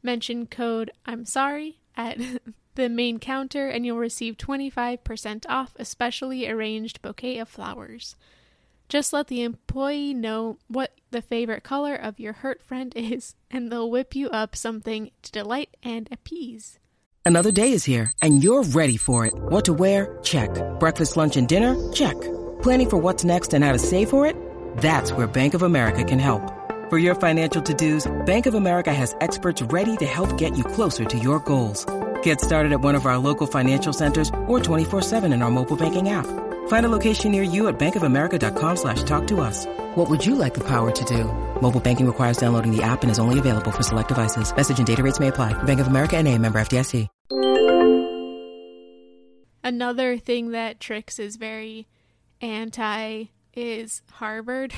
Mention 0.02 0.46
code 0.46 0.90
I'm 1.04 1.24
sorry 1.24 1.78
at 1.96 2.18
the 2.74 2.88
main 2.88 3.18
counter 3.18 3.68
and 3.68 3.84
you'll 3.84 3.98
receive 3.98 4.36
25% 4.36 5.44
off 5.48 5.74
a 5.76 5.84
specially 5.84 6.48
arranged 6.48 7.02
bouquet 7.02 7.38
of 7.38 7.48
flowers. 7.48 8.16
Just 8.88 9.12
let 9.12 9.26
the 9.26 9.42
employee 9.42 10.14
know 10.14 10.58
what 10.68 10.92
the 11.10 11.22
favorite 11.22 11.64
color 11.64 11.94
of 11.94 12.20
your 12.20 12.32
hurt 12.32 12.62
friend 12.62 12.92
is, 12.96 13.34
and 13.50 13.70
they'll 13.70 13.90
whip 13.90 14.14
you 14.14 14.28
up 14.30 14.54
something 14.54 15.10
to 15.22 15.32
delight 15.32 15.76
and 15.82 16.08
appease. 16.12 16.78
Another 17.24 17.50
day 17.50 17.72
is 17.72 17.84
here, 17.84 18.12
and 18.22 18.44
you're 18.44 18.62
ready 18.62 18.96
for 18.96 19.26
it. 19.26 19.34
What 19.34 19.64
to 19.64 19.72
wear? 19.72 20.18
Check. 20.22 20.50
Breakfast, 20.78 21.16
lunch, 21.16 21.36
and 21.36 21.48
dinner? 21.48 21.74
Check. 21.92 22.14
Planning 22.62 22.90
for 22.90 22.98
what's 22.98 23.24
next 23.24 23.52
and 23.52 23.64
how 23.64 23.72
to 23.72 23.80
save 23.80 24.08
for 24.08 24.24
it? 24.24 24.36
That's 24.78 25.12
where 25.12 25.26
Bank 25.26 25.54
of 25.54 25.62
America 25.62 26.04
can 26.04 26.20
help. 26.20 26.52
For 26.88 26.98
your 26.98 27.16
financial 27.16 27.60
to 27.62 27.74
dos, 27.74 28.06
Bank 28.26 28.46
of 28.46 28.54
America 28.54 28.94
has 28.94 29.16
experts 29.20 29.60
ready 29.60 29.96
to 29.96 30.06
help 30.06 30.38
get 30.38 30.56
you 30.56 30.62
closer 30.62 31.04
to 31.04 31.18
your 31.18 31.40
goals. 31.40 31.84
Get 32.22 32.40
started 32.40 32.72
at 32.72 32.80
one 32.80 32.94
of 32.94 33.06
our 33.06 33.18
local 33.18 33.48
financial 33.48 33.92
centers 33.92 34.30
or 34.46 34.60
24 34.60 35.02
7 35.02 35.32
in 35.32 35.42
our 35.42 35.50
mobile 35.50 35.76
banking 35.76 36.10
app. 36.10 36.26
Find 36.68 36.86
a 36.86 36.88
location 36.88 37.32
near 37.32 37.42
you 37.42 37.66
at 37.66 37.76
bankofamerica.com 37.76 38.76
slash 38.76 39.02
talk 39.02 39.26
to 39.26 39.40
us. 39.40 39.66
What 39.96 40.08
would 40.08 40.24
you 40.24 40.36
like 40.36 40.54
the 40.54 40.64
power 40.64 40.92
to 40.92 41.04
do? 41.04 41.24
Mobile 41.60 41.80
banking 41.80 42.06
requires 42.06 42.36
downloading 42.36 42.70
the 42.70 42.84
app 42.84 43.02
and 43.02 43.10
is 43.10 43.18
only 43.18 43.40
available 43.40 43.72
for 43.72 43.82
select 43.82 44.10
devices. 44.10 44.54
Message 44.54 44.78
and 44.78 44.86
data 44.86 45.02
rates 45.02 45.18
may 45.18 45.28
apply. 45.28 45.60
Bank 45.64 45.80
of 45.80 45.88
America 45.88 46.16
and 46.16 46.28
a 46.28 46.38
member 46.38 46.60
FDIC. 46.60 47.08
Another 49.64 50.16
thing 50.16 50.52
that 50.52 50.78
Trix 50.78 51.18
is 51.18 51.34
very 51.34 51.88
anti 52.40 53.24
is 53.52 54.02
Harvard. 54.12 54.72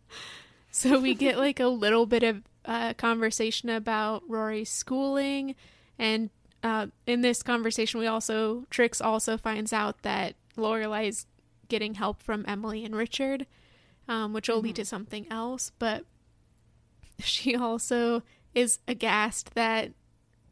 so 0.70 0.98
we 0.98 1.14
get 1.14 1.36
like 1.36 1.60
a 1.60 1.66
little 1.66 2.06
bit 2.06 2.22
of 2.22 2.42
uh, 2.64 2.94
conversation 2.94 3.68
about 3.68 4.22
Rory's 4.26 4.70
schooling 4.70 5.54
and 5.98 6.30
uh, 6.62 6.86
in 7.06 7.20
this 7.20 7.42
conversation, 7.42 8.00
we 8.00 8.06
also 8.06 8.64
Trix 8.70 9.00
also 9.00 9.36
finds 9.36 9.72
out 9.72 10.02
that 10.02 10.34
Lorelai's 10.56 11.26
getting 11.68 11.94
help 11.94 12.22
from 12.22 12.44
Emily 12.46 12.84
and 12.84 12.94
Richard, 12.94 13.46
um, 14.08 14.32
which 14.32 14.48
will 14.48 14.56
mm-hmm. 14.56 14.66
lead 14.66 14.76
to 14.76 14.84
something 14.84 15.26
else. 15.30 15.72
But 15.78 16.04
she 17.18 17.54
also 17.56 18.22
is 18.54 18.78
aghast 18.88 19.54
that 19.54 19.92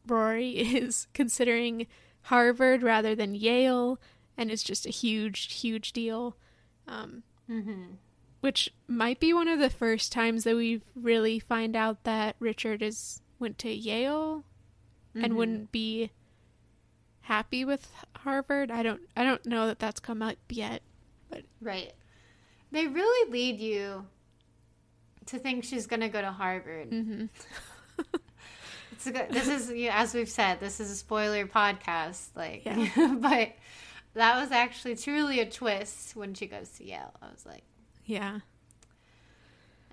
Rory 0.07 0.49
is 0.57 1.07
considering 1.13 1.87
Harvard 2.23 2.83
rather 2.83 3.15
than 3.15 3.35
Yale, 3.35 3.99
and 4.37 4.51
it's 4.51 4.63
just 4.63 4.85
a 4.85 4.91
huge, 4.91 5.53
huge 5.53 5.93
deal. 5.93 6.35
Um, 6.87 7.23
mm-hmm. 7.49 7.95
Which 8.41 8.71
might 8.87 9.19
be 9.19 9.33
one 9.33 9.47
of 9.47 9.57
the 9.57 9.71
first 9.71 10.11
times 10.11 10.43
that 10.43 10.55
we 10.55 10.81
really 10.95 11.39
find 11.39 11.75
out 11.75 12.03
that 12.03 12.35
Richard 12.39 12.83
is 12.83 13.21
went 13.39 13.57
to 13.59 13.69
Yale 13.69 14.43
mm-hmm. 15.15 15.25
and 15.25 15.35
wouldn't 15.35 15.71
be 15.71 16.11
happy 17.25 17.65
with 17.65 17.91
Harvard. 18.17 18.69
I 18.71 18.83
don't 18.83 19.01
I 19.17 19.23
don't 19.23 19.45
know 19.45 19.67
that 19.67 19.79
that's 19.79 19.99
come 19.99 20.21
up 20.21 20.37
yet, 20.49 20.81
but 21.29 21.43
right. 21.61 21.91
They 22.71 22.87
really 22.87 23.31
lead 23.31 23.59
you 23.59 24.05
to 25.27 25.39
think 25.39 25.63
she's 25.63 25.87
gonna 25.87 26.09
go 26.09 26.21
to 26.21 26.31
Harvard. 26.31 26.91
Mm-hmm. 26.91 27.25
It's 28.91 29.07
a 29.07 29.11
good, 29.11 29.29
this 29.29 29.49
is 29.49 29.69
as 29.91 30.13
we've 30.13 30.29
said, 30.29 30.61
this 30.61 30.79
is 30.79 30.89
a 30.89 30.95
spoiler 30.95 31.45
podcast. 31.45 32.29
Like, 32.33 32.63
Yeah. 32.65 33.15
but 33.19 33.51
that 34.13 34.39
was 34.41 34.51
actually 34.51 34.95
truly 34.95 35.41
a 35.41 35.45
twist 35.49 36.15
when 36.15 36.33
she 36.33 36.47
goes 36.47 36.69
to 36.77 36.85
Yale. 36.85 37.13
I 37.21 37.25
was 37.25 37.45
like, 37.45 37.63
Yeah. 38.05 38.39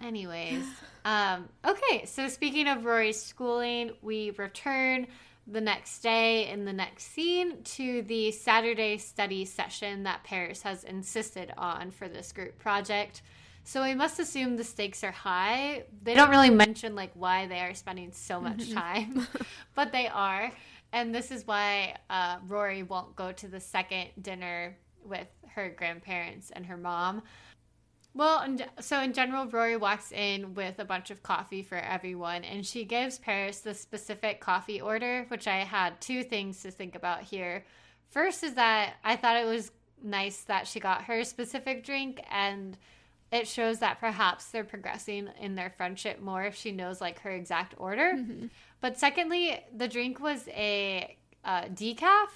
anyways, 0.03 0.65
um, 1.05 1.49
okay. 1.67 2.05
So 2.07 2.29
speaking 2.29 2.69
of 2.69 2.85
Rory's 2.85 3.21
schooling, 3.21 3.91
we 4.03 4.31
return 4.31 5.09
the 5.47 5.61
next 5.61 6.01
day 6.01 6.49
in 6.49 6.65
the 6.65 6.73
next 6.73 7.13
scene 7.13 7.63
to 7.63 8.03
the 8.03 8.31
Saturday 8.31 8.97
study 8.99 9.45
session 9.45 10.05
that 10.05 10.23
Paris 10.25 10.63
has 10.63 10.85
insisted 10.85 11.53
on 11.59 11.91
for 11.91 12.09
this 12.09 12.33
group 12.33 12.59
project. 12.59 13.23
So 13.65 13.83
we 13.83 13.95
must 13.95 14.19
assume 14.19 14.57
the 14.57 14.65
stakes 14.65 15.05
are 15.05 15.13
high. 15.13 15.85
They 16.03 16.15
don't 16.15 16.31
really 16.31 16.51
mention 16.51 16.95
like 16.95 17.13
why 17.15 17.47
they 17.47 17.61
are 17.61 17.75
spending 17.75 18.13
so 18.13 18.41
much 18.41 18.73
time, 18.75 19.27
but 19.75 19.93
they 19.93 20.09
are. 20.09 20.53
And 20.93 21.15
this 21.15 21.31
is 21.31 21.47
why 21.47 21.97
uh, 22.11 22.39
Rory 22.47 22.83
won't 22.83 23.17
go 23.17 23.33
to 23.33 23.49
the 23.49 23.61
second 23.61 24.09
dinner 24.21 24.77
with 25.05 25.29
her 25.55 25.71
grandparents 25.71 26.51
and 26.51 26.67
her 26.67 26.77
mom. 26.77 27.23
Well, 28.15 28.41
and 28.41 28.67
so 28.81 29.01
in 29.01 29.15
general, 29.15 29.47
Rory 29.47 29.77
walks 29.77 30.13
in 30.13 30.55
with 30.55 30.79
a 30.79 30.85
bunch 30.85 31.11
of 31.11 31.23
coffee 31.23 31.63
for 31.63 31.79
everyone, 31.79 32.45
and 32.45 32.65
she 32.67 32.85
gives 32.85 33.19
Paris 33.19 33.61
the 33.61 33.73
specific 33.73 34.41
coffee 34.41 34.81
order, 34.81 35.25
which 35.29 35.47
I 35.47 35.59
had 35.59 35.99
two 36.01 36.23
things 36.23 36.63
to 36.63 36.71
think 36.71 36.95
about 36.95 37.23
here. 37.23 37.65
First 38.11 38.45
is 38.45 38.55
that 38.55 38.95
I 39.03 39.17
thought 39.17 39.39
it 39.39 39.47
was 39.47 39.71
nice 40.03 40.43
that 40.43 40.67
she 40.67 40.79
got 40.79 41.05
her 41.05 41.25
specific 41.25 41.85
drink, 41.85 42.23
and 42.31 42.77
it 43.33 43.49
shows 43.49 43.79
that 43.79 43.99
perhaps 43.99 44.49
they're 44.51 44.63
progressing 44.63 45.31
in 45.41 45.55
their 45.55 45.71
friendship 45.71 46.21
more 46.21 46.45
if 46.45 46.55
she 46.55 46.71
knows 46.71 47.01
like 47.01 47.21
her 47.21 47.31
exact 47.31 47.75
order. 47.79 48.13
But 48.83 48.99
secondly, 48.99 49.59
the 49.75 49.89
drink 49.89 50.21
was 50.21 50.47
a 50.49 51.17
uh, 51.45 51.63
decaf. 51.63 52.29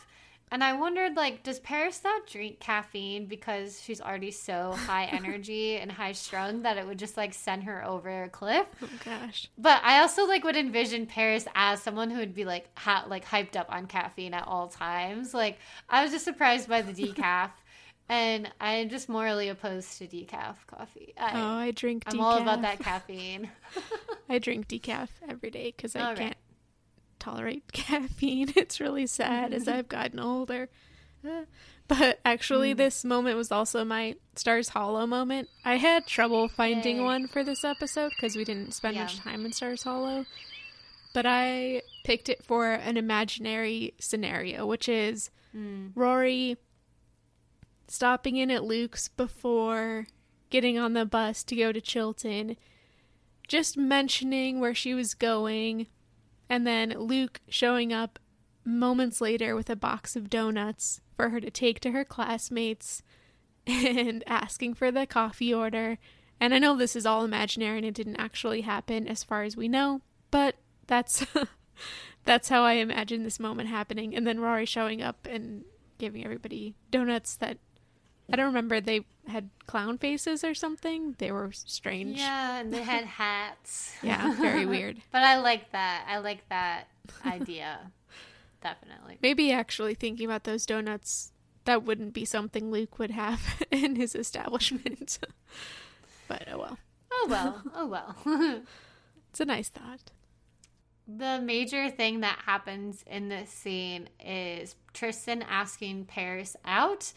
And 0.53 0.63
I 0.63 0.75
wondered, 0.75 1.17
like, 1.17 1.43
does 1.43 1.59
Paris 1.59 2.03
not 2.05 2.29
drink 2.29 2.61
caffeine 2.61 3.27
because 3.27 3.83
she's 3.83 4.01
already 4.01 4.31
so 4.31 4.73
high 4.73 5.05
energy 5.13 5.77
and 5.77 5.91
high 5.91 6.13
strung 6.13 6.63
that 6.63 6.77
it 6.79 6.87
would 6.87 6.99
just 7.01 7.17
like 7.17 7.35
send 7.35 7.65
her 7.65 7.85
over 7.85 8.23
a 8.23 8.29
cliff? 8.29 8.67
Oh 8.83 8.89
gosh. 9.05 9.51
But 9.59 9.83
I 9.83 10.01
also 10.01 10.25
like 10.27 10.45
would 10.45 10.57
envision 10.57 11.07
Paris 11.07 11.47
as 11.57 11.83
someone 11.83 12.11
who 12.11 12.19
would 12.19 12.35
be 12.35 12.45
like 12.45 12.69
ha- 12.79 13.07
like 13.09 13.25
hyped 13.25 13.57
up 13.57 13.67
on 13.73 13.87
caffeine 13.87 14.35
at 14.35 14.47
all 14.47 14.69
times. 14.69 15.35
Like 15.35 15.59
I 15.91 16.03
was 16.03 16.13
just 16.13 16.25
surprised 16.25 16.69
by 16.69 16.81
the 16.81 16.93
decaf, 17.15 17.51
and 18.09 18.49
I'm 18.61 18.89
just 18.89 19.09
morally 19.09 19.49
opposed 19.49 19.99
to 19.99 20.07
decaf 20.07 20.55
coffee. 20.69 21.13
I, 21.19 21.33
Oh, 21.41 21.57
I 21.59 21.71
drink 21.73 22.05
decaf. 22.05 22.15
I'm 22.15 22.21
all 22.21 22.41
about 22.41 22.63
that 22.63 22.79
caffeine. 22.79 23.51
I 24.29 24.39
drink 24.39 24.69
decaf 24.69 25.09
every 25.29 25.51
day 25.51 25.75
because 25.77 25.97
I 25.97 26.01
All 26.01 26.15
right. 26.15 26.37
Tolerate 27.31 27.73
caffeine. 27.73 28.53
It's 28.57 28.81
really 28.81 29.07
sad 29.07 29.53
as 29.53 29.67
I've 29.69 29.89
gotten 29.89 30.21
older. 30.21 30.69
But 31.89 32.19
actually, 32.25 32.73
Hmm. 32.73 32.79
this 32.79 33.05
moment 33.05 33.37
was 33.37 33.53
also 33.53 33.85
my 33.85 34.17
Stars 34.35 34.71
Hollow 34.71 35.07
moment. 35.07 35.49
I 35.65 35.77
had 35.77 36.05
trouble 36.07 36.49
finding 36.49 36.97
Yay. 36.97 37.03
one 37.03 37.29
for 37.29 37.45
this 37.45 37.63
episode 37.63 38.11
because 38.11 38.35
we 38.35 38.45
didn't 38.45 38.73
spend 38.75 38.97
Yeah. 38.97 39.03
much 39.05 39.19
time 39.19 39.45
in 39.45 39.53
Stars 39.53 39.85
Hollow. 39.85 40.27
But 41.15 41.27
I 41.27 41.83
picked 42.05 42.29
it 42.29 42.45
for 42.45 42.73
an 42.73 42.97
imaginary 42.97 43.95
scenario, 44.01 44.67
which 44.67 44.89
is 44.89 45.31
Hmm. 45.53 45.89
Rory 45.95 46.57
stopping 47.89 48.37
in 48.37 48.51
at 48.51 48.65
Luke's 48.65 49.07
before 49.09 50.07
getting 50.51 50.79
on 50.79 50.93
the 50.95 51.05
bus 51.07 51.45
to 51.45 51.55
go 51.57 51.71
to 51.71 51.81
Chilton, 51.81 52.57
just 53.47 53.77
mentioning 53.77 54.59
where 54.61 54.75
she 54.75 54.93
was 54.95 55.15
going, 55.15 55.87
and 56.49 56.67
then 56.67 56.91
Luke 56.91 57.41
showing 57.49 57.93
up 57.93 58.19
moments 58.65 59.21
later 59.21 59.55
with 59.55 59.71
a 59.71 59.77
box 59.77 60.17
of 60.17 60.29
donuts 60.29 61.01
for 61.17 61.31
her 61.31 61.41
to 61.41 61.51
take 61.51 61.81
to 61.81 61.93
her 61.93 62.05
classmates 62.05 63.03
and 63.67 64.23
asking 64.27 64.75
for 64.75 64.91
the 64.91 65.07
coffee 65.07 65.53
order. 65.53 65.99
And 66.41 66.53
I 66.53 66.59
know 66.59 66.77
this 66.77 66.97
is 66.97 67.07
all 67.07 67.25
imaginary 67.25 67.79
and 67.79 67.87
it 67.87 67.95
didn't 67.95 68.17
actually 68.17 68.63
happen 68.63 69.09
as 69.09 69.25
far 69.25 69.43
as 69.43 69.57
we 69.57 69.69
know, 69.69 70.03
but 70.31 70.57
that's 70.87 71.25
that's 72.25 72.49
how 72.49 72.63
I 72.63 72.75
imagine 72.75 73.23
this 73.23 73.41
moment 73.41 73.69
happening. 73.69 74.15
And 74.15 74.27
then 74.27 74.41
Rory 74.41 74.67
showing 74.67 75.01
up 75.01 75.27
and 75.31 75.65
giving 75.99 76.25
everybody 76.25 76.75
donuts 76.91 77.37
that 77.37 77.59
I 78.31 78.37
don't 78.37 78.47
remember 78.47 78.81
they 78.81 79.05
had 79.29 79.51
clown 79.67 79.99
faces 79.99 80.43
or 80.43 80.53
something. 80.55 81.15
They 81.19 81.31
were 81.31 81.51
strange. 81.53 82.19
yeah, 82.19 82.59
and 82.59 82.73
they 82.73 82.83
had 82.83 83.05
hats. 83.23 83.95
Yeah, 84.03 84.35
very 84.35 84.67
weird. 84.67 84.97
But 85.13 85.23
I 85.23 85.39
like 85.39 85.71
that. 85.73 86.05
I 86.09 86.19
like 86.19 86.49
that 86.49 86.89
idea. 87.25 87.93
Definitely. 88.63 89.19
Maybe 89.23 89.53
actually 89.53 89.95
thinking 89.95 90.27
about 90.27 90.45
those 90.45 90.67
donuts, 90.67 91.33
that 91.67 91.85
wouldn't 91.85 92.15
be 92.15 92.25
something 92.25 92.71
Luke 92.71 92.99
would 92.99 93.13
have 93.13 93.63
in 93.71 93.95
his 93.97 94.15
establishment. 94.15 95.19
but 96.27 96.49
oh 96.51 96.59
well. 96.59 96.79
Oh 97.13 97.27
well. 97.31 97.63
Oh 97.75 97.87
well. 97.87 98.63
It's 99.31 99.41
a 99.41 99.45
nice 99.45 99.69
thought. 99.69 100.11
The 101.07 101.41
major 101.41 101.89
thing 101.91 102.21
that 102.21 102.41
happens 102.47 103.05
in 103.07 103.29
this 103.29 103.51
scene 103.51 104.09
is 104.19 104.75
Tristan 104.93 105.43
asking 105.49 106.07
Paris 106.07 106.57
out, 106.65 107.13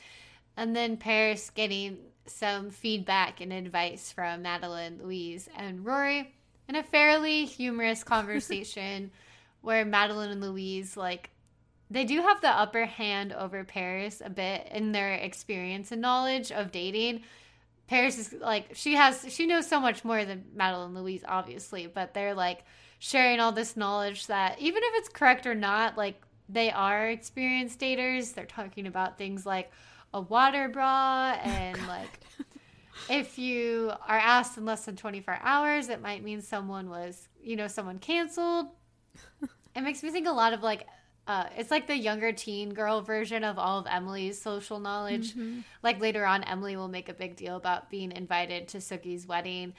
and 0.59 0.75
then 0.75 0.97
Paris 0.97 1.49
getting 1.49 1.97
some 2.25 2.69
feedback 2.69 3.39
and 3.39 3.53
advice 3.53 4.11
from 4.11 4.41
Madeline, 4.41 4.99
Louise, 5.01 5.47
and 5.55 5.85
Rory 5.85 6.33
in 6.67 6.75
a 6.75 6.83
fairly 6.83 7.45
humorous 7.45 8.03
conversation 8.03 9.09
where 9.61 9.85
Madeline 9.85 10.31
and 10.31 10.41
Louise, 10.41 10.97
like, 10.97 11.29
they 11.89 12.03
do 12.03 12.21
have 12.21 12.41
the 12.41 12.49
upper 12.49 12.85
hand 12.85 13.31
over 13.31 13.63
Paris 13.63 14.21
a 14.23 14.29
bit 14.29 14.67
in 14.71 14.91
their 14.91 15.13
experience 15.13 15.93
and 15.93 16.01
knowledge 16.01 16.51
of 16.51 16.73
dating. 16.73 17.21
Paris 17.87 18.19
is 18.19 18.33
like 18.33 18.75
she 18.75 18.93
has 18.93 19.25
she 19.33 19.47
knows 19.47 19.65
so 19.65 19.79
much 19.79 20.05
more 20.05 20.23
than 20.23 20.43
Madeline 20.53 20.93
Louise, 20.93 21.23
obviously, 21.27 21.87
but 21.87 22.13
they're 22.13 22.35
like 22.35 22.63
sharing 22.99 23.39
all 23.39 23.51
this 23.51 23.75
knowledge 23.75 24.27
that 24.27 24.59
even 24.59 24.83
if 24.83 24.93
it's 24.97 25.09
correct 25.09 25.47
or 25.47 25.55
not, 25.55 25.97
like 25.97 26.21
they 26.49 26.69
are 26.69 27.07
experienced 27.07 27.79
daters. 27.79 28.33
They're 28.33 28.45
talking 28.45 28.85
about 28.85 29.17
things 29.17 29.45
like 29.45 29.71
a 30.13 30.21
water 30.21 30.69
bra 30.69 31.37
and 31.43 31.77
like 31.87 32.19
if 33.09 33.39
you 33.39 33.91
are 34.07 34.17
asked 34.17 34.57
in 34.57 34.65
less 34.65 34.85
than 34.85 34.95
24 34.95 35.39
hours, 35.41 35.89
it 35.89 36.01
might 36.01 36.23
mean 36.23 36.41
someone 36.41 36.89
was, 36.89 37.27
you 37.41 37.55
know, 37.55 37.67
someone 37.67 37.99
canceled. 37.99 38.67
It 39.75 39.81
makes 39.81 40.01
me 40.03 40.09
think 40.09 40.27
a 40.27 40.31
lot 40.31 40.53
of 40.53 40.63
like 40.63 40.87
uh, 41.27 41.45
it's 41.55 41.69
like 41.69 41.85
the 41.85 41.95
younger 41.95 42.31
teen 42.31 42.73
girl 42.73 43.01
version 43.01 43.43
of 43.43 43.59
all 43.59 43.77
of 43.77 43.85
Emily's 43.87 44.41
social 44.41 44.79
knowledge. 44.79 45.35
Like 45.83 46.01
later 46.01 46.25
on, 46.25 46.43
Emily 46.43 46.75
will 46.75 46.87
make 46.87 47.07
a 47.07 47.13
big 47.13 47.35
deal 47.35 47.55
about 47.55 47.87
being 47.89 48.11
invited 48.11 48.67
to 48.69 48.79
Sookie's 48.79 49.27
wedding, 49.27 49.73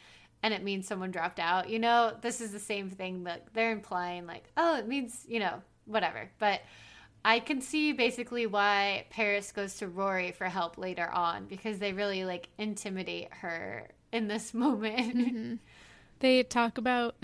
and 0.44 0.54
it 0.54 0.62
means 0.62 0.86
someone 0.86 1.10
dropped 1.10 1.40
out. 1.40 1.68
You 1.68 1.80
know, 1.80 2.16
this 2.20 2.40
is 2.40 2.52
the 2.52 2.60
same 2.60 2.88
thing 2.88 3.24
that 3.24 3.48
they're 3.52 3.72
implying, 3.72 4.28
like, 4.28 4.44
oh, 4.56 4.78
it 4.78 4.86
means, 4.86 5.24
you 5.28 5.40
know, 5.40 5.60
whatever. 5.86 6.30
But 6.38 6.60
I 7.24 7.40
can 7.40 7.60
see 7.60 7.92
basically 7.92 8.46
why 8.46 9.04
Paris 9.10 9.52
goes 9.52 9.76
to 9.76 9.88
Rory 9.88 10.32
for 10.32 10.46
help 10.46 10.78
later 10.78 11.08
on 11.08 11.46
because 11.46 11.78
they 11.78 11.92
really 11.92 12.24
like 12.24 12.48
intimidate 12.58 13.28
her 13.32 13.88
in 14.12 14.26
this 14.28 14.54
moment. 14.54 15.60
They 16.20 16.42
talk 16.42 16.78
about 16.78 17.16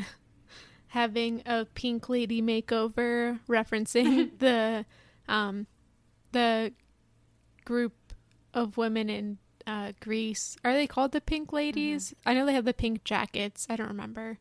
having 0.89 1.43
a 1.47 1.67
pink 1.75 2.09
lady 2.09 2.43
makeover, 2.43 3.41
referencing 3.49 4.31
the 4.39 4.85
um, 5.29 5.67
the 6.33 6.73
group 7.65 7.95
of 8.55 8.77
women 8.77 9.09
in 9.11 9.39
uh, 9.67 9.93
Grease. 10.01 10.57
Are 10.65 10.73
they 10.73 10.87
called 10.87 11.13
the 11.13 11.21
Pink 11.21 11.53
Ladies? 11.53 12.15
I 12.25 12.35
know 12.35 12.47
they 12.47 12.55
have 12.55 12.65
the 12.65 12.73
pink 12.75 13.03
jackets. 13.05 13.67
I 13.69 13.77
don't 13.77 13.89
remember. 13.89 14.39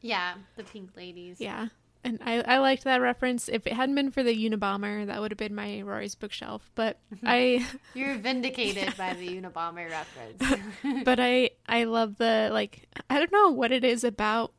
yeah, 0.00 0.34
the 0.56 0.64
pink 0.64 0.90
ladies. 0.96 1.40
Yeah. 1.40 1.68
And 2.08 2.18
I, 2.24 2.40
I 2.40 2.58
liked 2.58 2.84
that 2.84 3.02
reference. 3.02 3.50
If 3.50 3.66
it 3.66 3.74
hadn't 3.74 3.94
been 3.94 4.10
for 4.10 4.22
the 4.22 4.34
Unabomber, 4.34 5.06
that 5.06 5.20
would 5.20 5.30
have 5.30 5.36
been 5.36 5.54
my 5.54 5.82
Rory's 5.82 6.14
bookshelf. 6.14 6.70
But 6.74 6.98
mm-hmm. 7.14 7.26
I 7.28 7.66
You're 7.94 8.16
vindicated 8.16 8.96
by 8.96 9.12
the 9.12 9.28
Unabomber 9.28 9.90
reference. 9.90 11.04
but 11.04 11.20
I 11.20 11.50
I 11.68 11.84
love 11.84 12.16
the 12.16 12.48
like 12.50 12.88
I 13.10 13.18
don't 13.18 13.30
know 13.30 13.50
what 13.50 13.72
it 13.72 13.84
is 13.84 14.04
about 14.04 14.54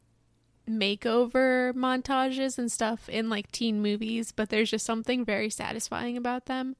makeover 0.70 1.74
montages 1.74 2.60
and 2.60 2.72
stuff 2.72 3.10
in 3.10 3.30
like 3.30 3.52
teen 3.52 3.82
movies, 3.82 4.32
but 4.32 4.50
there's 4.50 4.70
just 4.70 4.86
something 4.86 5.26
very 5.26 5.50
satisfying 5.50 6.18
about 6.18 6.46
them 6.46 6.76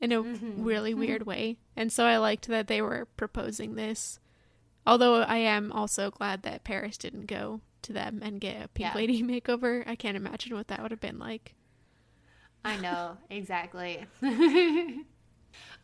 in 0.00 0.12
a 0.12 0.22
mm-hmm. 0.22 0.64
really 0.64 0.92
mm-hmm. 0.92 1.00
weird 1.00 1.26
way. 1.26 1.58
And 1.76 1.92
so 1.92 2.06
I 2.06 2.16
liked 2.16 2.48
that 2.48 2.68
they 2.68 2.80
were 2.80 3.06
proposing 3.18 3.74
this. 3.74 4.18
Although 4.86 5.16
I 5.16 5.36
am 5.36 5.70
also 5.72 6.10
glad 6.10 6.42
that 6.42 6.64
Paris 6.64 6.96
didn't 6.96 7.26
go 7.26 7.60
to 7.84 7.92
them 7.92 8.20
and 8.22 8.40
get 8.40 8.56
a 8.56 8.68
pink 8.68 8.88
Yeah. 8.88 8.94
lady 8.94 9.22
makeover. 9.22 9.84
I 9.86 9.96
can't 9.96 10.16
imagine 10.16 10.54
what 10.54 10.68
that 10.68 10.82
would 10.82 10.90
have 10.90 11.00
been 11.00 11.18
like. 11.18 11.54
I 12.64 12.78
know, 12.78 13.18
exactly. 13.28 14.06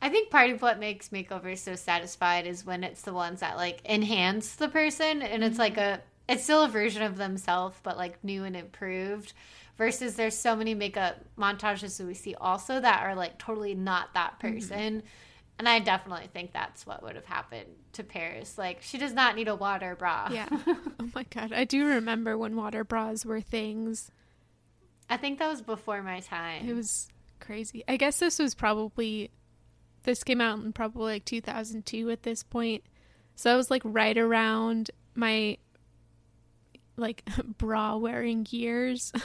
I 0.03 0.09
think 0.09 0.30
part 0.30 0.51
of 0.51 0.62
what 0.62 0.78
makes 0.78 1.11
makeovers 1.11 1.59
so 1.59 1.74
satisfied 1.76 2.46
is 2.46 2.64
when 2.64 2.82
it's 2.84 3.03
the 3.03 3.12
ones 3.12 3.40
that 3.40 3.57
like 3.57 3.80
enhance 3.84 4.55
the 4.55 4.68
person 4.68 5.22
and 5.22 5.44
it's 5.44 5.59
like 5.59 5.74
mm-hmm. 5.76 6.01
a 6.01 6.32
it's 6.32 6.44
still 6.44 6.64
a 6.64 6.68
version 6.68 7.03
of 7.03 7.16
themselves 7.16 7.76
but 7.82 7.96
like 7.96 8.22
new 8.24 8.44
and 8.44 8.57
improved 8.57 9.34
versus 9.80 10.14
there's 10.14 10.36
so 10.36 10.55
many 10.55 10.74
makeup 10.74 11.16
montages 11.38 11.96
that 11.96 12.07
we 12.07 12.14
see 12.14 12.34
also 12.34 12.80
that 12.80 13.03
are 13.03 13.14
like 13.14 13.38
totally 13.38 13.74
not 13.74 14.12
that 14.14 14.38
mm-hmm. 14.38 14.55
person. 14.55 15.03
And 15.61 15.69
I 15.69 15.79
definitely 15.79 16.27
think 16.33 16.55
that's 16.55 16.87
what 16.87 17.03
would 17.03 17.17
have 17.17 17.27
happened 17.27 17.67
to 17.93 18.03
Paris. 18.03 18.57
Like 18.57 18.81
she 18.81 18.97
does 18.97 19.13
not 19.13 19.37
need 19.37 19.47
a 19.47 19.55
water 19.55 19.95
bra. 19.95 20.31
Yeah. 20.33 20.49
oh 20.67 21.11
my 21.15 21.25
god, 21.25 21.53
I 21.53 21.65
do 21.65 21.85
remember 21.85 22.39
when 22.39 22.57
water 22.57 22.83
bras 22.83 23.27
were 23.27 23.43
things. 23.43 24.11
I 25.11 25.19
think 25.19 25.39
that 25.39 25.51
was 25.51 25.61
before 25.61 26.03
my 26.03 26.21
time. 26.21 26.67
It 26.67 26.73
was 26.73 27.09
crazy. 27.41 27.85
I 27.87 27.99
guess 27.99 28.19
this 28.19 28.39
was 28.39 28.55
probably 28.55 29.33
this 30.05 30.25
came 30.25 30.41
out 30.41 30.61
in 30.61 30.73
probably 30.73 31.13
like 31.13 31.27
2002 31.27 32.09
at 32.09 32.23
this 32.23 32.43
point. 32.43 32.83
So 33.37 33.53
I 33.53 33.57
was 33.57 33.71
like 33.71 33.83
right 33.85 34.17
around 34.17 34.91
my 35.15 35.59
like 36.97 37.23
bra 37.59 37.99
wearing 37.99 38.47
years. 38.49 39.13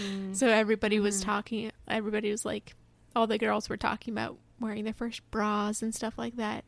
Mm. 0.00 0.36
So 0.36 0.46
everybody 0.46 1.00
was 1.00 1.20
talking 1.20 1.72
everybody 1.88 2.30
was 2.30 2.44
like 2.44 2.76
all 3.16 3.26
the 3.26 3.38
girls 3.38 3.68
were 3.68 3.76
talking 3.76 4.14
about 4.14 4.38
wearing 4.60 4.84
their 4.84 4.92
first 4.94 5.28
bras 5.30 5.82
and 5.82 5.94
stuff 5.94 6.18
like 6.18 6.36
that. 6.36 6.64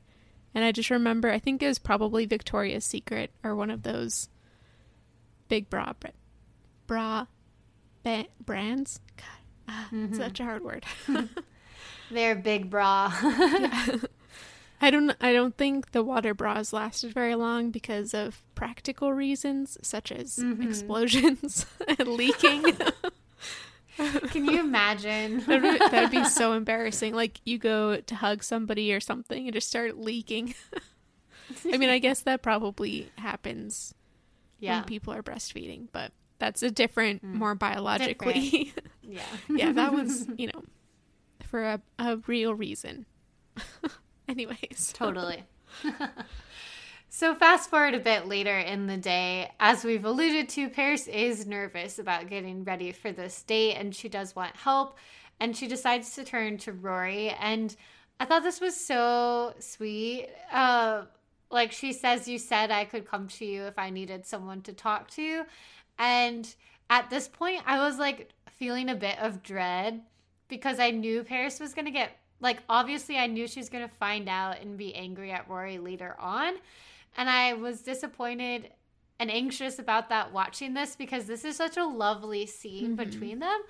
And 0.54 0.64
I 0.64 0.72
just 0.72 0.90
remember 0.90 1.30
I 1.30 1.38
think 1.38 1.62
it 1.62 1.68
was 1.68 1.78
probably 1.78 2.26
Victoria's 2.26 2.84
Secret 2.84 3.30
or 3.42 3.54
one 3.54 3.70
of 3.70 3.82
those 3.82 4.28
big 5.48 5.70
bra 5.70 5.92
bra, 5.98 6.10
bra 6.86 7.26
ba- 8.02 8.26
brands. 8.44 9.00
God, 9.16 9.26
ah, 9.68 9.88
such 10.12 10.40
a 10.40 10.44
hard 10.44 10.64
word. 10.64 10.84
Their 12.10 12.34
big 12.34 12.68
bra. 12.68 13.12
I 14.82 14.90
don't 14.90 15.14
I 15.20 15.32
don't 15.32 15.56
think 15.56 15.92
the 15.92 16.02
water 16.02 16.34
bras 16.34 16.72
lasted 16.72 17.14
very 17.14 17.36
long 17.36 17.70
because 17.70 18.14
of 18.14 18.42
practical 18.54 19.12
reasons 19.12 19.78
such 19.80 20.10
as 20.10 20.38
explosions 20.60 21.66
and 21.88 22.08
leaking. 22.08 22.64
Can 24.30 24.46
you 24.46 24.60
imagine? 24.60 25.40
that 25.46 25.62
would 25.62 25.80
that 25.80 26.02
would 26.02 26.10
be 26.10 26.24
so 26.28 26.52
embarrassing. 26.52 27.14
Like 27.14 27.40
you 27.44 27.58
go 27.58 27.96
to 28.00 28.14
hug 28.14 28.42
somebody 28.42 28.92
or 28.92 29.00
something 29.00 29.46
and 29.46 29.54
just 29.54 29.68
start 29.68 29.98
leaking. 29.98 30.54
I 31.72 31.76
mean, 31.76 31.90
I 31.90 31.98
guess 31.98 32.20
that 32.20 32.42
probably 32.42 33.10
happens 33.16 33.94
yeah. 34.58 34.76
when 34.78 34.84
people 34.84 35.12
are 35.12 35.22
breastfeeding, 35.22 35.88
but 35.92 36.12
that's 36.38 36.62
a 36.62 36.70
different, 36.70 37.24
mm. 37.24 37.34
more 37.34 37.54
biologically. 37.54 38.72
Yeah. 39.02 39.22
yeah, 39.50 39.72
that 39.72 39.92
was, 39.92 40.26
you 40.38 40.46
know, 40.46 40.62
for 41.48 41.62
a, 41.62 41.80
a 41.98 42.16
real 42.26 42.54
reason. 42.54 43.04
Anyways. 44.28 44.92
Totally. 44.94 45.44
So, 47.14 47.34
fast 47.34 47.68
forward 47.68 47.92
a 47.92 48.00
bit 48.00 48.26
later 48.26 48.58
in 48.58 48.86
the 48.86 48.96
day, 48.96 49.52
as 49.60 49.84
we've 49.84 50.06
alluded 50.06 50.48
to, 50.48 50.70
Paris 50.70 51.06
is 51.08 51.46
nervous 51.46 51.98
about 51.98 52.30
getting 52.30 52.64
ready 52.64 52.90
for 52.90 53.12
this 53.12 53.42
date 53.42 53.74
and 53.74 53.94
she 53.94 54.08
does 54.08 54.34
want 54.34 54.56
help. 54.56 54.96
And 55.38 55.54
she 55.54 55.68
decides 55.68 56.14
to 56.14 56.24
turn 56.24 56.56
to 56.58 56.72
Rory. 56.72 57.28
And 57.28 57.76
I 58.18 58.24
thought 58.24 58.42
this 58.42 58.62
was 58.62 58.74
so 58.74 59.52
sweet. 59.58 60.30
Uh, 60.50 61.02
like 61.50 61.70
she 61.70 61.92
says, 61.92 62.26
You 62.26 62.38
said 62.38 62.70
I 62.70 62.86
could 62.86 63.06
come 63.06 63.28
to 63.28 63.44
you 63.44 63.64
if 63.64 63.78
I 63.78 63.90
needed 63.90 64.24
someone 64.24 64.62
to 64.62 64.72
talk 64.72 65.10
to. 65.10 65.44
And 65.98 66.54
at 66.88 67.10
this 67.10 67.28
point, 67.28 67.60
I 67.66 67.78
was 67.80 67.98
like 67.98 68.30
feeling 68.48 68.88
a 68.88 68.94
bit 68.94 69.18
of 69.18 69.42
dread 69.42 70.00
because 70.48 70.80
I 70.80 70.92
knew 70.92 71.24
Paris 71.24 71.60
was 71.60 71.74
going 71.74 71.84
to 71.84 71.90
get 71.90 72.16
like 72.40 72.62
obviously 72.70 73.18
I 73.18 73.26
knew 73.26 73.46
she 73.46 73.60
was 73.60 73.68
going 73.68 73.86
to 73.86 73.94
find 73.96 74.30
out 74.30 74.62
and 74.62 74.78
be 74.78 74.94
angry 74.94 75.30
at 75.30 75.46
Rory 75.46 75.76
later 75.76 76.16
on. 76.18 76.54
And 77.16 77.28
I 77.28 77.54
was 77.54 77.82
disappointed 77.82 78.70
and 79.18 79.30
anxious 79.30 79.78
about 79.78 80.08
that 80.08 80.32
watching 80.32 80.74
this 80.74 80.96
because 80.96 81.26
this 81.26 81.44
is 81.44 81.56
such 81.56 81.76
a 81.76 81.84
lovely 81.84 82.46
scene 82.46 82.96
mm-hmm. 82.96 83.10
between 83.10 83.38
them. 83.38 83.60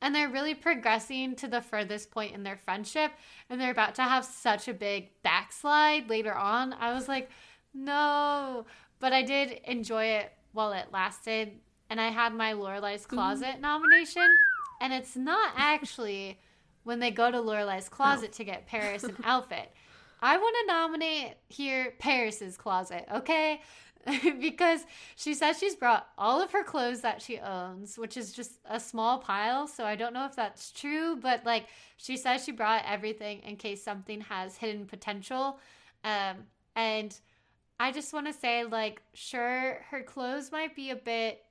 And 0.00 0.14
they're 0.14 0.30
really 0.30 0.54
progressing 0.54 1.36
to 1.36 1.46
the 1.46 1.60
furthest 1.60 2.10
point 2.10 2.34
in 2.34 2.42
their 2.42 2.56
friendship. 2.56 3.12
And 3.48 3.60
they're 3.60 3.70
about 3.70 3.94
to 3.96 4.02
have 4.02 4.24
such 4.24 4.66
a 4.66 4.74
big 4.74 5.10
backslide 5.22 6.08
later 6.08 6.34
on. 6.34 6.72
I 6.72 6.92
was 6.92 7.08
like, 7.08 7.30
no. 7.72 8.66
But 8.98 9.12
I 9.12 9.22
did 9.22 9.60
enjoy 9.64 10.04
it 10.06 10.32
while 10.52 10.72
it 10.72 10.88
lasted. 10.92 11.52
And 11.88 12.00
I 12.00 12.08
had 12.08 12.34
my 12.34 12.54
Lorelai's 12.54 13.02
mm-hmm. 13.02 13.14
Closet 13.14 13.60
nomination. 13.60 14.28
And 14.80 14.92
it's 14.92 15.14
not 15.14 15.52
actually 15.56 16.40
when 16.84 16.98
they 16.98 17.10
go 17.10 17.30
to 17.30 17.38
Lorelai's 17.38 17.88
oh. 17.92 17.94
closet 17.94 18.32
to 18.32 18.44
get 18.44 18.66
Paris 18.66 19.04
an 19.04 19.16
outfit. 19.24 19.72
I 20.22 20.38
want 20.38 20.56
to 20.60 20.72
nominate 20.72 21.34
here 21.48 21.94
Paris's 21.98 22.56
closet, 22.56 23.06
okay? 23.12 23.60
because 24.40 24.84
she 25.16 25.34
says 25.34 25.58
she's 25.58 25.76
brought 25.76 26.08
all 26.16 26.40
of 26.40 26.52
her 26.52 26.64
clothes 26.64 27.00
that 27.02 27.20
she 27.20 27.38
owns, 27.38 27.98
which 27.98 28.16
is 28.16 28.32
just 28.32 28.52
a 28.64 28.80
small 28.80 29.18
pile. 29.18 29.66
So 29.66 29.84
I 29.84 29.96
don't 29.96 30.14
know 30.14 30.24
if 30.24 30.34
that's 30.34 30.70
true, 30.72 31.16
but 31.16 31.44
like 31.44 31.66
she 31.96 32.16
says 32.16 32.44
she 32.44 32.52
brought 32.52 32.84
everything 32.86 33.40
in 33.40 33.56
case 33.56 33.82
something 33.82 34.20
has 34.22 34.56
hidden 34.56 34.86
potential. 34.86 35.58
Um, 36.04 36.46
and 36.74 37.16
I 37.78 37.92
just 37.92 38.12
want 38.12 38.26
to 38.26 38.32
say, 38.32 38.64
like, 38.64 39.02
sure, 39.12 39.84
her 39.90 40.02
clothes 40.02 40.52
might 40.52 40.74
be 40.74 40.90
a 40.90 40.96
bit 40.96 41.44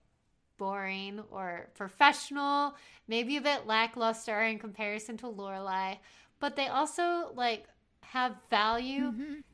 boring 0.58 1.22
or 1.32 1.70
professional, 1.74 2.76
maybe 3.08 3.38
a 3.38 3.42
bit 3.42 3.66
lackluster 3.66 4.42
in 4.44 4.60
comparison 4.60 5.18
to 5.18 5.26
Lorelai, 5.26 5.98
but 6.40 6.56
they 6.56 6.68
also 6.68 7.32
like 7.36 7.66
have 8.12 8.36
value. 8.50 9.14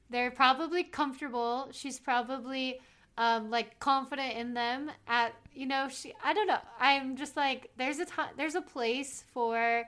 They're 0.10 0.32
probably 0.32 0.84
comfortable. 0.84 1.70
She's 1.72 2.00
probably 2.00 2.80
um, 3.18 3.52
like 3.52 3.80
confident 3.80 4.36
in 4.36 4.54
them. 4.54 4.90
At 5.08 5.34
you 5.54 5.68
know, 5.68 5.90
she 5.90 6.14
I 6.24 6.34
don't 6.34 6.48
know. 6.48 6.60
I'm 6.80 7.16
just 7.18 7.38
like 7.38 7.70
there's 7.78 8.00
a 8.00 8.06
time, 8.06 8.30
there's 8.38 8.56
a 8.56 8.62
place 8.62 9.24
for. 9.34 9.84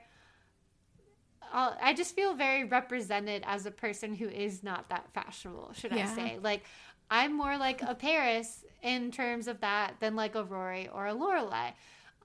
Uh, 1.52 1.74
I 1.82 1.96
just 1.96 2.16
feel 2.16 2.36
very 2.36 2.64
represented 2.64 3.44
as 3.48 3.66
a 3.66 3.72
person 3.72 4.14
who 4.14 4.30
is 4.30 4.62
not 4.62 4.88
that 4.90 5.06
fashionable. 5.14 5.72
Should 5.74 5.94
I 5.94 6.06
say 6.06 6.40
like. 6.42 6.64
I'm 7.12 7.36
more 7.36 7.58
like 7.58 7.82
a 7.82 7.96
Paris 7.96 8.64
in 8.84 9.10
terms 9.10 9.48
of 9.48 9.62
that 9.62 9.96
than 10.00 10.16
like 10.16 10.36
a 10.36 10.44
Rory 10.44 10.90
or 10.94 11.08
a 11.08 11.14
Lorelai. 11.16 11.74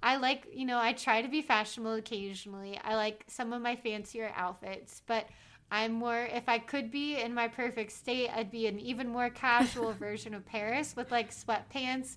I 0.02 0.16
like, 0.16 0.46
you 0.52 0.66
know, 0.66 0.78
I 0.78 0.92
try 0.92 1.22
to 1.22 1.28
be 1.28 1.40
fashionable 1.40 1.94
occasionally. 1.94 2.78
I 2.84 2.94
like 2.94 3.24
some 3.26 3.54
of 3.54 3.62
my 3.62 3.76
fancier 3.76 4.30
outfits, 4.36 5.00
but 5.06 5.26
I'm 5.74 5.90
more, 5.90 6.28
if 6.32 6.48
I 6.48 6.60
could 6.60 6.92
be 6.92 7.20
in 7.20 7.34
my 7.34 7.48
perfect 7.48 7.90
state, 7.90 8.30
I'd 8.30 8.52
be 8.52 8.68
an 8.68 8.78
even 8.78 9.08
more 9.08 9.28
casual 9.28 9.92
version 9.98 10.32
of 10.32 10.46
Paris 10.46 10.94
with 10.94 11.10
like 11.10 11.32
sweatpants 11.32 12.14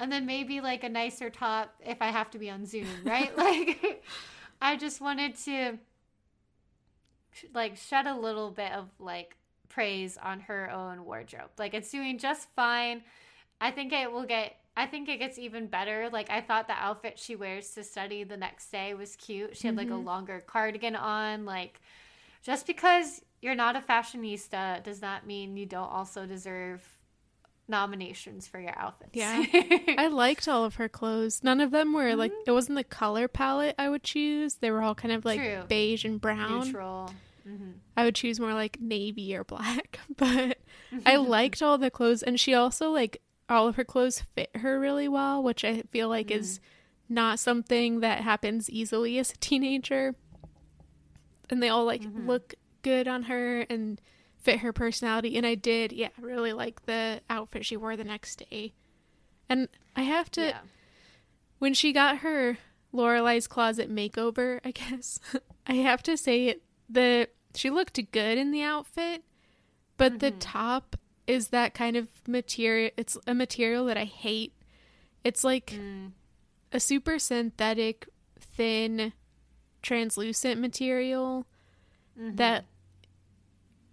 and 0.00 0.10
then 0.10 0.24
maybe 0.24 0.62
like 0.62 0.84
a 0.84 0.88
nicer 0.88 1.28
top 1.28 1.74
if 1.84 2.00
I 2.00 2.06
have 2.06 2.30
to 2.30 2.38
be 2.38 2.48
on 2.48 2.64
Zoom, 2.64 2.86
right? 3.04 3.36
like, 3.36 4.02
I 4.62 4.76
just 4.78 5.02
wanted 5.02 5.34
to 5.44 5.78
like 7.52 7.76
shed 7.76 8.06
a 8.06 8.16
little 8.16 8.50
bit 8.50 8.72
of 8.72 8.88
like 8.98 9.36
praise 9.68 10.16
on 10.16 10.40
her 10.40 10.70
own 10.70 11.04
wardrobe. 11.04 11.50
Like 11.58 11.74
it's 11.74 11.90
doing 11.90 12.16
just 12.16 12.48
fine. 12.56 13.02
I 13.60 13.70
think 13.70 13.92
it 13.92 14.10
will 14.10 14.24
get 14.24 14.56
I 14.78 14.86
think 14.86 15.10
it 15.10 15.18
gets 15.18 15.38
even 15.38 15.66
better. 15.66 16.08
Like 16.10 16.30
I 16.30 16.40
thought 16.40 16.68
the 16.68 16.72
outfit 16.72 17.18
she 17.18 17.36
wears 17.36 17.68
to 17.72 17.84
study 17.84 18.24
the 18.24 18.38
next 18.38 18.70
day 18.72 18.94
was 18.94 19.14
cute. 19.14 19.58
She 19.58 19.66
had 19.66 19.76
like 19.76 19.88
a 19.88 19.90
mm-hmm. 19.90 20.06
longer 20.06 20.42
cardigan 20.46 20.96
on. 20.96 21.44
Like 21.44 21.82
just 22.44 22.66
because 22.66 23.22
you're 23.40 23.54
not 23.54 23.74
a 23.74 23.80
fashionista 23.80 24.82
does 24.84 25.02
not 25.02 25.26
mean 25.26 25.56
you 25.56 25.66
don't 25.66 25.88
also 25.88 26.26
deserve 26.26 26.86
nominations 27.66 28.46
for 28.46 28.60
your 28.60 28.78
outfits. 28.78 29.10
Yeah. 29.14 29.44
I 29.98 30.08
liked 30.08 30.46
all 30.46 30.64
of 30.64 30.76
her 30.76 30.88
clothes. 30.88 31.42
None 31.42 31.60
of 31.60 31.70
them 31.70 31.92
were 31.92 32.14
like 32.14 32.32
mm-hmm. 32.32 32.50
it 32.50 32.52
wasn't 32.52 32.76
the 32.76 32.84
color 32.84 33.26
palette 33.26 33.74
I 33.78 33.88
would 33.88 34.02
choose. 34.02 34.56
They 34.56 34.70
were 34.70 34.82
all 34.82 34.94
kind 34.94 35.12
of 35.12 35.24
like 35.24 35.40
True. 35.40 35.64
beige 35.66 36.04
and 36.04 36.20
brown. 36.20 36.66
neutral. 36.66 37.10
Mm-hmm. 37.48 37.70
I 37.96 38.04
would 38.04 38.14
choose 38.14 38.40
more 38.40 38.54
like 38.54 38.78
navy 38.80 39.34
or 39.34 39.44
black, 39.44 39.98
but 40.16 40.58
I 41.06 41.16
liked 41.16 41.62
all 41.62 41.78
the 41.78 41.90
clothes 41.90 42.22
and 42.22 42.38
she 42.38 42.54
also 42.54 42.90
like 42.90 43.22
all 43.48 43.68
of 43.68 43.76
her 43.76 43.84
clothes 43.84 44.24
fit 44.34 44.54
her 44.56 44.78
really 44.78 45.08
well, 45.08 45.42
which 45.42 45.64
I 45.64 45.82
feel 45.90 46.08
like 46.08 46.28
mm-hmm. 46.28 46.40
is 46.40 46.60
not 47.08 47.38
something 47.38 48.00
that 48.00 48.22
happens 48.22 48.70
easily 48.70 49.18
as 49.18 49.32
a 49.32 49.36
teenager. 49.36 50.14
And 51.54 51.62
they 51.62 51.68
all 51.68 51.84
like 51.84 52.02
mm-hmm. 52.02 52.26
look 52.28 52.54
good 52.82 53.06
on 53.06 53.22
her 53.24 53.60
and 53.60 54.00
fit 54.36 54.58
her 54.58 54.72
personality 54.72 55.36
and 55.36 55.46
I 55.46 55.54
did, 55.54 55.92
yeah, 55.92 56.08
really 56.20 56.52
like 56.52 56.84
the 56.84 57.20
outfit 57.30 57.64
she 57.64 57.76
wore 57.76 57.96
the 57.96 58.02
next 58.02 58.42
day. 58.50 58.72
And 59.48 59.68
I 59.94 60.02
have 60.02 60.32
to 60.32 60.46
Yeah. 60.48 60.58
when 61.60 61.74
she 61.74 61.92
got 61.92 62.18
her 62.18 62.58
Lorelai's 62.92 63.46
closet 63.46 63.88
makeover, 63.88 64.58
I 64.64 64.72
guess 64.72 65.20
I 65.66 65.74
have 65.74 66.02
to 66.02 66.16
say 66.16 66.56
the 66.90 67.28
she 67.54 67.70
looked 67.70 68.00
good 68.10 68.36
in 68.36 68.50
the 68.50 68.62
outfit, 68.62 69.22
but 69.96 70.18
the 70.18 70.30
mm-hmm. 70.30 70.40
top 70.40 70.96
is 71.28 71.48
that 71.48 71.72
kind 71.72 71.96
of 71.96 72.08
material. 72.26 72.90
It's 72.96 73.16
a 73.28 73.34
material 73.34 73.86
that 73.86 73.96
I 73.96 74.06
hate. 74.06 74.54
It's 75.22 75.44
like 75.44 75.68
mm. 75.68 76.10
a 76.72 76.80
super 76.80 77.18
synthetic, 77.20 78.08
thin, 78.38 79.12
translucent 79.84 80.60
material 80.60 81.46
mm-hmm. 82.18 82.36
that 82.36 82.64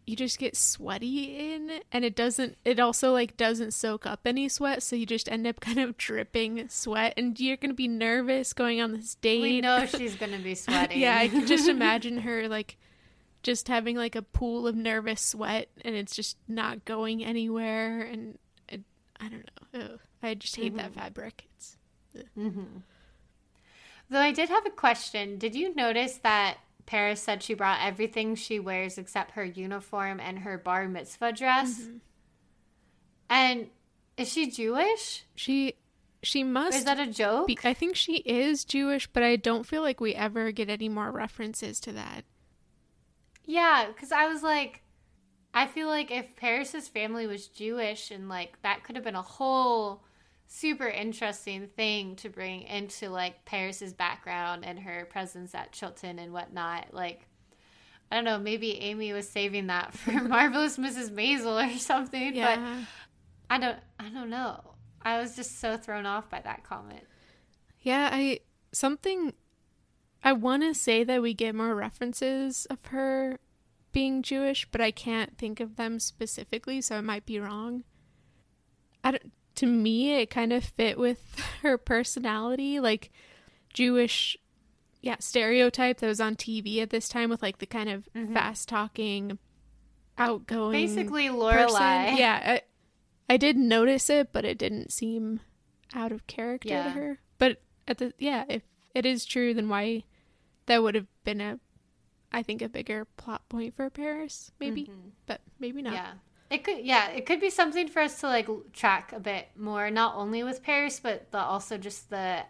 you 0.08 0.16
just 0.16 0.40
get 0.40 0.58
sweaty 0.58 1.54
in 1.54 1.80
and 1.92 2.04
it 2.04 2.16
doesn't 2.16 2.58
it 2.66 2.80
also 2.80 3.14
like 3.14 3.38
doesn't 3.38 3.72
soak 3.72 4.06
up 4.06 4.22
any 4.26 4.50
sweat 4.50 4.82
so 4.82 4.96
you 4.96 5.06
just 5.06 5.32
end 5.32 5.46
up 5.46 5.60
kind 5.62 5.80
of 5.80 5.98
dripping 5.98 6.68
sweat 6.70 7.14
and 7.18 7.40
you're 7.40 7.58
gonna 7.58 7.74
be 7.74 7.88
nervous 7.88 8.54
going 8.54 8.82
on 8.82 8.94
this 8.94 9.16
date. 9.16 9.42
We 9.42 9.62
know 9.62 9.86
she's 9.98 10.16
gonna 10.16 10.40
be 10.40 10.56
sweating. 10.56 11.00
yeah 11.00 11.18
i 11.18 11.28
can 11.28 11.46
just 11.46 11.68
imagine 11.68 12.20
her 12.20 12.48
like 12.48 12.78
just 13.44 13.68
having 13.68 13.96
like 13.96 14.16
a 14.16 14.22
pool 14.22 14.68
of 14.68 14.76
nervous 14.76 15.22
sweat 15.22 15.70
and 15.84 15.96
it's 15.96 16.16
just 16.16 16.38
not 16.48 16.86
going 16.86 17.24
anywhere 17.24 18.02
and 18.02 18.38
it, 18.70 18.82
i 19.20 19.30
don't 19.30 19.50
know. 19.74 19.80
Ugh. 19.82 20.00
i 20.24 20.34
just 20.34 20.56
hate 20.56 20.76
that 20.78 20.92
mm-hmm. 20.92 21.00
fabric. 21.00 21.48
It's 21.56 21.78
Though 24.12 24.20
I 24.20 24.32
did 24.32 24.50
have 24.50 24.68
a 24.68 24.72
question. 24.72 25.40
Did 25.40 25.56
you 25.56 25.74
notice 25.76 26.20
that 26.20 26.60
Paris 26.86 27.24
said 27.24 27.42
she 27.44 27.56
brought 27.56 27.82
everything 27.84 28.36
she 28.36 28.60
wears 28.60 29.00
except 29.00 29.32
her 29.32 29.46
uniform 29.46 30.20
and 30.20 30.40
her 30.42 30.60
bar 30.60 30.88
mitzvah 30.88 31.34
dress? 31.34 31.90
Mm-hmm. 31.90 31.98
And 33.32 33.72
is 34.18 34.32
she 34.32 34.52
Jewish? 34.52 35.26
she 35.36 35.74
she 36.24 36.44
Or 36.70 36.74
must 36.74 36.78
is 36.78 36.86
that 36.86 37.00
a 37.00 37.08
joke? 37.08 37.48
be, 37.48 37.60
i 37.64 37.74
think 37.74 37.96
she 37.96 38.18
is 38.18 38.64
jewish 38.66 39.08
but 39.08 39.24
i 39.24 39.36
don't 39.36 39.66
feel 39.66 39.82
like 39.82 40.00
we 40.00 40.14
ever 40.16 40.52
get 40.52 40.70
any 40.70 40.90
more 40.90 41.12
references 41.12 41.80
to 41.80 41.92
that 41.92 42.26
Yeah, 43.46 43.88
because 43.88 44.12
I 44.12 44.28
was 44.28 44.44
like, 44.44 44.82
I 45.54 45.68
feel 45.68 45.88
like 45.88 46.12
if 46.12 46.36
Paris's 46.36 46.88
family 46.88 47.28
was 47.28 47.48
Jewish 47.48 48.12
and 48.12 48.30
like 48.30 48.62
that 48.62 48.84
could 48.84 48.96
have 48.96 49.04
been 49.06 49.16
a 49.16 49.22
whole 49.22 50.04
super 50.54 50.88
interesting 50.88 51.66
thing 51.78 52.14
to 52.18 52.28
bring 52.28 52.64
into 52.64 53.10
like 53.10 53.46
Paris's 53.46 53.94
background 53.94 54.66
and 54.66 54.78
her 54.80 55.06
presence 55.06 55.56
at 55.56 55.72
Chilton 55.72 56.20
and 56.20 56.34
whatnot. 56.34 56.94
Like, 56.94 57.26
I 58.12 58.16
don't 58.16 58.26
know, 58.26 58.38
maybe 58.38 58.78
Amy 58.82 59.14
was 59.14 59.30
saving 59.30 59.68
that 59.68 59.94
for 59.98 60.12
Marvelous 60.12 60.78
Mrs. 60.78 61.10
Maisel 61.10 61.74
or 61.74 61.80
something. 61.80 62.34
But 62.36 62.60
I 63.50 63.60
don't, 63.60 63.78
I 63.98 64.10
don't 64.10 64.30
know. 64.30 64.60
I 65.02 65.22
was 65.22 65.38
just 65.38 65.60
so 65.60 65.78
thrown 65.78 66.06
off 66.06 66.30
by 66.30 66.42
that 66.42 66.66
comment. 66.66 67.06
Yeah, 67.80 68.10
I 68.12 68.42
something 68.74 69.34
I 70.22 70.34
want 70.34 70.64
to 70.64 70.74
say 70.74 71.06
that 71.06 71.22
we 71.22 71.34
get 71.34 71.56
more 71.56 71.74
references 71.74 72.66
of 72.66 72.86
her 72.88 73.40
being 73.94 74.22
Jewish, 74.22 74.68
but 74.70 74.82
I 74.82 74.92
can't 74.92 75.38
think 75.38 75.62
of 75.62 75.78
them 75.78 75.98
specifically, 75.98 76.82
so 76.82 76.98
I 76.98 77.02
might 77.02 77.26
be 77.26 77.40
wrong. 77.40 77.84
I 79.04 79.12
don't, 79.12 79.32
to 79.62 79.68
me, 79.68 80.20
it 80.20 80.32
kind 80.32 80.52
of 80.52 80.64
fit 80.64 80.98
with 80.98 81.20
her 81.62 81.78
personality, 81.78 82.80
like 82.80 83.12
Jewish, 83.72 84.36
yeah, 85.02 85.18
stereotype 85.20 86.00
that 86.00 86.08
was 86.08 86.20
on 86.20 86.36
TV 86.36 86.82
at 86.82 86.90
this 86.90 87.08
time 87.08 87.30
with 87.30 87.44
like 87.44 87.60
the 87.60 87.68
kind 87.68 87.88
of 87.88 88.10
mm-hmm. 88.16 88.34
fast 88.34 88.68
talking, 88.68 89.38
outgoing, 90.18 90.72
Basically, 90.72 91.28
person. 91.28 91.40
Lorelai. 91.40 92.18
Yeah, 92.18 92.42
I, 92.44 92.62
I 93.30 93.38
did 93.38 93.56
notice 93.56 94.10
it, 94.10 94.34
but 94.34 94.46
it 94.46 94.58
didn't 94.58 94.92
seem 94.92 95.42
out 95.94 96.12
of 96.12 96.26
character 96.26 96.70
to 96.70 96.90
her. 96.90 97.20
But 97.38 97.62
at 97.88 98.00
the 98.00 98.14
yeah, 98.18 98.46
if 98.50 98.64
it 98.96 99.06
is 99.06 99.26
true, 99.26 99.54
then 99.54 99.70
why 99.70 100.06
that 100.66 100.82
would 100.82 100.96
have 100.96 101.08
been 101.24 101.40
a, 101.40 101.60
I 102.32 102.42
think 102.42 102.64
a 102.64 102.70
bigger 102.70 103.06
plot 103.06 103.48
point 103.48 103.76
for 103.76 103.92
Paris, 103.92 104.52
maybe, 104.60 104.86
mm-hmm. 104.86 105.10
but 105.28 105.42
maybe 105.60 105.84
not. 105.84 105.94
Yeah. 105.94 106.14
It 106.52 106.66
could 106.66 106.80
yeah, 106.86 107.10
it 107.12 107.26
could 107.26 107.40
be 107.40 107.50
something 107.50 107.88
for 107.88 108.02
us 108.02 108.20
to 108.20 108.28
like 108.28 108.50
track 108.74 109.14
a 109.14 109.20
bit 109.20 109.48
more, 109.58 109.90
not 109.90 110.16
only 110.16 110.44
with 110.44 110.62
Paris, 110.62 111.00
but 111.00 111.32
the, 111.32 111.40
also 111.40 111.78
just 111.78 112.10
the 112.10 112.44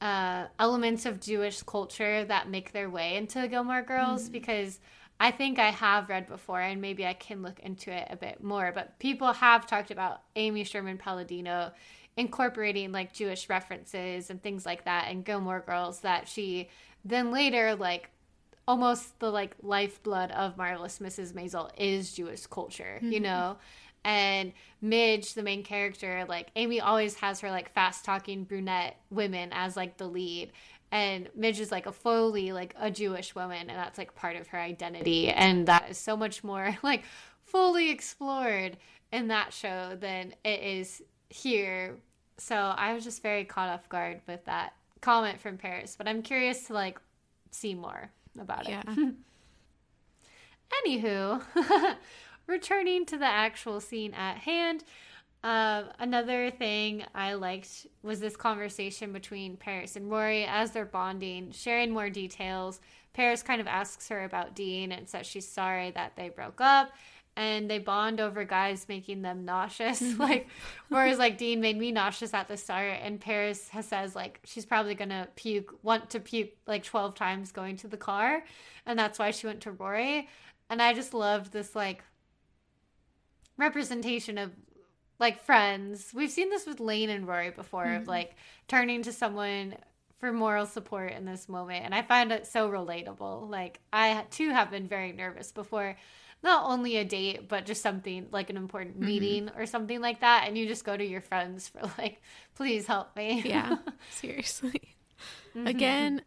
uh, 0.00 0.46
elements 0.58 1.04
of 1.04 1.20
Jewish 1.20 1.62
culture 1.62 2.24
that 2.24 2.48
make 2.48 2.72
their 2.72 2.88
way 2.88 3.16
into 3.16 3.46
Gilmore 3.46 3.82
Girls 3.82 4.30
because 4.30 4.80
I 5.20 5.30
think 5.30 5.58
I 5.58 5.70
have 5.70 6.08
read 6.08 6.26
before 6.26 6.60
and 6.60 6.80
maybe 6.80 7.04
I 7.04 7.12
can 7.12 7.42
look 7.42 7.58
into 7.60 7.90
it 7.92 8.08
a 8.10 8.16
bit 8.16 8.42
more, 8.42 8.72
but 8.74 8.98
people 8.98 9.32
have 9.32 9.66
talked 9.66 9.90
about 9.90 10.22
Amy 10.36 10.64
Sherman 10.64 10.96
Palladino 10.96 11.72
incorporating 12.16 12.92
like 12.92 13.12
Jewish 13.12 13.48
references 13.48 14.30
and 14.30 14.42
things 14.42 14.64
like 14.64 14.84
that 14.86 15.10
in 15.10 15.22
Gilmore 15.22 15.62
Girls 15.66 16.00
that 16.00 16.28
she 16.28 16.68
then 17.04 17.30
later 17.30 17.74
like 17.74 18.10
almost 18.68 19.18
the 19.18 19.30
like 19.30 19.56
lifeblood 19.62 20.30
of 20.32 20.58
Marvelous 20.58 20.98
Mrs. 20.98 21.32
Maisel 21.32 21.70
is 21.78 22.12
Jewish 22.12 22.46
culture, 22.46 22.98
you 23.00 23.12
mm-hmm. 23.12 23.22
know? 23.22 23.56
And 24.04 24.52
Midge, 24.82 25.32
the 25.32 25.42
main 25.42 25.64
character, 25.64 26.26
like 26.28 26.50
Amy 26.54 26.80
always 26.80 27.16
has 27.16 27.40
her 27.40 27.50
like 27.50 27.72
fast 27.72 28.04
talking 28.04 28.44
brunette 28.44 29.00
women 29.10 29.48
as 29.52 29.74
like 29.74 29.96
the 29.96 30.06
lead. 30.06 30.52
And 30.92 31.30
Midge 31.34 31.60
is 31.60 31.72
like 31.72 31.86
a 31.86 31.92
fully 31.92 32.52
like 32.52 32.74
a 32.78 32.90
Jewish 32.90 33.34
woman, 33.34 33.70
and 33.70 33.78
that's 33.78 33.98
like 33.98 34.14
part 34.14 34.36
of 34.36 34.46
her 34.48 34.58
identity. 34.58 35.30
And 35.30 35.66
that 35.66 35.90
is 35.90 35.98
so 35.98 36.16
much 36.16 36.44
more 36.44 36.76
like 36.82 37.04
fully 37.42 37.90
explored 37.90 38.76
in 39.12 39.28
that 39.28 39.54
show 39.54 39.96
than 39.98 40.34
it 40.44 40.60
is 40.60 41.02
here. 41.30 41.96
So 42.36 42.54
I 42.54 42.92
was 42.92 43.02
just 43.02 43.22
very 43.22 43.44
caught 43.44 43.70
off 43.70 43.88
guard 43.88 44.20
with 44.28 44.44
that 44.44 44.74
comment 45.00 45.40
from 45.40 45.56
Paris, 45.56 45.94
but 45.96 46.06
I'm 46.06 46.20
curious 46.20 46.66
to 46.66 46.74
like 46.74 47.00
see 47.50 47.74
more 47.74 48.10
about 48.40 48.68
it. 48.68 48.84
Anywho, 50.86 51.42
returning 52.46 53.06
to 53.06 53.16
the 53.16 53.26
actual 53.26 53.80
scene 53.80 54.12
at 54.14 54.36
hand, 54.38 54.84
uh, 55.44 55.84
another 55.98 56.50
thing 56.50 57.04
I 57.14 57.34
liked 57.34 57.86
was 58.02 58.20
this 58.20 58.36
conversation 58.36 59.12
between 59.12 59.56
Paris 59.56 59.96
and 59.96 60.10
Rory 60.10 60.44
as 60.44 60.72
they're 60.72 60.84
bonding, 60.84 61.52
sharing 61.52 61.92
more 61.92 62.10
details. 62.10 62.80
Paris 63.12 63.42
kind 63.42 63.60
of 63.60 63.66
asks 63.66 64.08
her 64.08 64.24
about 64.24 64.54
Dean 64.54 64.92
and 64.92 65.08
says 65.08 65.26
she's 65.26 65.48
sorry 65.48 65.90
that 65.92 66.16
they 66.16 66.28
broke 66.28 66.60
up. 66.60 66.90
And 67.38 67.70
they 67.70 67.78
bond 67.78 68.20
over 68.20 68.44
guys 68.44 68.86
making 68.88 69.22
them 69.22 69.44
nauseous. 69.44 70.02
like, 70.18 70.48
whereas 70.88 71.18
like 71.18 71.38
Dean 71.38 71.60
made 71.60 71.78
me 71.78 71.92
nauseous 71.92 72.34
at 72.34 72.48
the 72.48 72.56
start, 72.56 72.98
and 73.00 73.20
Paris 73.20 73.68
has 73.68 73.86
says 73.86 74.16
like 74.16 74.40
she's 74.44 74.66
probably 74.66 74.94
gonna 74.94 75.28
puke, 75.36 75.72
want 75.82 76.10
to 76.10 76.20
puke 76.20 76.50
like 76.66 76.82
twelve 76.82 77.14
times 77.14 77.52
going 77.52 77.76
to 77.76 77.88
the 77.88 77.96
car, 77.96 78.42
and 78.86 78.98
that's 78.98 79.18
why 79.18 79.30
she 79.30 79.46
went 79.46 79.60
to 79.62 79.70
Rory. 79.70 80.28
And 80.68 80.82
I 80.82 80.92
just 80.94 81.14
loved 81.14 81.52
this 81.52 81.76
like 81.76 82.02
representation 83.56 84.36
of 84.36 84.50
like 85.18 85.42
friends. 85.42 86.10
We've 86.14 86.30
seen 86.30 86.50
this 86.50 86.66
with 86.66 86.80
Lane 86.80 87.10
and 87.10 87.26
Rory 87.26 87.50
before 87.50 87.84
of 87.84 88.02
mm-hmm. 88.02 88.10
like 88.10 88.36
turning 88.66 89.02
to 89.02 89.12
someone 89.12 89.76
for 90.18 90.32
moral 90.32 90.66
support 90.66 91.12
in 91.12 91.24
this 91.24 91.48
moment. 91.48 91.84
And 91.84 91.94
I 91.94 92.02
find 92.02 92.32
it 92.32 92.46
so 92.46 92.68
relatable. 92.68 93.48
Like 93.48 93.80
I 93.92 94.24
too 94.30 94.50
have 94.50 94.70
been 94.70 94.88
very 94.88 95.12
nervous 95.12 95.52
before 95.52 95.96
not 96.42 96.70
only 96.70 96.96
a 96.96 97.04
date, 97.04 97.48
but 97.48 97.66
just 97.66 97.82
something 97.82 98.26
like 98.30 98.50
an 98.50 98.56
important 98.56 98.96
mm-hmm. 98.96 99.06
meeting 99.06 99.50
or 99.56 99.66
something 99.66 100.00
like 100.00 100.20
that. 100.20 100.44
And 100.46 100.56
you 100.56 100.66
just 100.66 100.84
go 100.84 100.96
to 100.96 101.04
your 101.04 101.20
friends 101.20 101.68
for 101.68 101.80
like, 101.98 102.20
please 102.54 102.86
help 102.86 103.16
me. 103.16 103.42
Yeah, 103.44 103.78
seriously. 104.10 104.94
Mm-hmm. 105.54 105.66
Again, 105.66 106.22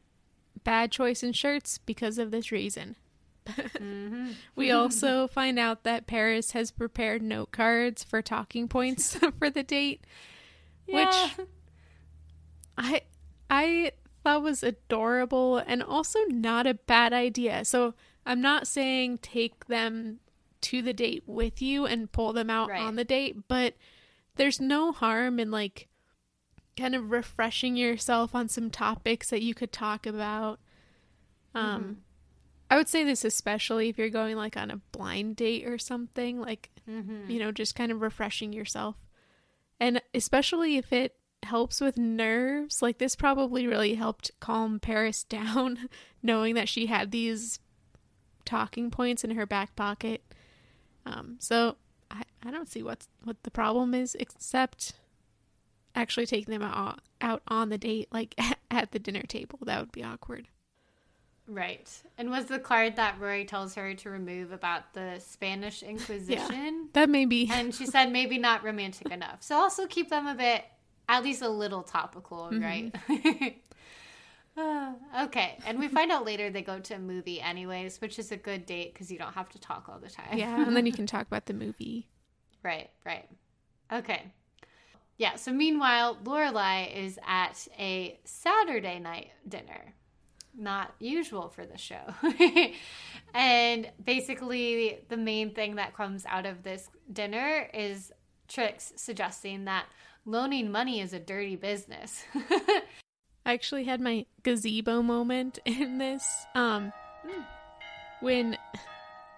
bad 0.64 0.92
choice 0.92 1.24
in 1.24 1.34
shirts 1.34 1.78
because 1.78 2.18
of 2.18 2.32
this 2.32 2.52
reason. 2.52 2.96
Mm-hmm. 3.48 4.32
We 4.56 4.70
also 4.70 5.28
find 5.28 5.58
out 5.58 5.84
that 5.84 6.08
Paris 6.08 6.52
has 6.52 6.72
prepared 6.72 7.22
note 7.22 7.52
cards 7.52 8.04
for 8.04 8.22
talking 8.22 8.68
points 8.68 9.18
for 9.40 9.50
the 9.50 9.64
date, 9.64 10.06
Yeah. 10.86 11.30
which 11.30 11.48
I 12.78 13.02
I 13.50 13.92
thought 14.24 14.44
was 14.44 14.62
adorable 14.62 15.58
and 15.58 15.82
also 15.82 16.20
not 16.28 16.68
a 16.68 16.76
bad 16.76 17.14
idea. 17.14 17.66
So 17.66 17.96
I'm 18.26 18.42
not 18.42 18.68
saying 18.68 19.20
take 19.20 19.66
them 19.68 20.20
to 20.62 20.82
the 20.82 20.94
date 20.94 21.24
with 21.26 21.62
you 21.62 21.86
and 21.86 22.12
pull 22.12 22.34
them 22.34 22.50
out 22.50 22.70
Right. 22.70 22.82
on 22.82 22.96
the 22.96 23.04
date, 23.04 23.48
but 23.48 23.74
there's 24.36 24.62
no 24.62 24.92
harm 24.92 25.40
in 25.40 25.50
like 25.52 25.88
kind 26.78 26.96
of 26.96 27.12
refreshing 27.12 27.76
yourself 27.76 28.34
on 28.36 28.48
some 28.48 28.70
topics 28.70 29.30
that 29.30 29.42
you 29.42 29.54
could 29.54 29.72
talk 29.72 30.06
about. 30.06 30.60
Um 31.54 32.04
I 32.70 32.78
would 32.78 32.88
say 32.88 33.04
this 33.04 33.26
especially 33.26 33.90
if 33.90 33.98
you're 33.98 34.10
going 34.10 34.38
like 34.38 34.56
on 34.56 34.72
a 34.72 34.78
blind 34.94 35.36
date 35.36 35.68
or 35.68 35.78
something, 35.78 36.40
like 36.40 36.70
you 37.28 37.40
know, 37.40 37.52
just 37.52 37.76
kind 37.76 37.92
of 37.92 38.02
refreshing 38.02 38.54
yourself. 38.54 38.96
And 39.80 40.02
especially 40.14 40.78
if 40.78 40.94
it 40.94 41.16
helps 41.44 41.82
with 41.82 41.98
nerves, 41.98 42.82
like 42.82 43.00
this 43.00 43.16
probably 43.16 43.66
really 43.68 43.96
helped 43.96 44.32
calm 44.40 44.80
Paris 44.80 45.24
down 45.38 45.90
knowing 46.22 46.54
that 46.56 46.70
she 46.70 46.86
had 46.86 47.12
these 47.12 47.60
talking 48.52 48.92
points 48.92 49.24
in 49.24 49.32
her 49.32 49.46
back 49.46 49.76
pocket. 49.76 50.22
Um 51.06 51.38
so 51.40 51.78
I, 52.10 52.24
I 52.44 52.52
don't 52.52 52.70
see 52.70 52.84
what's 52.84 53.08
what 53.24 53.42
the 53.44 53.52
problem 53.52 53.94
is 53.94 54.16
except 54.20 54.94
actually 55.96 56.26
taking 56.26 56.52
them 56.52 56.62
out, 56.62 57.00
out 57.20 57.42
on 57.48 57.70
the 57.70 57.78
date 57.78 58.08
like 58.12 58.36
at 58.72 58.92
the 58.92 59.00
dinner 59.00 59.24
table. 59.24 59.60
That 59.64 59.80
would 59.80 59.92
be 59.92 60.04
awkward. 60.04 60.48
Right. 61.48 61.90
And 62.18 62.30
was 62.30 62.46
the 62.46 62.60
card 62.60 62.96
that 62.96 63.20
Rory 63.20 63.46
tells 63.46 63.76
her 63.76 63.94
to 63.96 64.10
remove 64.10 64.52
about 64.52 64.94
the 64.94 65.20
Spanish 65.20 65.84
Inquisition? 65.94 66.90
That 66.94 67.10
may 67.10 67.26
be 67.26 67.50
And 67.52 67.74
she 67.74 67.86
said 67.86 68.12
maybe 68.12 68.38
not 68.38 68.64
romantic 68.64 69.10
enough. 69.12 69.44
So 69.44 69.56
also 69.56 69.88
keep 69.88 70.10
them 70.10 70.28
a 70.28 70.36
bit, 70.36 70.64
at 71.10 71.24
least 71.24 71.42
a 71.42 71.50
little 71.50 71.84
topical, 71.84 72.50
right? 72.52 72.94
Uh, 74.58 74.94
okay, 75.24 75.58
and 75.66 75.80
we 75.80 75.88
find 75.88 76.12
out 76.12 76.26
later 76.26 76.50
they 76.50 76.62
go 76.62 76.80
to 76.80 76.96
a 76.96 77.00
movie 77.00 77.42
anyways, 77.42 78.02
which 78.02 78.20
is 78.20 78.32
a 78.32 78.38
good 78.38 78.66
date 78.66 78.94
because 78.94 79.12
you 79.12 79.18
don't 79.18 79.34
have 79.34 79.50
to 79.50 79.60
talk 79.60 79.88
all 79.90 80.00
the 80.00 80.10
time. 80.10 80.38
Yeah, 80.38 80.66
and 80.66 80.76
then 80.76 80.86
you 80.86 80.92
can 80.92 81.08
talk 81.08 81.28
about 81.28 81.46
the 81.46 81.54
movie. 81.54 82.08
right, 82.64 82.90
right. 83.06 83.30
Okay. 83.92 84.32
Yeah, 85.18 85.36
so 85.36 85.52
meanwhile, 85.52 86.18
Lorelai 86.24 86.96
is 86.96 87.20
at 87.28 87.68
a 87.78 88.20
Saturday 88.24 89.00
night 89.00 89.32
dinner. 89.48 89.94
Not 90.58 90.94
usual 91.00 91.48
for 91.48 91.66
the 91.66 91.78
show. 91.78 92.02
and 93.34 93.90
basically, 94.04 95.00
the 95.08 95.18
main 95.18 95.54
thing 95.54 95.76
that 95.76 95.96
comes 95.96 96.26
out 96.26 96.46
of 96.46 96.64
this 96.64 96.90
dinner 97.12 97.70
is 97.74 98.12
Trix 98.48 98.94
suggesting 98.98 99.66
that 99.66 99.86
loaning 100.26 100.72
money 100.72 101.00
is 101.00 101.14
a 101.14 101.20
dirty 101.20 101.56
business. 101.56 102.24
I 103.46 103.54
actually 103.54 103.86
had 103.86 104.02
my 104.02 104.26
gazebo 104.44 105.02
moment 105.02 105.60
in 105.66 105.98
this. 105.98 106.24
Um, 106.56 106.94
when, 108.20 108.58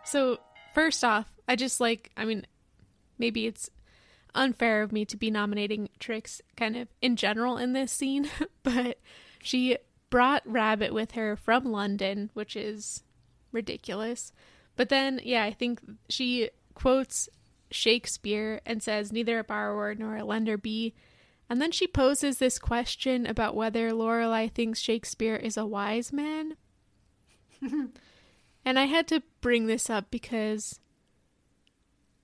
so 0.03 0.39
first 0.73 1.03
off, 1.03 1.27
I 1.47 1.55
just 1.55 1.79
like, 1.79 2.11
I 2.17 2.25
mean, 2.25 2.45
maybe 3.17 3.47
it's 3.47 3.69
unfair 4.35 4.81
of 4.81 4.91
me 4.91 5.05
to 5.05 5.17
be 5.17 5.29
nominating 5.29 5.89
Trix 5.99 6.41
kind 6.57 6.75
of 6.75 6.87
in 7.01 7.15
general 7.15 7.57
in 7.57 7.73
this 7.73 7.91
scene, 7.91 8.29
but 8.63 8.99
she 9.41 9.77
brought 10.09 10.43
Rabbit 10.45 10.93
with 10.93 11.11
her 11.11 11.35
from 11.35 11.65
London, 11.65 12.29
which 12.33 12.55
is 12.55 13.03
ridiculous. 13.51 14.31
But 14.75 14.89
then, 14.89 15.19
yeah, 15.23 15.43
I 15.43 15.51
think 15.51 15.81
she 16.09 16.49
quotes 16.73 17.29
Shakespeare 17.71 18.61
and 18.65 18.81
says, 18.81 19.11
Neither 19.11 19.39
a 19.39 19.43
borrower 19.43 19.95
nor 19.95 20.15
a 20.15 20.25
lender 20.25 20.57
be 20.57 20.93
and 21.53 21.61
then 21.61 21.71
she 21.71 21.85
poses 21.85 22.39
this 22.39 22.57
question 22.57 23.27
about 23.27 23.55
whether 23.55 23.91
Lorelai 23.91 24.51
thinks 24.51 24.79
Shakespeare 24.79 25.35
is 25.35 25.55
a 25.55 25.67
wise 25.67 26.11
man. 26.11 26.57
and 27.61 28.79
I 28.79 28.85
had 28.85 29.07
to 29.09 29.21
bring 29.39 29.67
this 29.67 29.87
up 29.87 30.09
because 30.09 30.79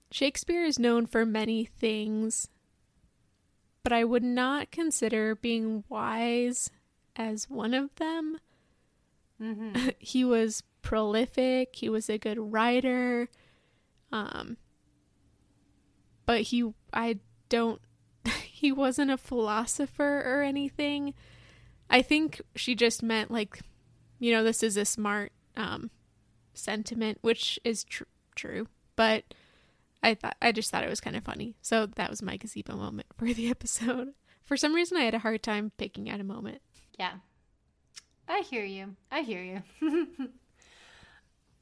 Shakespeare 0.10 0.66
is 0.66 0.80
known 0.80 1.06
for 1.06 1.28
many 1.28 1.64
things, 1.64 2.48
but 3.84 3.94
I 3.94 4.04
would 4.04 4.24
not 4.24 4.72
consider 4.72 5.36
being 5.36 5.84
wise 5.90 6.72
as 7.16 7.48
one 7.48 7.76
of 7.76 7.94
them. 7.98 8.40
Mm-hmm. 9.40 9.90
he 10.00 10.26
was 10.26 10.64
prolific, 10.82 11.76
he 11.76 11.88
was 11.88 12.10
a 12.10 12.18
good 12.18 12.40
writer. 12.40 13.30
Um 14.12 14.58
but 16.26 16.42
he 16.42 16.74
I 16.92 17.20
don't 17.50 17.80
he 18.60 18.74
wasn't 18.74 19.10
a 19.10 19.18
philosopher 19.18 20.22
or 20.26 20.42
anything. 20.42 21.14
I 21.90 22.02
think 22.02 22.42
she 22.58 22.76
just 22.76 23.02
meant 23.02 23.32
like, 23.32 23.62
you 24.20 24.34
know, 24.34 24.44
this 24.44 24.62
is 24.62 24.76
a 24.76 24.84
smart 24.84 25.32
um, 25.56 25.92
sentiment, 26.54 27.20
which 27.22 27.58
is 27.64 27.86
tr- 27.86 28.04
true. 28.36 28.68
But 28.98 29.34
I 30.04 30.14
thought 30.14 30.36
I 30.42 30.52
just 30.52 30.72
thought 30.72 30.84
it 30.84 30.90
was 30.90 31.00
kind 31.00 31.16
of 31.16 31.24
funny. 31.24 31.56
So 31.62 31.86
that 31.86 32.10
was 32.10 32.22
my 32.22 32.36
gazebo 32.36 32.76
moment 32.76 33.08
for 33.18 33.34
the 33.34 33.50
episode. 33.56 34.10
For 34.44 34.58
some 34.58 34.76
reason, 34.76 34.98
I 34.98 35.04
had 35.04 35.16
a 35.16 35.20
hard 35.20 35.42
time 35.42 35.72
picking 35.78 36.10
out 36.10 36.20
a 36.20 36.26
moment. 36.26 36.62
Yeah, 37.00 37.14
I 38.28 38.42
hear 38.42 38.66
you. 38.66 38.98
I 39.10 39.22
hear 39.22 39.42
you. 39.42 39.62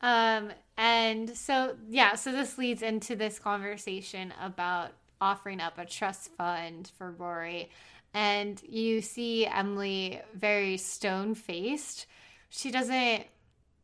um, 0.02 0.52
and 0.78 1.38
so 1.38 1.76
yeah, 1.88 2.16
so 2.16 2.32
this 2.32 2.58
leads 2.58 2.82
into 2.82 3.16
this 3.16 3.38
conversation 3.38 4.34
about 4.41 4.93
offering 5.22 5.59
up 5.59 5.78
a 5.78 5.86
trust 5.86 6.32
fund 6.36 6.91
for 6.97 7.11
Rory. 7.11 7.70
And 8.13 8.61
you 8.68 9.01
see 9.01 9.45
Emily 9.45 10.22
very 10.34 10.78
stone 10.78 11.36
faced. 11.36 12.07
She 12.49 12.72
doesn't 12.72 13.26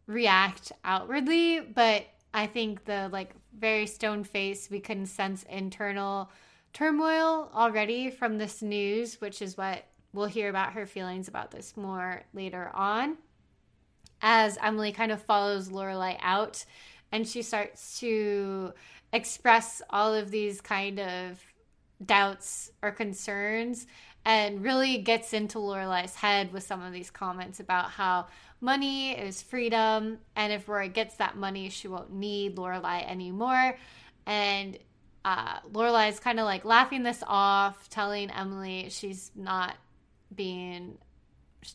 react 0.08 0.72
outwardly, 0.84 1.60
but 1.60 2.06
I 2.34 2.48
think 2.48 2.86
the 2.86 3.10
like 3.12 3.36
very 3.58 3.86
stone 3.86 4.24
faced, 4.24 4.72
we 4.72 4.80
can 4.80 5.06
sense 5.06 5.44
internal 5.44 6.32
turmoil 6.74 7.52
already 7.54 8.10
from 8.10 8.38
this 8.38 8.62
news, 8.62 9.22
which 9.22 9.42
is 9.42 9.58
what 9.58 9.86
we'll 10.14 10.26
hear 10.26 10.50
about 10.50 10.74
her 10.74 10.86
feelings 10.86 11.28
about 11.28 11.52
this 11.52 11.78
more 11.78 12.24
later 12.34 12.72
on. 12.74 13.18
As 14.22 14.58
Emily 14.62 14.92
kind 14.92 15.12
of 15.12 15.22
follows 15.22 15.70
Lorelai 15.70 16.18
out 16.22 16.66
and 17.14 17.28
she 17.28 17.44
starts 17.44 18.00
to 18.00 18.74
express 19.14 19.84
all 19.92 20.16
of 20.16 20.32
these 20.32 20.60
kind 20.60 21.00
of 21.00 21.40
doubts 22.04 22.72
or 22.82 22.92
concerns 22.92 23.86
and 24.26 24.64
really 24.64 24.98
gets 24.98 25.32
into 25.32 25.60
Lorelai's 25.60 26.16
head 26.16 26.52
with 26.52 26.64
some 26.64 26.82
of 26.82 26.92
these 26.92 27.12
comments 27.12 27.60
about 27.60 27.92
how 27.92 28.26
money 28.60 29.12
is 29.12 29.44
freedom 29.44 30.18
and 30.36 30.52
if 30.52 30.68
Rory 30.68 30.90
gets 30.90 31.16
that 31.18 31.38
money 31.38 31.70
she 31.70 31.88
won't 31.88 32.12
need 32.12 32.56
Lorelai 32.56 33.08
anymore. 33.08 33.78
And 34.26 34.80
uh, 35.24 35.60
is 36.08 36.20
kind 36.20 36.40
of 36.40 36.46
like 36.46 36.66
laughing 36.66 37.04
this 37.04 37.24
off 37.28 37.90
telling 37.90 38.32
Emily 38.32 38.88
she's 38.90 39.32
not 39.36 39.76
being 40.34 40.98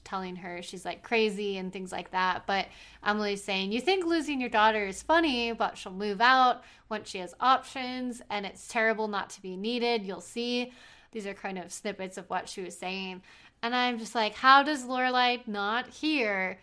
telling 0.04 0.36
her 0.36 0.62
she's 0.62 0.84
like 0.84 1.02
crazy 1.02 1.56
and 1.56 1.72
things 1.72 1.92
like 1.92 2.10
that. 2.10 2.46
But 2.46 2.66
Emily's 3.04 3.42
saying, 3.42 3.72
You 3.72 3.80
think 3.80 4.04
losing 4.04 4.40
your 4.40 4.50
daughter 4.50 4.86
is 4.86 5.02
funny, 5.02 5.52
but 5.52 5.76
she'll 5.76 5.92
move 5.92 6.20
out 6.20 6.62
once 6.88 7.10
she 7.10 7.18
has 7.18 7.34
options, 7.40 8.22
and 8.30 8.46
it's 8.46 8.68
terrible 8.68 9.08
not 9.08 9.30
to 9.30 9.42
be 9.42 9.56
needed. 9.56 10.04
You'll 10.04 10.20
see. 10.20 10.72
These 11.12 11.26
are 11.26 11.34
kind 11.34 11.58
of 11.58 11.72
snippets 11.72 12.18
of 12.18 12.28
what 12.28 12.48
she 12.48 12.60
was 12.62 12.76
saying. 12.76 13.22
And 13.62 13.74
I'm 13.74 13.98
just 13.98 14.14
like, 14.14 14.34
How 14.34 14.62
does 14.62 14.84
Lorelai 14.84 15.46
not 15.46 15.88
hear? 15.88 16.58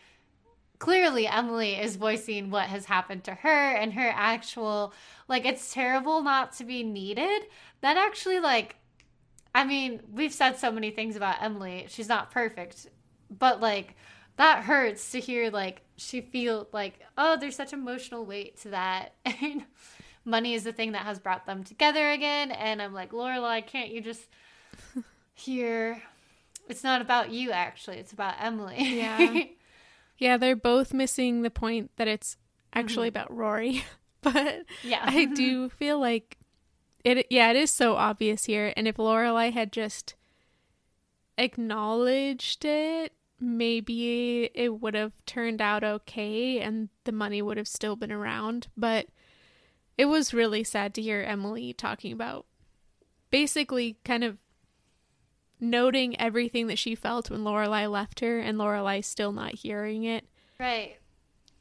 Clearly, 0.78 1.26
Emily 1.26 1.76
is 1.76 1.96
voicing 1.96 2.50
what 2.50 2.66
has 2.68 2.86
happened 2.86 3.24
to 3.26 3.34
her 3.34 3.76
and 3.76 3.94
her 3.94 4.12
actual, 4.14 4.94
like, 5.28 5.46
it's 5.46 5.74
terrible 5.74 6.22
not 6.22 6.52
to 6.58 6.66
be 6.66 6.84
needed. 6.84 7.44
That 7.80 7.96
actually, 7.96 8.42
like, 8.42 8.76
I 9.56 9.64
mean, 9.64 10.02
we've 10.12 10.34
said 10.34 10.58
so 10.58 10.70
many 10.70 10.92
things 10.92 11.16
about 11.16 11.42
Emily. 11.42 11.86
She's 11.88 12.10
not 12.10 12.30
perfect 12.30 12.88
but 13.38 13.62
like 13.62 13.96
that 14.38 14.64
hurts 14.64 15.12
to 15.12 15.20
hear 15.20 15.50
like 15.50 15.82
she 15.98 16.22
feel 16.22 16.68
like 16.72 17.00
oh 17.18 17.38
there's 17.38 17.56
such 17.56 17.74
emotional 17.74 18.26
weight 18.26 18.60
to 18.62 18.70
that. 18.70 19.14
And 19.42 19.64
money 20.28 20.56
is 20.56 20.64
the 20.64 20.74
thing 20.74 20.94
that 20.94 21.04
has 21.04 21.20
brought 21.20 21.46
them 21.46 21.64
together 21.64 22.10
again. 22.12 22.52
And 22.52 22.82
i'm 22.82 22.94
like 22.94 23.12
lorelai 23.12 23.66
can't 23.66 23.92
you 23.92 24.02
just 24.02 24.24
hear? 25.34 26.02
It's 26.68 26.84
not 26.84 27.02
about 27.02 27.30
you 27.30 27.52
actually. 27.52 27.98
It's 27.98 28.14
about 28.14 28.36
emily. 28.40 28.78
Yeah. 28.80 29.44
Yeah 30.18 30.38
they're 30.38 30.56
both 30.56 30.94
missing 30.94 31.42
the 31.42 31.50
point 31.50 31.92
that 31.98 32.08
it's 32.08 32.38
actually 32.74 33.10
mm-hmm. 33.10 33.18
about 33.18 33.36
rory. 33.36 33.84
But 34.22 34.66
yeah. 34.82 35.02
I 35.04 35.26
do 35.26 35.70
feel 35.70 36.00
like 36.00 36.38
it 37.04 37.28
yeah 37.30 37.52
it 37.52 37.58
is 37.58 37.70
so 37.70 37.96
obvious 37.96 38.46
here. 38.46 38.74
And 38.76 38.88
if 38.88 38.96
lorelai 38.96 39.54
had 39.54 39.72
just 39.72 40.16
acknowledged 41.38 42.66
it, 42.66 43.14
maybe 43.40 44.50
it 44.54 44.80
would 44.82 44.94
have 44.94 45.14
turned 45.26 45.62
out 45.62 45.84
okay 45.84 46.60
and 46.60 46.90
the 47.04 47.12
money 47.12 47.42
would 47.42 47.58
have 47.58 47.68
still 47.68 47.96
been 47.96 48.12
around. 48.12 48.68
But 48.78 49.08
it 49.98 50.06
was 50.06 50.34
really 50.34 50.64
sad 50.64 50.94
to 50.96 51.02
hear 51.02 51.22
Emily 51.22 51.74
talking 51.74 52.12
about 52.12 52.46
basically 53.32 53.98
kind 54.04 54.24
of 54.24 54.38
noting 55.60 56.20
everything 56.20 56.68
that 56.68 56.80
she 56.80 56.96
felt 56.96 57.30
when 57.30 57.42
Lorelai 57.42 57.90
left 57.90 58.20
her 58.20 58.40
and 58.40 58.58
Lorelai 58.58 59.04
still 59.04 59.32
not 59.32 59.56
hearing 59.56 60.04
it. 60.04 60.26
Right. 60.60 60.98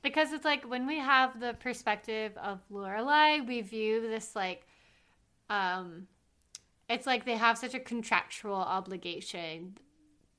Because 0.03 0.33
it's 0.33 0.45
like 0.45 0.69
when 0.69 0.87
we 0.87 0.99
have 0.99 1.41
the 1.41 1.55
perspective 1.55 2.37
of 2.37 2.61
Lorelai, 2.71 3.47
we 3.47 3.63
view 3.63 4.03
this 4.03 4.37
like 4.37 4.67
um 5.51 6.07
it's 6.89 7.07
like 7.07 7.25
they 7.25 7.37
have 7.37 7.59
such 7.59 7.75
a 7.75 7.81
contractual 7.81 8.55
obligation 8.55 9.77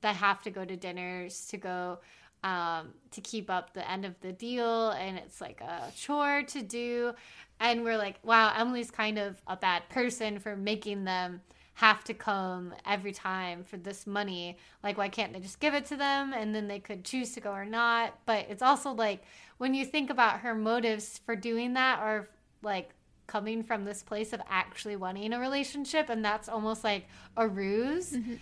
that 0.06 0.16
have 0.18 0.39
to 0.43 0.51
go 0.51 0.64
to 0.64 0.76
dinners 0.78 1.47
to 1.47 1.58
go 1.58 1.97
um, 2.43 2.89
to 3.10 3.22
keep 3.22 3.49
up 3.49 3.74
the 3.74 3.89
end 3.89 4.06
of 4.06 4.14
the 4.22 4.32
deal 4.32 4.91
and 4.91 5.18
it's 5.18 5.41
like 5.41 5.62
a 5.62 5.91
chore 5.95 6.43
to 6.43 6.62
do. 6.62 7.14
And 7.60 7.84
we're 7.84 7.97
like 7.97 8.20
wow 8.24 8.53
emily's 8.56 8.91
kind 8.91 9.18
of 9.18 9.41
a 9.47 9.58
bad 9.58 9.89
person 9.89 10.38
for 10.38 10.56
making 10.56 11.06
them 11.06 11.41
have 11.74 12.03
to 12.03 12.14
come 12.14 12.76
every 12.86 13.14
time 13.14 13.64
for 13.64 13.78
this 13.78 14.06
money. 14.06 14.60
Like 14.84 14.95
why 14.99 15.10
can't 15.10 15.34
they 15.34 15.39
just 15.39 15.60
give 15.60 15.74
it 15.74 15.86
to 15.88 15.97
them? 15.97 16.34
And 16.34 16.53
then 16.53 16.68
they 16.68 16.80
could 16.80 17.03
choose 17.03 17.32
to 17.32 17.39
go 17.39 17.51
or 17.51 17.66
not. 17.66 18.14
But 18.28 18.45
it's 18.47 18.62
also 18.62 18.91
like 18.91 19.24
when 19.58 19.74
you 19.74 19.86
think 19.86 20.12
about 20.12 20.41
her 20.41 20.53
motives 20.53 21.20
for 21.26 21.36
doing 21.36 21.74
that 21.74 21.97
are 21.97 22.30
like 22.62 22.91
coming 23.26 23.64
from 23.64 23.86
this 23.86 24.03
place 24.03 24.34
of 24.34 24.41
actually 24.51 24.97
wanting 24.97 25.34
a 25.34 25.39
relationship 25.39 26.10
and 26.10 26.24
that's 26.24 26.47
almost 26.47 26.84
like 26.84 27.08
a 27.38 27.47
ruse. 27.47 28.12
Mm-hmm. 28.12 28.36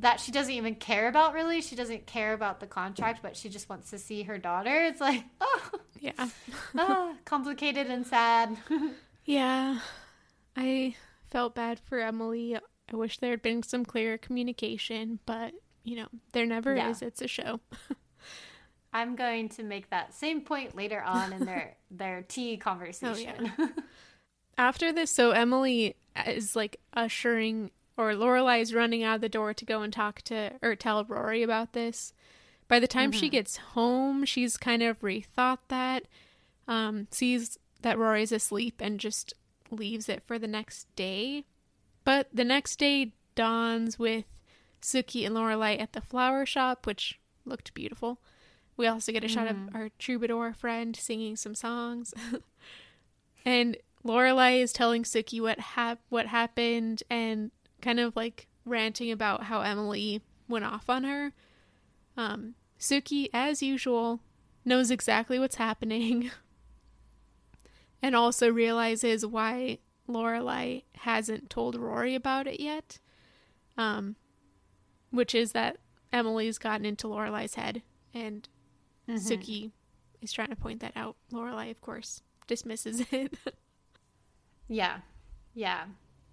That 0.00 0.20
she 0.20 0.30
doesn't 0.32 0.54
even 0.54 0.74
care 0.74 1.08
about 1.08 1.34
really 1.34 1.60
she 1.60 1.74
doesn't 1.76 2.06
care 2.06 2.32
about 2.32 2.60
the 2.60 2.66
contract 2.66 3.20
but 3.22 3.36
she 3.36 3.48
just 3.48 3.68
wants 3.68 3.90
to 3.90 3.98
see 3.98 4.22
her 4.22 4.38
daughter 4.38 4.84
it's 4.84 5.00
like 5.00 5.24
oh 5.40 5.70
yeah 6.00 6.28
oh, 6.76 7.14
complicated 7.24 7.86
and 7.88 8.06
sad 8.06 8.56
yeah 9.24 9.78
i 10.56 10.94
felt 11.26 11.54
bad 11.54 11.80
for 11.80 11.98
emily 11.98 12.56
i 12.92 12.96
wish 12.96 13.18
there 13.18 13.30
had 13.30 13.42
been 13.42 13.62
some 13.62 13.84
clearer 13.84 14.18
communication 14.18 15.18
but 15.26 15.52
you 15.88 15.96
know, 15.96 16.08
there 16.32 16.44
never 16.44 16.76
Yeah. 16.76 16.90
is. 16.90 17.00
It's 17.00 17.22
a 17.22 17.28
show. 17.28 17.60
I'm 18.92 19.16
going 19.16 19.48
to 19.50 19.62
make 19.62 19.88
that 19.88 20.14
same 20.14 20.42
point 20.42 20.76
later 20.76 21.00
on 21.00 21.32
in 21.32 21.46
their 21.46 21.76
their 21.90 22.22
tea 22.22 22.58
oh, 22.60 22.62
conversation. 22.62 23.52
After 24.58 24.92
this, 24.92 25.10
so 25.10 25.30
Emily 25.30 25.96
is 26.26 26.54
like 26.54 26.78
ushering, 26.92 27.70
or 27.98 28.12
Lorelai 28.12 28.60
is 28.60 28.72
running 28.72 29.02
out 29.02 29.16
of 29.16 29.20
the 29.20 29.28
door 29.28 29.52
to 29.52 29.64
go 29.64 29.82
and 29.82 29.92
talk 29.92 30.22
to 30.22 30.52
or 30.62 30.76
tell 30.76 31.04
Rory 31.04 31.42
about 31.42 31.72
this. 31.72 32.14
By 32.68 32.78
the 32.78 32.86
time 32.86 33.10
she 33.12 33.28
gets 33.28 33.56
home, 33.56 34.24
she's 34.24 34.56
kind 34.56 34.82
of 34.82 35.00
rethought 35.00 35.58
that, 35.68 36.04
um, 36.68 37.08
sees 37.10 37.58
that 37.82 37.98
Rory's 37.98 38.30
asleep, 38.30 38.80
and 38.80 39.00
just 39.00 39.34
leaves 39.70 40.08
it 40.08 40.22
for 40.26 40.38
the 40.38 40.46
next 40.46 40.86
day. 40.94 41.44
But 42.04 42.28
the 42.32 42.44
next 42.44 42.78
day 42.78 43.14
dawns 43.34 43.98
with 43.98 44.26
Sookie 44.80 45.26
and 45.26 45.34
Lorelai 45.34 45.80
at 45.80 45.92
the 45.92 46.00
flower 46.00 46.46
shop, 46.46 46.86
which 46.86 47.18
looked 47.44 47.74
beautiful. 47.74 48.20
We 48.76 48.86
also 48.86 49.10
get 49.10 49.24
a 49.24 49.28
shot 49.28 49.48
of 49.48 49.56
our 49.74 49.88
troubadour 49.98 50.52
friend 50.52 50.94
singing 50.94 51.34
some 51.34 51.56
songs. 51.56 52.14
and 53.44 53.76
Lorelai 54.04 54.60
is 54.62 54.72
telling 54.72 55.02
Sookie 55.02 55.40
what 55.40 55.58
hap- 55.58 56.02
what 56.10 56.26
happened 56.26 57.02
and 57.10 57.50
kind 57.80 58.00
of 58.00 58.16
like 58.16 58.46
ranting 58.64 59.10
about 59.10 59.44
how 59.44 59.60
Emily 59.60 60.22
went 60.48 60.64
off 60.64 60.88
on 60.88 61.04
her. 61.04 61.32
Um, 62.16 62.54
Sookie, 62.78 63.28
as 63.32 63.62
usual, 63.62 64.20
knows 64.64 64.90
exactly 64.90 65.38
what's 65.38 65.56
happening 65.56 66.30
and 68.02 68.14
also 68.14 68.50
realizes 68.50 69.24
why 69.24 69.78
Lorelai 70.08 70.84
hasn't 70.96 71.50
told 71.50 71.76
Rory 71.76 72.14
about 72.14 72.46
it 72.46 72.60
yet. 72.60 72.98
Um, 73.76 74.16
which 75.10 75.34
is 75.34 75.52
that 75.52 75.78
Emily's 76.12 76.58
gotten 76.58 76.84
into 76.84 77.06
Lorelai's 77.06 77.54
head 77.54 77.82
and 78.12 78.48
Sookie 79.08 79.70
is 80.20 80.32
trying 80.32 80.48
to 80.48 80.56
point 80.56 80.80
that 80.80 80.92
out. 80.96 81.16
Lorelai, 81.32 81.70
of 81.70 81.80
course, 81.80 82.22
dismisses 82.46 83.02
it. 83.12 83.34
Yeah. 84.68 84.98
Yeah. 85.54 85.84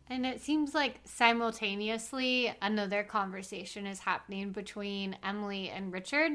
And 0.09 0.25
it 0.25 0.41
seems 0.41 0.75
like 0.75 0.99
simultaneously 1.05 2.55
another 2.61 3.03
conversation 3.03 3.87
is 3.87 3.99
happening 3.99 4.51
between 4.51 5.17
Emily 5.23 5.69
and 5.69 5.91
Richard. 5.91 6.33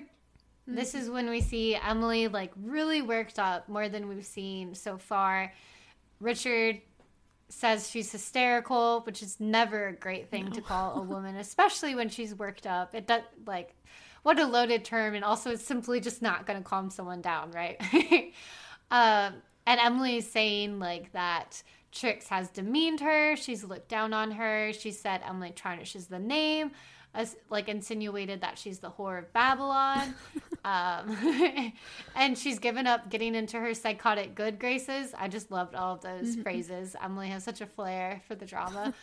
This 0.67 0.95
is 0.95 1.11
when 1.11 1.29
we 1.29 1.41
see 1.41 1.75
Emily 1.75 2.29
like 2.29 2.53
really 2.63 3.03
worked 3.03 3.39
up 3.39 3.69
more 3.69 3.89
than 3.89 4.09
we've 4.09 4.27
seen 4.27 4.75
so 4.75 4.99
far. 4.99 5.53
Richard 6.21 6.81
says 7.49 7.91
she's 7.91 8.13
hysterical, 8.13 9.01
which 9.05 9.23
is 9.23 9.41
never 9.41 9.89
a 9.89 9.93
great 9.93 10.31
thing 10.31 10.51
to 10.53 10.61
call 10.61 11.01
a 11.01 11.03
woman, 11.03 11.37
especially 11.37 11.95
when 11.95 12.09
she's 12.09 12.35
worked 12.35 12.67
up. 12.67 12.95
It 12.95 13.07
does 13.07 13.23
like 13.47 13.75
what 14.23 14.39
a 14.39 14.47
loaded 14.47 14.85
term, 14.85 15.15
and 15.15 15.25
also 15.25 15.51
it's 15.51 15.65
simply 15.65 16.01
just 16.01 16.23
not 16.23 16.47
going 16.47 16.59
to 16.59 16.65
calm 16.65 16.91
someone 16.91 17.21
down, 17.21 17.51
right? 17.53 17.81
um, 18.91 19.35
and 19.67 19.81
Emily 19.81 20.19
is 20.19 20.31
saying 20.31 20.79
like 20.79 21.13
that 21.13 21.63
Trix 21.93 22.29
has 22.29 22.49
demeaned 22.49 23.01
her. 23.01 23.37
She's 23.37 23.65
looked 23.65 23.89
down 23.89 24.13
on 24.13 24.33
her. 24.33 24.73
She 24.73 24.93
said 24.93 25.23
Emily 25.27 25.53
tarnishes 25.55 26.07
the 26.07 26.19
name, 26.19 26.71
as 27.15 27.37
like 27.49 27.69
insinuated 27.69 28.41
that 28.43 28.59
she's 28.59 28.79
the 28.79 28.91
whore 28.91 29.19
of 29.19 29.33
Babylon. 29.33 30.15
um, 30.65 31.73
and 32.15 32.39
she's 32.39 32.59
given 32.59 32.87
up 32.87 33.11
getting 33.11 33.35
into 33.35 33.59
her 33.59 33.75
psychotic 33.75 34.35
good 34.35 34.59
graces. 34.59 35.13
I 35.17 35.29
just 35.29 35.51
loved 35.51 35.75
all 35.75 35.95
of 35.95 36.01
those 36.01 36.37
phrases. 36.37 36.95
Emily 37.03 37.29
has 37.29 37.43
such 37.43 37.61
a 37.61 37.67
flair 37.67 38.23
for 38.29 38.35
the 38.35 38.47
drama. 38.47 38.95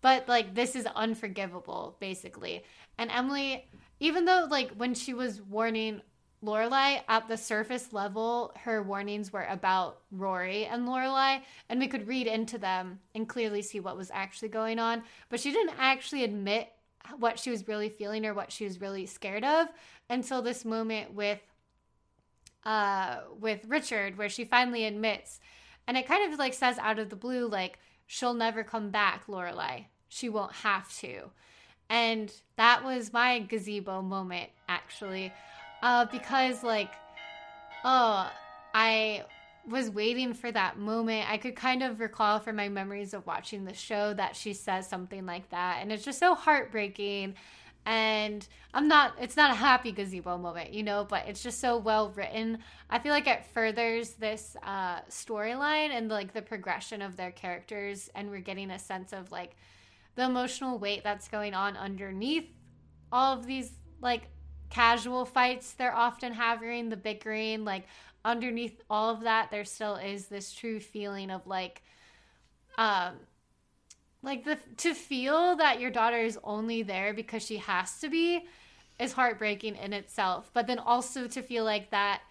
But 0.00 0.28
like 0.28 0.54
this 0.54 0.74
is 0.74 0.86
unforgivable, 0.86 1.96
basically. 2.00 2.64
And 2.98 3.10
Emily, 3.10 3.68
even 4.00 4.24
though 4.24 4.48
like 4.50 4.72
when 4.72 4.94
she 4.94 5.14
was 5.14 5.40
warning 5.40 6.02
Lorelai 6.44 7.02
at 7.08 7.28
the 7.28 7.36
surface 7.36 7.92
level, 7.92 8.52
her 8.58 8.82
warnings 8.82 9.32
were 9.32 9.46
about 9.48 10.00
Rory 10.10 10.66
and 10.66 10.88
Lorelai, 10.88 11.42
and 11.68 11.78
we 11.78 11.86
could 11.86 12.08
read 12.08 12.26
into 12.26 12.58
them 12.58 12.98
and 13.14 13.28
clearly 13.28 13.62
see 13.62 13.80
what 13.80 13.96
was 13.96 14.10
actually 14.12 14.48
going 14.48 14.78
on. 14.78 15.02
But 15.28 15.40
she 15.40 15.52
didn't 15.52 15.76
actually 15.78 16.24
admit 16.24 16.68
what 17.18 17.38
she 17.38 17.50
was 17.50 17.68
really 17.68 17.88
feeling 17.88 18.26
or 18.26 18.34
what 18.34 18.50
she 18.50 18.64
was 18.64 18.80
really 18.80 19.06
scared 19.06 19.44
of 19.44 19.68
until 20.10 20.42
this 20.42 20.64
moment 20.64 21.14
with 21.14 21.40
uh 22.64 23.18
with 23.40 23.64
Richard 23.66 24.16
where 24.16 24.28
she 24.28 24.44
finally 24.44 24.84
admits. 24.84 25.40
And 25.86 25.96
it 25.96 26.06
kind 26.06 26.32
of 26.32 26.38
like 26.38 26.54
says 26.54 26.78
out 26.78 27.00
of 27.00 27.10
the 27.10 27.16
blue 27.16 27.48
like 27.48 27.78
she'll 28.06 28.34
never 28.34 28.62
come 28.62 28.90
back 28.90 29.26
Lorelai 29.26 29.86
she 30.12 30.28
won't 30.28 30.52
have 30.52 30.94
to. 30.98 31.30
And 31.88 32.32
that 32.56 32.84
was 32.84 33.12
my 33.12 33.40
gazebo 33.40 34.02
moment 34.02 34.50
actually 34.68 35.32
uh 35.82 36.04
because 36.06 36.62
like 36.62 36.92
oh 37.84 38.30
I 38.74 39.24
was 39.68 39.90
waiting 39.90 40.34
for 40.34 40.50
that 40.50 40.78
moment. 40.78 41.30
I 41.30 41.36
could 41.36 41.56
kind 41.56 41.82
of 41.82 42.00
recall 42.00 42.40
from 42.40 42.56
my 42.56 42.68
memories 42.68 43.14
of 43.14 43.26
watching 43.26 43.64
the 43.64 43.74
show 43.74 44.12
that 44.14 44.34
she 44.34 44.54
says 44.54 44.88
something 44.88 45.24
like 45.24 45.50
that. 45.50 45.78
And 45.80 45.92
it's 45.92 46.04
just 46.04 46.18
so 46.18 46.34
heartbreaking. 46.34 47.34
And 47.84 48.46
I'm 48.72 48.88
not, 48.88 49.14
it's 49.20 49.36
not 49.36 49.50
a 49.50 49.54
happy 49.54 49.92
gazebo 49.92 50.38
moment, 50.38 50.72
you 50.72 50.82
know, 50.82 51.04
but 51.08 51.26
it's 51.26 51.42
just 51.42 51.60
so 51.60 51.76
well 51.76 52.10
written. 52.10 52.58
I 52.90 52.98
feel 52.98 53.12
like 53.12 53.26
it 53.26 53.46
furthers 53.46 54.10
this 54.12 54.56
uh, 54.62 55.00
storyline 55.02 55.90
and 55.90 56.08
like 56.08 56.32
the 56.32 56.42
progression 56.42 57.02
of 57.02 57.16
their 57.16 57.32
characters. 57.32 58.08
And 58.14 58.30
we're 58.30 58.40
getting 58.40 58.70
a 58.70 58.78
sense 58.78 59.12
of 59.12 59.30
like 59.30 59.56
the 60.14 60.24
emotional 60.24 60.78
weight 60.78 61.02
that's 61.04 61.28
going 61.28 61.54
on 61.54 61.76
underneath 61.76 62.48
all 63.10 63.36
of 63.38 63.46
these 63.46 63.72
like 64.00 64.28
casual 64.72 65.26
fights 65.26 65.74
they're 65.74 65.94
often 65.94 66.32
having, 66.32 66.88
the 66.88 66.96
bickering, 66.96 67.62
like 67.62 67.86
underneath 68.24 68.80
all 68.88 69.10
of 69.10 69.20
that, 69.20 69.50
there 69.50 69.66
still 69.66 69.96
is 69.96 70.26
this 70.26 70.50
true 70.50 70.80
feeling 70.80 71.30
of 71.30 71.46
like, 71.46 71.82
um, 72.78 73.16
like 74.22 74.44
the 74.44 74.58
to 74.78 74.94
feel 74.94 75.56
that 75.56 75.78
your 75.78 75.90
daughter 75.90 76.16
is 76.16 76.38
only 76.42 76.82
there 76.82 77.12
because 77.12 77.44
she 77.44 77.58
has 77.58 78.00
to 78.00 78.08
be 78.08 78.46
is 78.98 79.12
heartbreaking 79.12 79.76
in 79.76 79.92
itself. 79.92 80.50
But 80.54 80.66
then 80.66 80.78
also 80.78 81.26
to 81.26 81.42
feel 81.42 81.64
like 81.64 81.90
that 81.90 82.22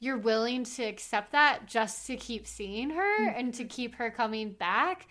you're 0.00 0.18
willing 0.18 0.64
to 0.64 0.82
accept 0.82 1.30
that 1.30 1.66
just 1.66 2.08
to 2.08 2.16
keep 2.16 2.46
seeing 2.46 2.90
her 2.90 3.28
and 3.28 3.54
to 3.54 3.64
keep 3.64 3.94
her 3.94 4.10
coming 4.10 4.50
back 4.50 5.06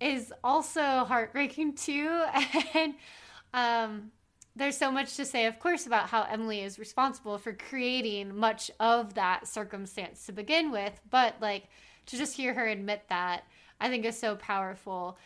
is 0.00 0.32
also 0.42 0.80
heartbreaking 0.80 1.74
too. 1.74 2.24
And 2.74 2.94
um 3.52 4.12
there's 4.54 4.76
so 4.76 4.90
much 4.90 5.16
to 5.16 5.24
say, 5.24 5.46
of 5.46 5.58
course, 5.58 5.86
about 5.86 6.08
how 6.08 6.22
Emily 6.24 6.60
is 6.60 6.78
responsible 6.78 7.38
for 7.38 7.52
creating 7.52 8.36
much 8.36 8.70
of 8.80 9.14
that 9.14 9.46
circumstance 9.48 10.26
to 10.26 10.32
begin 10.32 10.70
with. 10.70 11.00
But 11.10 11.36
like 11.40 11.68
to 12.06 12.16
just 12.16 12.36
hear 12.36 12.54
her 12.54 12.66
admit 12.66 13.04
that, 13.08 13.44
I 13.80 13.88
think 13.88 14.04
is 14.04 14.18
so 14.18 14.36
powerful. 14.36 15.16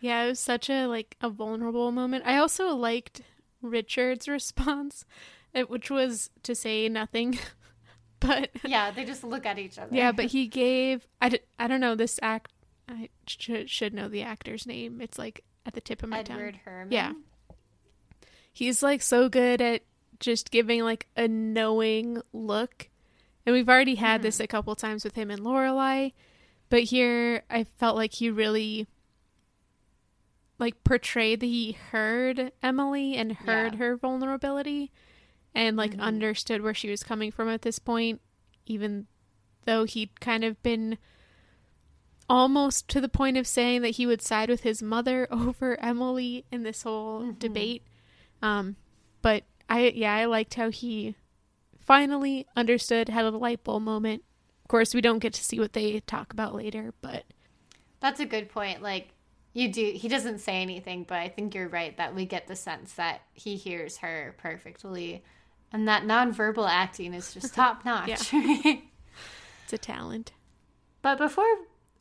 yeah, 0.00 0.22
it 0.24 0.28
was 0.28 0.40
such 0.40 0.70
a 0.70 0.86
like 0.86 1.16
a 1.20 1.28
vulnerable 1.30 1.92
moment. 1.92 2.24
I 2.26 2.36
also 2.38 2.74
liked 2.74 3.20
Richard's 3.62 4.28
response, 4.38 5.04
eh, 5.54 5.62
which 5.62 5.90
was 5.90 6.30
to 6.44 6.54
say 6.54 6.88
nothing. 6.88 7.38
but 8.20 8.50
Yeah, 8.64 8.90
they 8.90 9.04
just 9.04 9.22
look 9.24 9.44
at 9.46 9.58
each 9.58 9.78
other. 9.78 9.94
yeah, 9.94 10.12
but 10.12 10.24
he 10.36 10.46
gave 10.46 11.06
I, 11.20 11.28
d- 11.28 11.40
I 11.58 11.66
don't 11.68 11.80
know 11.80 11.94
this 11.94 12.18
act 12.22 12.52
I 12.88 13.10
should 13.26 13.68
should 13.68 13.92
know 13.92 14.08
the 14.08 14.22
actor's 14.22 14.66
name. 14.66 15.00
It's 15.02 15.18
like 15.18 15.44
at 15.66 15.74
the 15.74 15.80
tip 15.82 16.02
of 16.02 16.08
my 16.08 16.20
Edward 16.20 16.54
tongue. 16.54 16.60
Herrmann. 16.64 16.92
Yeah. 16.92 17.12
He's 18.58 18.82
like 18.82 19.02
so 19.02 19.28
good 19.28 19.60
at 19.60 19.82
just 20.18 20.50
giving 20.50 20.82
like 20.82 21.06
a 21.16 21.28
knowing 21.28 22.20
look. 22.32 22.88
And 23.46 23.54
we've 23.54 23.68
already 23.68 23.94
had 23.94 24.16
mm-hmm. 24.16 24.22
this 24.24 24.40
a 24.40 24.48
couple 24.48 24.74
times 24.74 25.04
with 25.04 25.14
him 25.14 25.30
and 25.30 25.42
Lorelai, 25.42 26.12
but 26.68 26.82
here 26.82 27.44
I 27.48 27.62
felt 27.78 27.94
like 27.94 28.14
he 28.14 28.30
really 28.30 28.88
like 30.58 30.82
portrayed 30.82 31.38
that 31.38 31.46
he 31.46 31.78
heard 31.92 32.50
Emily 32.60 33.14
and 33.14 33.32
heard 33.32 33.74
Yeah. 33.74 33.78
her 33.78 33.96
vulnerability 33.96 34.90
and 35.54 35.76
like 35.76 35.92
mm-hmm. 35.92 36.00
understood 36.00 36.60
where 36.60 36.74
she 36.74 36.90
was 36.90 37.04
coming 37.04 37.30
from 37.30 37.48
at 37.48 37.62
this 37.62 37.78
point 37.78 38.20
even 38.66 39.06
though 39.66 39.84
he'd 39.84 40.20
kind 40.20 40.42
of 40.42 40.60
been 40.64 40.98
almost 42.28 42.88
to 42.88 43.00
the 43.00 43.08
point 43.08 43.36
of 43.36 43.46
saying 43.46 43.82
that 43.82 43.90
he 43.90 44.04
would 44.04 44.20
side 44.20 44.50
with 44.50 44.62
his 44.62 44.82
mother 44.82 45.28
over 45.30 45.78
Emily 45.80 46.44
in 46.50 46.64
this 46.64 46.82
whole 46.82 47.20
mm-hmm. 47.20 47.38
debate. 47.38 47.84
Um, 48.42 48.76
but 49.22 49.44
I, 49.68 49.92
yeah, 49.94 50.14
I 50.14 50.24
liked 50.26 50.54
how 50.54 50.70
he 50.70 51.14
finally 51.80 52.46
understood, 52.56 53.08
had 53.08 53.24
a 53.24 53.30
light 53.30 53.64
bulb 53.64 53.82
moment. 53.82 54.22
Of 54.64 54.68
course, 54.68 54.94
we 54.94 55.00
don't 55.00 55.18
get 55.18 55.32
to 55.34 55.44
see 55.44 55.58
what 55.58 55.72
they 55.72 56.00
talk 56.00 56.32
about 56.32 56.54
later, 56.54 56.92
but 57.00 57.24
That's 58.00 58.20
a 58.20 58.26
good 58.26 58.50
point. 58.50 58.82
Like 58.82 59.08
you 59.54 59.72
do 59.72 59.92
he 59.94 60.08
doesn't 60.08 60.40
say 60.40 60.60
anything, 60.62 61.04
but 61.08 61.18
I 61.18 61.28
think 61.28 61.54
you're 61.54 61.68
right 61.68 61.96
that 61.96 62.14
we 62.14 62.26
get 62.26 62.46
the 62.46 62.56
sense 62.56 62.92
that 62.94 63.22
he 63.32 63.56
hears 63.56 63.98
her 63.98 64.34
perfectly. 64.38 65.24
And 65.72 65.88
that 65.88 66.04
nonverbal 66.04 66.68
acting 66.68 67.14
is 67.14 67.34
just 67.34 67.54
top 67.54 67.84
notch. 67.84 68.30
it's 68.32 69.72
a 69.72 69.78
talent. 69.78 70.32
But 71.02 71.18
before 71.18 71.46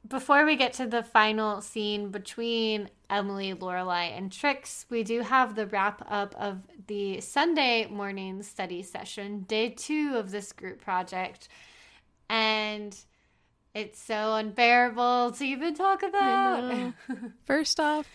before 0.07 0.45
we 0.45 0.55
get 0.55 0.73
to 0.73 0.87
the 0.87 1.03
final 1.03 1.61
scene 1.61 2.09
between 2.09 2.89
Emily, 3.09 3.53
Lorelai, 3.53 4.17
and 4.17 4.31
Trix, 4.31 4.85
we 4.89 5.03
do 5.03 5.21
have 5.21 5.55
the 5.55 5.67
wrap 5.67 6.05
up 6.09 6.35
of 6.37 6.59
the 6.87 7.19
Sunday 7.21 7.87
morning 7.87 8.43
study 8.43 8.83
session, 8.83 9.41
day 9.41 9.69
two 9.69 10.13
of 10.15 10.31
this 10.31 10.51
group 10.51 10.81
project. 10.81 11.47
And 12.29 12.97
it's 13.73 14.01
so 14.01 14.35
unbearable 14.35 15.31
to 15.31 15.45
even 15.45 15.73
talk 15.73 16.03
about. 16.03 16.93
First 17.45 17.79
off, 17.79 18.07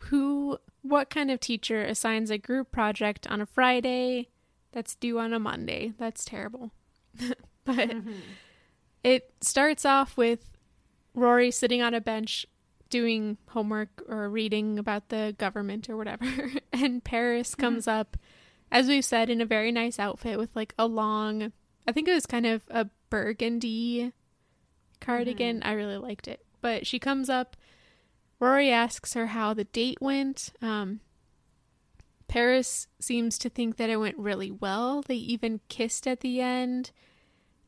who, 0.00 0.58
what 0.82 1.10
kind 1.10 1.30
of 1.30 1.40
teacher 1.40 1.82
assigns 1.82 2.30
a 2.30 2.38
group 2.38 2.70
project 2.70 3.26
on 3.28 3.40
a 3.40 3.46
Friday 3.46 4.28
that's 4.72 4.94
due 4.94 5.18
on 5.18 5.32
a 5.32 5.38
Monday? 5.38 5.92
That's 5.98 6.24
terrible. 6.24 6.72
but 7.64 7.90
mm-hmm. 7.90 8.12
it 9.02 9.32
starts 9.40 9.84
off 9.84 10.16
with 10.16 10.53
Rory 11.14 11.50
sitting 11.50 11.82
on 11.82 11.94
a 11.94 12.00
bench 12.00 12.46
doing 12.90 13.38
homework 13.48 14.02
or 14.08 14.28
reading 14.28 14.78
about 14.78 15.08
the 15.08 15.34
government 15.38 15.88
or 15.88 15.96
whatever. 15.96 16.26
and 16.72 17.02
Paris 17.02 17.52
mm-hmm. 17.52 17.60
comes 17.60 17.86
mm-hmm. 17.86 18.00
up, 18.00 18.16
as 18.70 18.88
we've 18.88 19.04
said, 19.04 19.30
in 19.30 19.40
a 19.40 19.46
very 19.46 19.72
nice 19.72 19.98
outfit 19.98 20.38
with 20.38 20.54
like 20.54 20.74
a 20.78 20.86
long, 20.86 21.52
I 21.88 21.92
think 21.92 22.08
it 22.08 22.14
was 22.14 22.26
kind 22.26 22.46
of 22.46 22.62
a 22.70 22.86
burgundy 23.10 24.12
cardigan. 25.00 25.60
Mm-hmm. 25.60 25.68
I 25.68 25.72
really 25.72 25.96
liked 25.96 26.28
it. 26.28 26.44
But 26.60 26.86
she 26.86 26.98
comes 26.98 27.28
up. 27.28 27.56
Rory 28.40 28.70
asks 28.70 29.14
her 29.14 29.28
how 29.28 29.54
the 29.54 29.64
date 29.64 29.98
went. 30.00 30.52
Um, 30.60 31.00
Paris 32.26 32.88
seems 32.98 33.38
to 33.38 33.48
think 33.48 33.76
that 33.76 33.90
it 33.90 33.96
went 33.96 34.18
really 34.18 34.50
well. 34.50 35.02
They 35.02 35.16
even 35.16 35.60
kissed 35.68 36.06
at 36.06 36.20
the 36.20 36.40
end. 36.40 36.90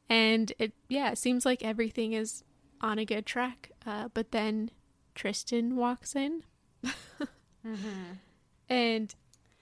And 0.09 0.53
it, 0.59 0.73
yeah, 0.89 1.11
it 1.11 1.19
seems 1.19 1.45
like 1.45 1.65
everything 1.65 2.13
is 2.13 2.43
on 2.81 2.99
a 2.99 3.05
good 3.05 3.27
track. 3.27 3.71
Uh, 3.87 4.09
but 4.13 4.33
then 4.33 4.71
Tristan 5.15 5.77
walks 5.77 6.15
in. 6.15 6.43
mm-hmm. 6.85 8.13
And 8.69 9.15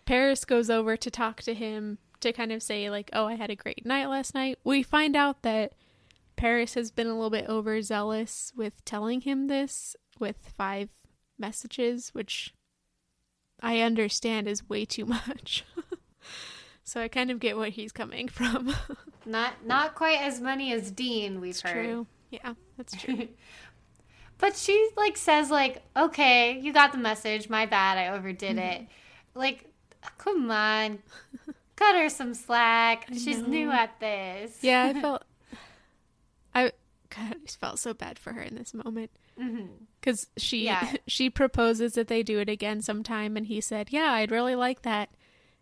Paris 0.06 0.44
goes 0.44 0.70
over 0.70 0.96
to 0.96 1.10
talk 1.10 1.42
to 1.42 1.54
him 1.54 1.98
to 2.20 2.32
kind 2.32 2.52
of 2.52 2.62
say, 2.62 2.88
like, 2.90 3.10
oh, 3.12 3.26
I 3.26 3.34
had 3.34 3.50
a 3.50 3.56
great 3.56 3.84
night 3.84 4.06
last 4.06 4.34
night. 4.34 4.58
We 4.64 4.82
find 4.82 5.14
out 5.14 5.42
that 5.42 5.74
Paris 6.36 6.74
has 6.74 6.90
been 6.90 7.06
a 7.06 7.14
little 7.14 7.30
bit 7.30 7.48
overzealous 7.48 8.52
with 8.56 8.84
telling 8.84 9.22
him 9.22 9.46
this 9.46 9.94
with 10.18 10.36
five 10.56 10.88
messages, 11.38 12.10
which 12.10 12.54
I 13.60 13.80
understand 13.80 14.48
is 14.48 14.68
way 14.68 14.84
too 14.84 15.06
much. 15.06 15.64
so 16.84 17.00
I 17.00 17.08
kind 17.08 17.30
of 17.30 17.40
get 17.40 17.56
where 17.56 17.70
he's 17.70 17.92
coming 17.92 18.28
from. 18.28 18.74
not 19.26 19.64
not 19.64 19.94
quite 19.94 20.20
as 20.20 20.40
many 20.40 20.72
as 20.72 20.90
Dean 20.90 21.40
we've 21.40 21.50
it's 21.50 21.62
heard. 21.62 21.84
True. 21.84 22.06
Yeah, 22.42 22.54
that's 22.76 22.96
true. 23.02 23.28
but 24.38 24.56
she 24.56 24.90
like 24.96 25.16
says 25.16 25.50
like, 25.50 25.82
"Okay, 25.96 26.58
you 26.60 26.72
got 26.72 26.92
the 26.92 26.98
message. 26.98 27.48
My 27.48 27.66
bad. 27.66 27.98
I 27.98 28.16
overdid 28.16 28.58
it." 28.58 28.80
Mm-hmm. 28.82 29.38
Like, 29.38 29.70
come 30.18 30.50
on. 30.50 30.98
Cut 31.76 31.96
her 31.96 32.08
some 32.08 32.34
slack. 32.34 33.08
She's 33.12 33.42
new 33.42 33.70
at 33.70 33.98
this. 33.98 34.58
Yeah, 34.62 34.92
I 34.94 35.00
felt 35.00 35.24
I 36.54 36.72
God, 37.10 37.36
I 37.44 37.50
felt 37.58 37.78
so 37.78 37.94
bad 37.94 38.18
for 38.18 38.32
her 38.32 38.42
in 38.42 38.54
this 38.54 38.74
moment 38.74 39.10
because 39.36 40.24
mm-hmm. 40.24 40.38
she 40.38 40.64
yeah. 40.64 40.94
she 41.06 41.30
proposes 41.30 41.94
that 41.94 42.08
they 42.08 42.22
do 42.22 42.38
it 42.38 42.48
again 42.48 42.82
sometime, 42.82 43.36
and 43.36 43.46
he 43.46 43.60
said, 43.60 43.88
"Yeah, 43.90 44.12
I'd 44.12 44.30
really 44.30 44.54
like 44.54 44.82
that," 44.82 45.10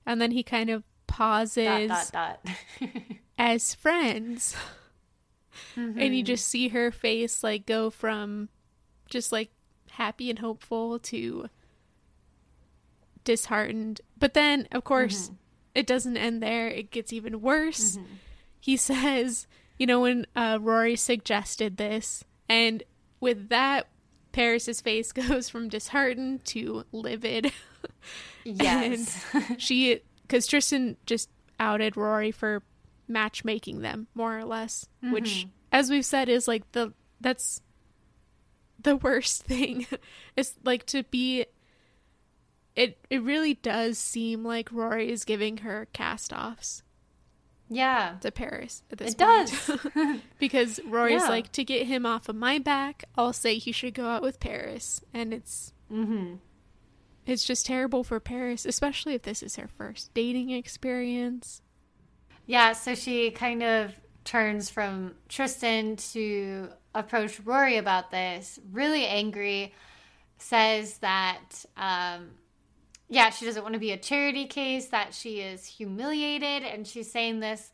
and 0.05 0.21
then 0.21 0.33
he 0.33 0.43
kind 0.43 0.71
of 0.71 0.85
pauses 1.07 1.89
dot, 1.89 2.11
dot, 2.13 2.45
dot. 2.45 2.55
as 3.39 3.75
friends. 3.75 4.55
Mm-hmm. 5.77 5.99
And 5.99 6.17
you 6.17 6.23
just 6.23 6.49
see 6.49 6.69
her 6.69 6.91
face 6.91 7.43
like 7.43 7.67
go 7.67 7.91
from 7.91 8.49
just 9.09 9.33
like 9.33 9.51
happy 9.93 10.31
and 10.31 10.39
hopeful 10.39 10.99
to 10.99 11.49
disheartened. 13.25 14.01
But 14.19 14.35
then, 14.35 14.69
of 14.73 14.85
course, 14.85 15.27
mm-hmm. 15.27 15.35
it 15.75 15.87
doesn't 15.87 16.17
end 16.17 16.43
there. 16.43 16.69
It 16.69 16.91
gets 16.91 17.13
even 17.13 17.41
worse. 17.41 17.97
Mm-hmm. 17.97 18.15
He 18.61 18.77
says, 18.79 19.47
you 19.79 19.87
know, 19.87 20.01
when 20.01 20.27
uh, 20.35 20.59
Rory 20.61 20.97
suggested 20.97 21.77
this, 21.77 22.25
and 22.49 22.83
with 23.21 23.49
that, 23.49 23.89
Paris's 24.33 24.81
face 24.81 25.13
goes 25.13 25.49
from 25.49 25.69
disheartened 25.69 26.45
to 26.47 26.85
livid. 26.93 27.53
yes. 28.45 29.25
she, 29.59 30.01
because 30.23 30.47
Tristan 30.47 30.97
just 31.07 31.29
outed 31.61 31.97
Rory 31.97 32.31
for 32.31 32.63
matchmaking 33.09 33.81
them 33.81 34.07
more 34.15 34.39
or 34.39 34.45
less 34.45 34.89
mm-hmm. 35.03 35.13
which 35.13 35.47
as 35.71 35.91
we've 35.91 36.05
said 36.05 36.29
is 36.29 36.47
like 36.47 36.71
the 36.73 36.93
that's 37.21 37.61
the 38.83 38.97
worst 38.97 39.43
thing 39.47 39.87
it's 40.37 40.55
like 40.65 40.85
to 40.87 41.03
be 41.05 41.47
it 42.75 42.99
it 43.11 43.23
really 43.23 43.55
does 43.55 43.99
seem 43.99 44.45
like 44.45 44.71
rory 44.73 45.11
is 45.11 45.25
giving 45.25 45.59
her 45.59 45.87
cast 45.93 46.33
offs 46.33 46.83
yeah 47.69 48.17
to 48.21 48.31
paris 48.31 48.83
at 48.91 48.99
this 48.99 49.13
it 49.13 49.19
point. 49.19 49.49
does 49.95 50.19
because 50.39 50.81
rory's 50.85 51.23
yeah. 51.23 51.29
like 51.29 51.51
to 51.53 51.65
get 51.65 51.87
him 51.87 52.05
off 52.05 52.29
of 52.29 52.37
my 52.37 52.59
back 52.59 53.05
i'll 53.17 53.33
say 53.33 53.57
he 53.57 53.73
should 53.73 53.95
go 53.95 54.07
out 54.07 54.23
with 54.23 54.41
paris 54.41 55.01
and 55.15 55.33
it's 55.33 55.73
mm-hmm. 55.91 56.35
it's 57.27 57.45
just 57.45 57.67
terrible 57.67 58.05
for 58.05 58.21
paris 58.21 58.67
especially 58.67 59.15
if 59.15 59.23
this 59.23 59.43
is 59.43 59.57
her 59.57 59.69
first 59.69 60.13
dating 60.13 60.51
experience 60.51 61.62
yeah, 62.53 62.75
so 62.75 62.95
she 62.95 63.31
kind 63.31 63.63
of 63.63 63.95
turns 64.25 64.69
from 64.69 65.15
Tristan 65.31 65.97
to 65.97 66.69
approach 66.95 67.41
Rory 67.41 67.79
about 67.79 68.11
this, 68.11 68.59
really 68.71 69.07
angry, 69.07 69.73
says 70.37 70.99
that, 70.99 71.65
um, 71.79 72.33
yeah, 73.09 73.31
she 73.31 73.47
doesn't 73.47 73.63
want 73.63 73.73
to 73.73 73.81
be 73.81 73.93
a 73.93 73.97
charity 73.97 74.45
case, 74.45 74.89
that 74.89 75.15
she 75.15 75.41
is 75.41 75.65
humiliated, 75.65 76.63
and 76.63 76.87
she's 76.87 77.11
saying 77.11 77.41
this 77.41 77.73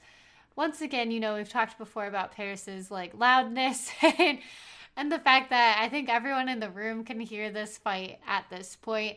once 0.54 0.80
again, 0.80 1.10
you 1.10 1.18
know, 1.18 1.34
we've 1.34 1.48
talked 1.48 1.76
before 1.76 2.06
about 2.06 2.30
Paris's 2.30 2.88
like 2.88 3.18
loudness 3.18 3.90
and, 4.02 4.38
and 4.96 5.10
the 5.10 5.18
fact 5.18 5.50
that 5.50 5.80
I 5.82 5.88
think 5.88 6.08
everyone 6.08 6.48
in 6.48 6.60
the 6.60 6.70
room 6.70 7.02
can 7.02 7.18
hear 7.18 7.50
this 7.50 7.78
fight 7.78 8.20
at 8.28 8.44
this 8.48 8.76
point, 8.76 9.16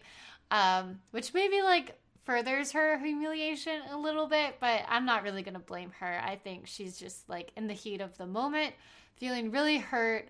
um, 0.50 1.02
which 1.12 1.36
maybe 1.36 1.62
like 1.62 2.01
furthers 2.24 2.72
her 2.72 3.00
humiliation 3.00 3.82
a 3.92 3.98
little 3.98 4.28
bit, 4.28 4.56
but 4.60 4.84
I'm 4.88 5.06
not 5.06 5.24
really 5.24 5.44
going 5.44 5.56
to 5.56 5.60
blame 5.60 5.92
her. 6.00 6.22
I 6.24 6.36
think 6.36 6.68
she's 6.68 6.98
just 6.98 7.28
like 7.28 7.52
in 7.58 7.68
the 7.68 7.74
heat 7.74 8.02
of 8.02 8.18
the 8.18 8.28
moment, 8.28 8.74
feeling 9.16 9.52
really 9.52 9.78
hurt, 9.78 10.30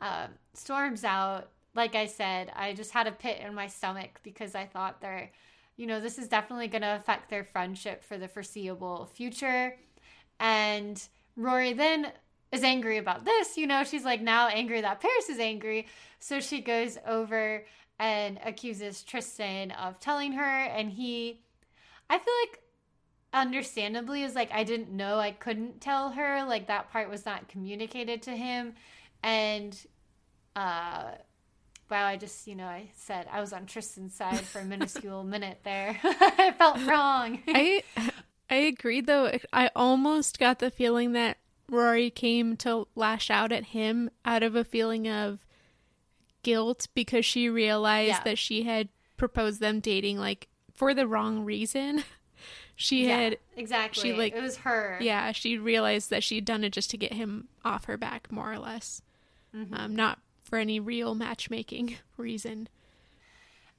uh, 0.00 0.26
storms 0.54 1.04
out. 1.04 1.48
Like 1.74 1.94
I 1.94 2.06
said, 2.06 2.52
I 2.54 2.74
just 2.74 2.90
had 2.90 3.06
a 3.06 3.12
pit 3.12 3.40
in 3.44 3.54
my 3.54 3.68
stomach 3.68 4.20
because 4.22 4.54
I 4.54 4.66
thought 4.66 5.00
they're, 5.00 5.30
you 5.76 5.86
know, 5.86 6.00
this 6.00 6.18
is 6.18 6.28
definitely 6.28 6.68
going 6.68 6.82
to 6.82 6.96
affect 6.96 7.30
their 7.30 7.44
friendship 7.44 8.04
for 8.04 8.18
the 8.18 8.28
foreseeable 8.28 9.06
future. 9.06 9.76
And 10.38 11.02
Rory 11.36 11.72
then 11.72 12.12
is 12.52 12.64
angry 12.64 12.98
about 12.98 13.24
this. 13.24 13.56
You 13.56 13.66
know, 13.66 13.84
she's 13.84 14.04
like 14.04 14.20
now 14.20 14.48
angry 14.48 14.80
that 14.80 15.00
Paris 15.00 15.28
is 15.28 15.38
angry. 15.38 15.86
So 16.18 16.40
she 16.40 16.60
goes 16.60 16.98
over 17.06 17.64
and 18.00 18.40
accuses 18.46 19.02
Tristan 19.02 19.70
of 19.72 20.00
telling 20.00 20.32
her. 20.32 20.42
And 20.42 20.90
he, 20.90 21.42
I 22.08 22.18
feel 22.18 22.34
like, 22.42 22.62
understandably, 23.32 24.22
is 24.22 24.34
like, 24.34 24.50
I 24.52 24.64
didn't 24.64 24.90
know 24.90 25.18
I 25.18 25.32
couldn't 25.32 25.82
tell 25.82 26.10
her. 26.12 26.42
Like, 26.44 26.66
that 26.68 26.90
part 26.90 27.10
was 27.10 27.26
not 27.26 27.48
communicated 27.48 28.22
to 28.22 28.30
him. 28.30 28.72
And, 29.22 29.78
uh, 30.56 31.10
wow, 31.90 32.06
I 32.06 32.16
just, 32.16 32.46
you 32.46 32.54
know, 32.54 32.64
I 32.64 32.88
said 32.94 33.28
I 33.30 33.38
was 33.38 33.52
on 33.52 33.66
Tristan's 33.66 34.14
side 34.14 34.40
for 34.40 34.60
a 34.60 34.64
minuscule 34.64 35.22
minute 35.24 35.60
there. 35.62 36.00
I 36.02 36.54
felt 36.56 36.82
wrong. 36.86 37.40
I, 37.48 37.82
I 38.48 38.54
agree, 38.54 39.02
though. 39.02 39.30
I 39.52 39.70
almost 39.76 40.38
got 40.38 40.58
the 40.58 40.70
feeling 40.70 41.12
that 41.12 41.36
Rory 41.68 42.08
came 42.08 42.56
to 42.58 42.88
lash 42.94 43.30
out 43.30 43.52
at 43.52 43.66
him 43.66 44.08
out 44.24 44.42
of 44.42 44.56
a 44.56 44.64
feeling 44.64 45.06
of 45.06 45.44
guilt 46.42 46.88
because 46.94 47.24
she 47.24 47.48
realized 47.48 48.08
yeah. 48.08 48.22
that 48.24 48.38
she 48.38 48.62
had 48.62 48.88
proposed 49.16 49.60
them 49.60 49.80
dating 49.80 50.18
like 50.18 50.48
for 50.72 50.94
the 50.94 51.06
wrong 51.06 51.44
reason. 51.44 52.04
she 52.76 53.06
yeah, 53.06 53.16
had 53.18 53.38
exactly 53.56 54.10
she 54.10 54.16
like 54.16 54.34
it 54.34 54.42
was 54.42 54.58
her. 54.58 54.98
Yeah, 55.00 55.32
she 55.32 55.58
realized 55.58 56.10
that 56.10 56.24
she'd 56.24 56.44
done 56.44 56.64
it 56.64 56.72
just 56.72 56.90
to 56.90 56.96
get 56.96 57.12
him 57.12 57.48
off 57.64 57.84
her 57.84 57.96
back, 57.96 58.30
more 58.32 58.52
or 58.52 58.58
less, 58.58 59.02
mm-hmm. 59.54 59.74
um, 59.74 59.94
not 59.94 60.18
for 60.42 60.58
any 60.58 60.80
real 60.80 61.14
matchmaking 61.14 61.96
reason. 62.16 62.68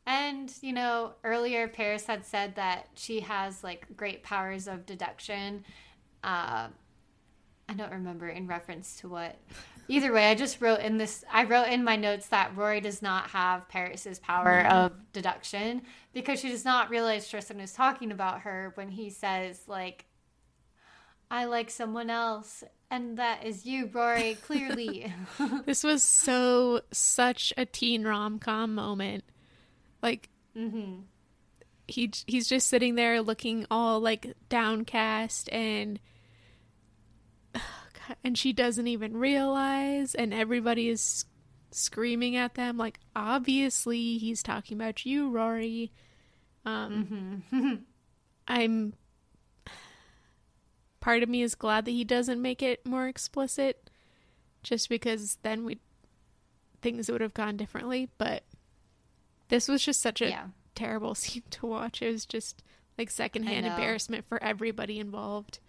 And, 0.06 0.52
you 0.62 0.74
know, 0.74 1.14
earlier 1.24 1.68
Paris 1.68 2.08
had 2.08 2.26
said 2.26 2.56
that 2.56 2.88
she 2.96 3.20
has 3.20 3.64
like 3.64 3.86
great 3.96 4.24
powers 4.24 4.68
of 4.68 4.86
deduction. 4.86 5.64
Uh, 6.24 6.68
I 7.72 7.74
don't 7.74 7.92
remember 7.92 8.28
in 8.28 8.48
reference 8.48 8.98
to 8.98 9.08
what, 9.08 9.38
Either 9.92 10.14
way, 10.14 10.32
I 10.32 10.36
just 10.36 10.62
wrote 10.62 10.80
in 10.80 10.98
this. 10.98 11.26
I 11.30 11.44
wrote 11.44 11.68
in 11.68 11.84
my 11.84 11.98
notes 11.98 12.28
that 12.28 12.56
Rory 12.56 12.80
does 12.80 13.02
not 13.02 13.30
have 13.32 13.68
Paris's 13.68 14.20
power 14.20 14.64
mm-hmm. 14.64 14.74
of 14.74 15.12
deduction 15.12 15.82
because 16.14 16.40
she 16.40 16.50
does 16.50 16.64
not 16.64 16.90
realize 16.90 17.28
Tristan 17.28 17.60
is 17.60 17.74
talking 17.74 18.12
about 18.12 18.42
her 18.42 18.72
when 18.76 18.88
he 18.88 19.10
says 19.10 19.60
like, 19.68 20.06
I 21.30 21.44
like 21.44 21.70
someone 21.70 22.10
else, 22.10 22.64
and 22.90 23.18
that 23.18 23.46
is 23.46 23.66
you, 23.66 23.90
Rory, 23.92 24.38
clearly. 24.42 25.14
this 25.66 25.84
was 25.84 26.04
so 26.04 26.82
such 26.94 27.52
a 27.58 27.66
teen 27.66 28.06
rom 28.06 28.40
com 28.40 28.74
moment. 28.74 29.26
Like, 30.02 30.30
mm-hmm. 30.56 31.02
he 31.90 32.12
he's 32.28 32.48
just 32.48 32.70
sitting 32.70 32.96
there 32.96 33.22
looking 33.22 33.66
all 33.70 34.00
like 34.00 34.34
downcast 34.48 35.50
and 35.52 36.00
and 38.24 38.38
she 38.38 38.54
doesn't 38.54 38.88
even 38.88 39.18
realize 39.18 40.16
and 40.16 40.34
everybody 40.34 40.90
is 40.90 41.26
screaming 41.72 42.36
at 42.36 42.56
them 42.56 42.78
like 42.78 43.00
obviously 43.16 44.18
he's 44.18 44.44
talking 44.44 44.78
about 44.78 45.06
you 45.06 45.30
rory 45.30 45.92
um 46.66 47.44
mm-hmm. 47.52 47.76
i'm 48.48 48.94
part 51.00 51.24
of 51.24 51.30
me 51.30 51.42
is 51.42 51.56
glad 51.56 51.86
that 51.86 51.92
he 51.92 52.04
doesn't 52.04 52.42
make 52.42 52.62
it 52.62 52.86
more 52.86 53.08
explicit 53.08 53.90
just 54.64 54.90
because 54.90 55.38
then 55.44 55.64
we 55.64 55.80
things 56.82 57.10
would 57.10 57.22
have 57.22 57.34
gone 57.34 57.56
differently 57.56 58.10
but 58.18 58.44
this 59.50 59.68
was 59.68 59.84
just 59.84 60.02
such 60.02 60.22
a 60.22 60.30
yeah. 60.30 60.46
terrible 60.76 61.16
scene 61.16 61.44
to 61.50 61.66
watch 61.66 62.02
it 62.02 62.12
was 62.12 62.26
just 62.26 62.64
like 62.98 63.10
secondhand 63.10 63.66
embarrassment 63.66 64.26
for 64.28 64.42
everybody 64.44 65.00
involved 65.00 65.60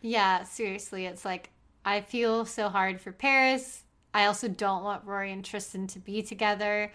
yeah 0.00 0.44
seriously 0.44 1.06
it's 1.06 1.24
like 1.24 1.50
i 1.84 2.00
feel 2.00 2.44
so 2.44 2.68
hard 2.68 3.00
for 3.00 3.12
paris 3.12 3.84
I 4.14 4.26
also 4.26 4.48
don't 4.48 4.84
want 4.84 5.04
Rory 5.04 5.32
and 5.32 5.44
Tristan 5.44 5.86
to 5.88 5.98
be 5.98 6.22
together. 6.22 6.92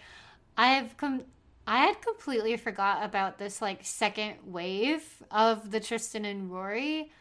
I 0.58 0.74
have 0.74 0.98
come 0.98 1.24
I 1.66 1.86
had 1.86 2.02
completely 2.02 2.58
forgot 2.58 3.06
about 3.06 3.38
this 3.38 3.62
like 3.62 3.86
second 3.86 4.36
wave 4.46 5.24
of 5.32 5.72
the 5.72 5.80
Tristan 5.80 6.26
and 6.26 6.52
Rory 6.52 7.12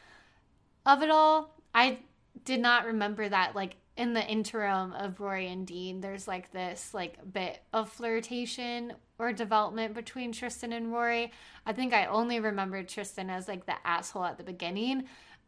of 0.85 1.03
it 1.03 1.11
all. 1.11 1.55
I 1.73 2.01
did 2.45 2.61
not 2.61 2.87
remember 2.87 3.29
that 3.29 3.55
like 3.55 3.77
in 3.97 4.15
the 4.15 4.27
interim 4.27 4.93
of 4.95 5.21
Rory 5.21 5.47
and 5.49 5.67
Dean, 5.67 6.01
there's 6.01 6.27
like 6.27 6.51
this 6.51 6.93
like 6.93 7.19
bit 7.33 7.63
of 7.73 7.89
flirtation 7.89 8.95
or 9.19 9.33
development 9.33 9.95
between 9.95 10.33
Tristan 10.33 10.73
and 10.73 10.93
Rory. 10.93 11.31
I 11.65 11.73
think 11.73 11.93
I 11.93 12.07
only 12.07 12.41
remembered 12.41 12.89
Tristan 12.89 13.31
as 13.31 13.47
like 13.47 13.67
the 13.67 13.77
asshole 13.85 14.25
at 14.25 14.39
the 14.39 14.43
beginning. 14.43 15.05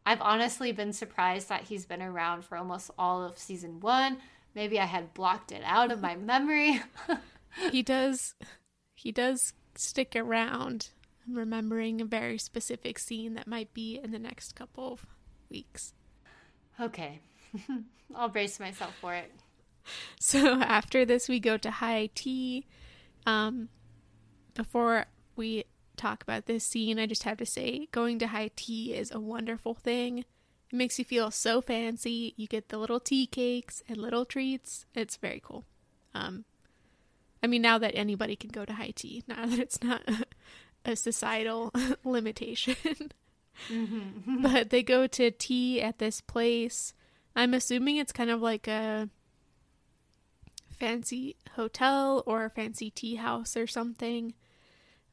I've 0.06 0.20
honestly 0.20 0.72
been 0.72 0.92
surprised 0.92 1.48
that 1.48 1.62
he's 1.62 1.86
been 1.86 2.02
around 2.02 2.44
for 2.44 2.56
almost 2.56 2.90
all 2.98 3.24
of 3.24 3.38
season 3.38 3.80
one. 3.80 4.18
Maybe 4.54 4.78
I 4.78 4.84
had 4.84 5.14
blocked 5.14 5.50
it 5.50 5.62
out 5.64 5.90
of 5.90 6.00
my 6.00 6.14
memory. 6.14 6.82
he 7.70 7.82
does 7.82 8.34
he 8.94 9.10
does 9.12 9.54
stick 9.74 10.14
around. 10.14 10.90
I'm 11.26 11.34
remembering 11.34 12.00
a 12.00 12.04
very 12.04 12.38
specific 12.38 12.98
scene 12.98 13.34
that 13.34 13.46
might 13.46 13.72
be 13.72 13.98
in 14.02 14.10
the 14.12 14.18
next 14.18 14.54
couple 14.54 14.92
of 14.92 15.06
weeks. 15.50 15.94
Okay. 16.80 17.20
I'll 18.14 18.28
brace 18.28 18.60
myself 18.60 18.94
for 19.00 19.14
it. 19.14 19.30
So 20.18 20.62
after 20.62 21.04
this 21.04 21.28
we 21.28 21.38
go 21.40 21.58
to 21.58 21.70
high 21.70 22.08
tea. 22.14 22.64
Um 23.26 23.68
before 24.54 25.04
we 25.36 25.64
talk 25.96 26.22
about 26.22 26.46
this 26.46 26.64
scene, 26.64 26.98
I 26.98 27.06
just 27.06 27.22
have 27.24 27.38
to 27.38 27.46
say 27.46 27.88
going 27.92 28.18
to 28.20 28.28
high 28.28 28.50
tea 28.56 28.94
is 28.94 29.10
a 29.10 29.20
wonderful 29.20 29.74
thing. 29.74 30.18
It 30.18 30.26
makes 30.72 30.98
you 30.98 31.04
feel 31.04 31.30
so 31.30 31.60
fancy. 31.60 32.34
You 32.36 32.46
get 32.46 32.68
the 32.68 32.78
little 32.78 33.00
tea 33.00 33.26
cakes 33.26 33.82
and 33.88 33.98
little 33.98 34.24
treats. 34.24 34.86
It's 34.94 35.16
very 35.16 35.40
cool. 35.44 35.64
Um, 36.14 36.44
I 37.42 37.46
mean, 37.46 37.62
now 37.62 37.78
that 37.78 37.94
anybody 37.94 38.36
can 38.36 38.50
go 38.50 38.64
to 38.64 38.72
high 38.72 38.92
tea, 38.94 39.22
now 39.28 39.46
that 39.46 39.58
it's 39.58 39.82
not 39.82 40.02
a, 40.84 40.96
societal 40.96 41.72
limitation. 42.04 42.76
Mm-hmm. 43.70 44.42
but 44.42 44.70
they 44.70 44.82
go 44.82 45.06
to 45.06 45.30
tea 45.30 45.80
at 45.80 45.98
this 45.98 46.20
place. 46.20 46.92
I'm 47.36 47.54
assuming 47.54 47.98
it's 47.98 48.12
kind 48.12 48.30
of 48.30 48.42
like 48.42 48.66
a 48.66 49.08
fancy 50.78 51.36
hotel 51.54 52.24
or 52.26 52.44
a 52.44 52.50
fancy 52.50 52.90
tea 52.90 53.14
house 53.14 53.56
or 53.56 53.66
something. 53.66 54.34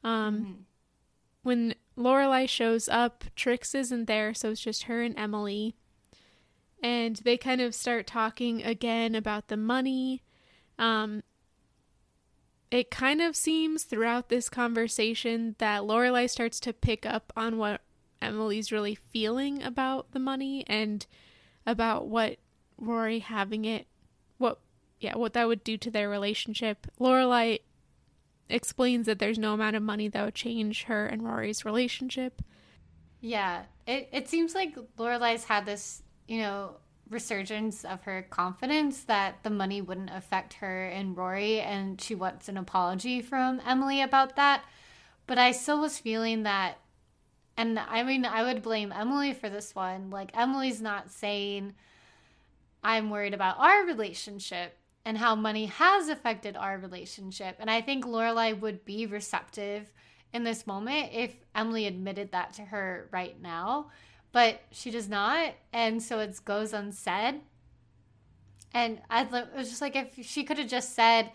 Um, 0.04 0.40
mm-hmm. 0.40 0.52
When 1.44 1.76
Lorelai 1.98 2.48
shows 2.48 2.90
up. 2.90 3.24
Trix 3.36 3.76
isn't 3.76 4.06
there, 4.06 4.34
so 4.34 4.52
it's 4.52 4.62
just 4.62 4.84
her 4.84 5.02
and 5.02 5.18
Emily. 5.18 5.76
And 6.82 7.18
they 7.18 7.38
kind 7.38 7.62
of 7.62 7.76
start 7.76 8.08
talking 8.08 8.64
again 8.64 9.14
about 9.14 9.48
the 9.48 9.58
money. 9.58 10.24
Um, 10.80 11.24
it 12.72 12.90
kind 12.90 13.22
of 13.22 13.36
seems 13.36 13.84
throughout 13.84 14.30
this 14.30 14.50
conversation 14.50 15.56
that 15.60 15.82
Lorelai 15.82 16.30
starts 16.30 16.60
to 16.62 16.74
pick 16.74 17.06
up 17.06 17.32
on 17.36 17.58
what 17.58 17.82
Emily's 18.22 18.72
really 18.72 18.96
feeling 18.96 19.62
about 19.62 20.12
the 20.12 20.20
money 20.20 20.64
and 20.68 21.06
about 21.66 22.08
what 22.08 22.38
Rory 22.78 23.20
having 23.20 23.66
it, 23.66 23.88
what 24.38 24.60
yeah, 25.00 25.18
what 25.18 25.34
that 25.34 25.48
would 25.48 25.64
do 25.64 25.78
to 25.78 25.92
their 25.92 26.10
relationship. 26.10 26.88
Lorelai 27.00 27.60
explains 28.54 29.06
that 29.06 29.20
there's 29.20 29.40
no 29.40 29.54
amount 29.54 29.76
of 29.76 29.84
money 29.84 30.08
that 30.08 30.24
would 30.24 30.36
change 30.36 30.84
her 30.84 31.06
and 31.06 31.24
Rory's 31.24 31.66
relationship. 31.66 32.42
Yeah, 33.20 33.64
it 33.86 34.10
it 34.12 34.28
seems 34.28 34.56
like 34.56 34.76
Lorelai's 34.98 35.44
had 35.44 35.66
this, 35.66 36.02
you 36.28 36.40
know, 36.40 36.78
resurgence 37.10 37.84
of 37.84 38.02
her 38.04 38.26
confidence 38.30 39.04
that 39.04 39.44
the 39.44 39.50
money 39.50 39.82
wouldn't 39.82 40.10
affect 40.10 40.54
her 40.54 40.86
and 40.88 41.16
Rory, 41.16 41.60
and 41.60 42.02
she 42.02 42.16
wants 42.16 42.48
an 42.50 42.58
apology 42.58 43.22
from 43.22 43.62
Emily 43.66 44.02
about 44.02 44.36
that. 44.38 44.64
But 45.28 45.38
I 45.38 45.52
still 45.52 45.82
was 45.82 46.00
feeling 46.00 46.44
that, 46.44 46.80
and 47.58 47.78
I 47.78 48.04
mean, 48.04 48.26
I 48.26 48.44
would 48.44 48.64
blame 48.64 48.92
Emily 48.92 49.34
for 49.34 49.50
this 49.50 49.76
one. 49.76 50.10
Like, 50.10 50.36
Emily's 50.36 50.82
not 50.82 51.12
saying, 51.12 51.74
I'm 52.84 53.10
worried 53.10 53.34
about 53.34 53.60
our 53.60 53.86
relationship 53.86 54.78
and 55.06 55.18
how 55.18 55.36
money 55.36 55.66
has 55.66 56.10
affected 56.10 56.56
our 56.56 56.78
relationship. 56.78 57.58
And 57.60 57.70
I 57.70 57.82
think 57.82 58.06
Lorelai 58.06 58.60
would 58.60 58.86
be 58.86 59.06
receptive 59.06 59.92
in 60.34 60.44
this 60.44 60.68
moment 60.68 61.10
if 61.12 61.36
Emily 61.56 61.88
admitted 61.88 62.32
that 62.32 62.54
to 62.54 62.62
her 62.64 63.10
right 63.12 63.40
now, 63.42 63.90
but 64.32 64.62
she 64.72 64.92
does 64.92 65.10
not, 65.10 65.54
and 65.74 66.02
so 66.02 66.20
it 66.20 66.40
goes 66.46 66.74
unsaid. 66.74 67.42
And 68.74 69.02
I 69.10 69.24
was 69.24 69.70
just 69.70 69.82
like, 69.82 69.96
if 69.96 70.26
she 70.26 70.44
could 70.44 70.58
have 70.58 70.70
just 70.70 70.96
said, 70.96 71.32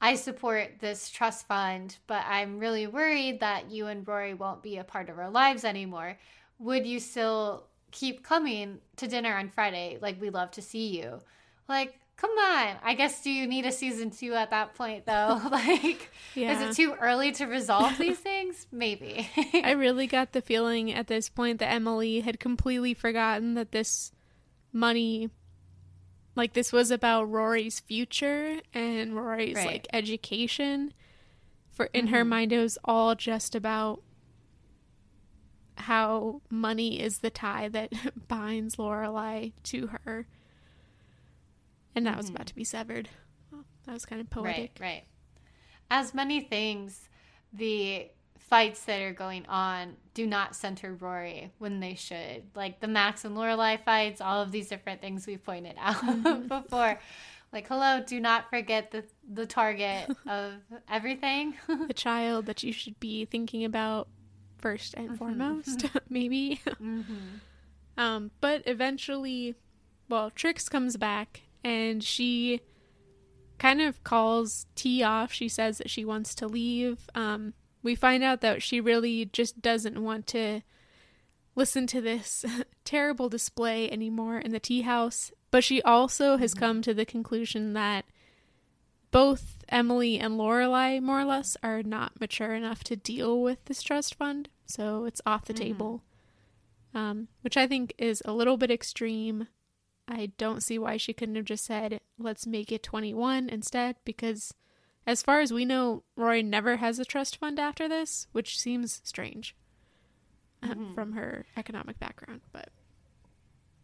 I 0.00 0.14
support 0.14 0.78
this 0.80 1.10
trust 1.10 1.46
fund, 1.46 1.98
but 2.06 2.24
I'm 2.26 2.58
really 2.58 2.86
worried 2.86 3.40
that 3.40 3.70
you 3.70 3.88
and 3.88 4.06
Rory 4.08 4.32
won't 4.32 4.62
be 4.62 4.78
a 4.78 4.84
part 4.84 5.10
of 5.10 5.18
our 5.18 5.28
lives 5.28 5.62
anymore. 5.62 6.16
Would 6.58 6.86
you 6.86 6.98
still 7.00 7.66
keep 7.90 8.24
coming 8.24 8.78
to 8.96 9.06
dinner 9.06 9.36
on 9.36 9.50
Friday? 9.50 9.98
Like, 10.00 10.18
we 10.18 10.30
love 10.30 10.52
to 10.52 10.62
see 10.62 10.98
you. 10.98 11.20
Like, 11.68 11.99
come 12.20 12.30
on. 12.30 12.76
I 12.82 12.94
guess 12.94 13.22
do 13.22 13.30
you 13.30 13.46
need 13.46 13.64
a 13.64 13.72
season 13.72 14.10
two 14.10 14.34
at 14.34 14.50
that 14.50 14.74
point 14.74 15.06
though? 15.06 15.40
like 15.50 16.10
yeah. 16.34 16.52
is 16.52 16.78
it 16.78 16.82
too 16.82 16.94
early 17.00 17.32
to 17.32 17.46
resolve 17.46 17.96
these 17.98 18.18
things? 18.18 18.66
Maybe. 18.70 19.28
I 19.54 19.72
really 19.72 20.06
got 20.06 20.32
the 20.32 20.42
feeling 20.42 20.92
at 20.92 21.06
this 21.06 21.28
point 21.28 21.60
that 21.60 21.72
Emily 21.72 22.20
had 22.20 22.38
completely 22.38 22.94
forgotten 22.94 23.54
that 23.54 23.72
this 23.72 24.12
money 24.72 25.30
like 26.36 26.52
this 26.52 26.72
was 26.72 26.90
about 26.90 27.24
Rory's 27.24 27.80
future 27.80 28.60
and 28.72 29.16
Rory's 29.16 29.56
right. 29.56 29.66
like 29.66 29.88
education. 29.92 30.92
For 31.72 31.86
in 31.86 32.06
mm-hmm. 32.06 32.14
her 32.14 32.24
mind 32.24 32.52
it 32.52 32.58
was 32.58 32.76
all 32.84 33.14
just 33.14 33.54
about 33.54 34.02
how 35.76 36.42
money 36.50 37.00
is 37.00 37.18
the 37.18 37.30
tie 37.30 37.68
that 37.68 37.90
binds 38.28 38.76
Lorelai 38.76 39.52
to 39.64 39.86
her 39.86 40.26
and 41.94 42.06
that 42.06 42.10
mm-hmm. 42.10 42.18
was 42.18 42.30
about 42.30 42.46
to 42.46 42.54
be 42.54 42.64
severed. 42.64 43.08
Well, 43.50 43.64
that 43.86 43.92
was 43.92 44.06
kind 44.06 44.20
of 44.20 44.30
poetic. 44.30 44.72
Right, 44.78 44.80
right. 44.80 45.04
As 45.90 46.14
many 46.14 46.40
things, 46.40 47.08
the 47.52 48.10
fights 48.38 48.84
that 48.84 49.00
are 49.00 49.12
going 49.12 49.46
on 49.46 49.96
do 50.12 50.26
not 50.26 50.56
center 50.56 50.94
Rory 50.94 51.52
when 51.58 51.80
they 51.80 51.94
should. 51.94 52.42
Like 52.54 52.80
the 52.80 52.88
Max 52.88 53.24
and 53.24 53.36
Lorelai 53.36 53.82
fights, 53.84 54.20
all 54.20 54.42
of 54.42 54.50
these 54.50 54.68
different 54.68 55.00
things 55.00 55.26
we 55.26 55.36
pointed 55.36 55.76
out 55.78 55.94
mm-hmm. 56.04 56.48
before. 56.48 56.98
Like, 57.52 57.66
hello, 57.68 58.02
do 58.04 58.20
not 58.20 58.50
forget 58.50 58.90
the 58.90 59.04
the 59.32 59.46
target 59.46 60.10
of 60.26 60.54
everything. 60.88 61.54
the 61.86 61.94
child 61.94 62.46
that 62.46 62.62
you 62.62 62.72
should 62.72 62.98
be 63.00 63.24
thinking 63.24 63.64
about 63.64 64.08
first 64.58 64.94
and 64.94 65.08
mm-hmm. 65.08 65.16
foremost, 65.16 65.86
maybe. 66.08 66.60
Mm-hmm. 66.64 67.14
Um, 67.96 68.30
but 68.40 68.62
eventually, 68.66 69.54
well, 70.08 70.30
Trix 70.30 70.68
comes 70.68 70.96
back 70.96 71.42
and 71.64 72.02
she 72.02 72.60
kind 73.58 73.80
of 73.80 74.02
calls 74.04 74.66
tea 74.74 75.02
off. 75.02 75.32
She 75.32 75.48
says 75.48 75.78
that 75.78 75.90
she 75.90 76.04
wants 76.04 76.34
to 76.36 76.46
leave. 76.46 77.08
Um, 77.14 77.54
we 77.82 77.94
find 77.94 78.22
out 78.22 78.40
that 78.40 78.62
she 78.62 78.80
really 78.80 79.26
just 79.26 79.60
doesn't 79.60 80.02
want 80.02 80.26
to 80.28 80.62
listen 81.54 81.86
to 81.88 82.00
this 82.00 82.44
terrible 82.84 83.28
display 83.28 83.90
anymore 83.90 84.38
in 84.38 84.52
the 84.52 84.60
tea 84.60 84.82
house. 84.82 85.32
But 85.50 85.64
she 85.64 85.82
also 85.82 86.36
has 86.36 86.52
mm-hmm. 86.52 86.64
come 86.64 86.82
to 86.82 86.94
the 86.94 87.04
conclusion 87.04 87.72
that 87.74 88.04
both 89.10 89.58
Emily 89.68 90.18
and 90.18 90.38
Lorelai, 90.38 91.02
more 91.02 91.20
or 91.20 91.24
less, 91.24 91.56
are 91.62 91.82
not 91.82 92.20
mature 92.20 92.54
enough 92.54 92.84
to 92.84 92.96
deal 92.96 93.42
with 93.42 93.64
this 93.64 93.82
trust 93.82 94.14
fund. 94.14 94.48
So 94.66 95.04
it's 95.04 95.20
off 95.26 95.44
the 95.46 95.52
mm-hmm. 95.52 95.62
table. 95.62 96.02
um, 96.94 97.28
which 97.42 97.56
I 97.56 97.66
think 97.66 97.94
is 97.98 98.22
a 98.24 98.32
little 98.32 98.56
bit 98.56 98.70
extreme. 98.70 99.48
I 100.10 100.32
don't 100.38 100.62
see 100.62 100.78
why 100.78 100.96
she 100.96 101.12
couldn't 101.12 101.36
have 101.36 101.44
just 101.44 101.64
said, 101.64 102.00
let's 102.18 102.46
make 102.46 102.72
it 102.72 102.82
21 102.82 103.48
instead, 103.48 103.96
because 104.04 104.52
as 105.06 105.22
far 105.22 105.40
as 105.40 105.52
we 105.52 105.64
know, 105.64 106.02
Rory 106.16 106.42
never 106.42 106.76
has 106.76 106.98
a 106.98 107.04
trust 107.04 107.36
fund 107.36 107.58
after 107.58 107.88
this, 107.88 108.26
which 108.32 108.58
seems 108.58 109.00
strange 109.04 109.56
uh, 110.62 110.74
from 110.94 111.12
her 111.12 111.46
economic 111.56 111.98
background. 111.98 112.42
But 112.52 112.68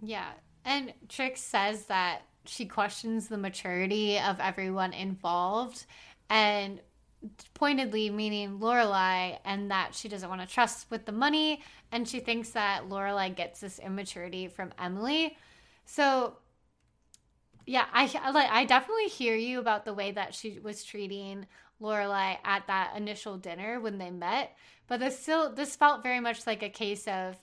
Yeah. 0.03 0.31
And 0.65 0.93
Trix 1.09 1.41
says 1.41 1.87
that 1.87 2.23
she 2.45 2.67
questions 2.67 3.29
the 3.29 3.39
maturity 3.39 4.19
of 4.19 4.41
everyone 4.41 4.93
involved 4.93 5.87
and 6.29 6.81
pointedly 7.55 8.11
meaning 8.11 8.59
Lorelai 8.59 9.39
and 9.45 9.71
that 9.71 9.95
she 9.95 10.09
doesn't 10.09 10.29
want 10.29 10.43
to 10.43 10.47
trust 10.47 10.91
with 10.91 11.07
the 11.07 11.13
money 11.13 11.63
and 11.91 12.07
she 12.09 12.21
thinks 12.21 12.51
that 12.51 12.89
Lorelai 12.89 13.35
gets 13.35 13.61
this 13.61 13.79
immaturity 13.79 14.49
from 14.49 14.73
Emily. 14.79 15.37
So 15.87 16.37
yeah, 17.65 17.87
I 17.93 18.31
like 18.31 18.51
I 18.51 18.65
definitely 18.65 19.09
hear 19.09 19.35
you 19.35 19.59
about 19.59 19.85
the 19.85 19.95
way 19.95 20.13
that 20.13 20.35
she 20.35 20.59
was 20.63 20.85
treating 20.85 21.47
Lorelai 21.81 22.39
at 22.45 22.67
that 22.69 22.95
initial 22.97 23.37
dinner 23.37 23.81
when 23.81 23.99
they 23.99 24.11
met, 24.11 24.57
but 24.87 25.01
this 25.01 25.19
still 25.19 25.53
this 25.53 25.75
felt 25.75 26.03
very 26.03 26.21
much 26.21 26.47
like 26.47 26.63
a 26.63 26.69
case 26.69 27.09
of 27.09 27.37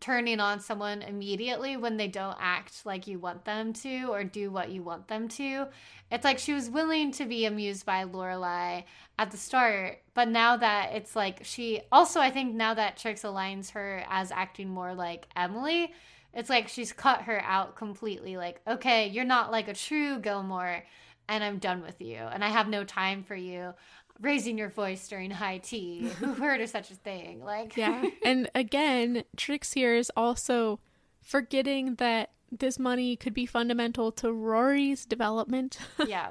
turning 0.00 0.40
on 0.40 0.58
someone 0.58 1.00
immediately 1.00 1.76
when 1.76 1.96
they 1.96 2.08
don't 2.08 2.36
act 2.40 2.84
like 2.84 3.06
you 3.06 3.20
want 3.20 3.44
them 3.44 3.72
to 3.72 4.06
or 4.06 4.24
do 4.24 4.50
what 4.50 4.70
you 4.70 4.82
want 4.82 5.06
them 5.06 5.28
to. 5.28 5.68
It's 6.10 6.24
like 6.24 6.40
she 6.40 6.52
was 6.52 6.68
willing 6.68 7.12
to 7.12 7.24
be 7.24 7.44
amused 7.46 7.86
by 7.86 8.04
Lorelai 8.04 8.82
at 9.18 9.30
the 9.30 9.36
start, 9.36 9.98
but 10.12 10.28
now 10.28 10.56
that 10.56 10.90
it's 10.94 11.14
like 11.14 11.44
she 11.44 11.82
also 11.92 12.20
I 12.20 12.30
think 12.30 12.54
now 12.54 12.74
that 12.74 12.96
Trix 12.96 13.22
aligns 13.22 13.70
her 13.72 14.02
as 14.08 14.32
acting 14.32 14.70
more 14.70 14.94
like 14.94 15.28
Emily, 15.36 15.92
it's 16.34 16.50
like 16.50 16.68
she's 16.68 16.92
cut 16.92 17.22
her 17.22 17.40
out 17.42 17.76
completely. 17.76 18.36
Like, 18.36 18.60
okay, 18.66 19.08
you're 19.08 19.24
not 19.24 19.50
like 19.50 19.68
a 19.68 19.74
true 19.74 20.18
Gilmore, 20.18 20.84
and 21.28 21.44
I'm 21.44 21.58
done 21.58 21.82
with 21.82 22.00
you, 22.00 22.16
and 22.16 22.44
I 22.44 22.48
have 22.48 22.68
no 22.68 22.84
time 22.84 23.22
for 23.22 23.34
you 23.34 23.74
raising 24.20 24.56
your 24.56 24.68
voice 24.68 25.08
during 25.08 25.30
high 25.30 25.58
tea. 25.58 26.08
Who 26.20 26.34
heard 26.34 26.60
of 26.60 26.70
such 26.70 26.90
a 26.90 26.94
thing? 26.94 27.42
Like, 27.42 27.76
yeah. 27.76 28.04
and 28.24 28.50
again, 28.54 29.24
Trix 29.36 29.72
here 29.72 29.94
is 29.94 30.10
also 30.16 30.80
forgetting 31.20 31.96
that 31.96 32.30
this 32.50 32.78
money 32.78 33.16
could 33.16 33.34
be 33.34 33.46
fundamental 33.46 34.12
to 34.12 34.32
Rory's 34.32 35.04
development. 35.06 35.78
yeah, 36.06 36.30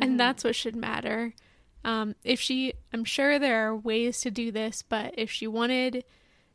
and 0.00 0.18
that's 0.18 0.44
what 0.44 0.56
should 0.56 0.76
matter. 0.76 1.34
Um, 1.84 2.14
if 2.22 2.40
she, 2.40 2.74
I'm 2.92 3.04
sure 3.04 3.38
there 3.38 3.68
are 3.68 3.76
ways 3.76 4.20
to 4.20 4.30
do 4.30 4.52
this, 4.52 4.82
but 4.82 5.14
if 5.16 5.30
she 5.30 5.46
wanted 5.46 6.04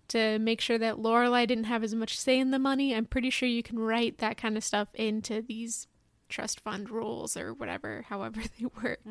to 0.09 0.39
make 0.39 0.61
sure 0.61 0.77
that 0.77 0.95
Lorelai 0.95 1.47
didn't 1.47 1.65
have 1.65 1.83
as 1.83 1.93
much 1.93 2.17
say 2.19 2.39
in 2.39 2.51
the 2.51 2.59
money, 2.59 2.95
I'm 2.95 3.05
pretty 3.05 3.29
sure 3.29 3.47
you 3.47 3.63
can 3.63 3.79
write 3.79 4.19
that 4.19 4.37
kind 4.37 4.57
of 4.57 4.63
stuff 4.63 4.87
into 4.93 5.41
these 5.41 5.87
trust 6.29 6.59
fund 6.59 6.89
rules 6.89 7.37
or 7.37 7.53
whatever, 7.53 8.05
however 8.09 8.41
they 8.59 8.65
work. 8.83 9.01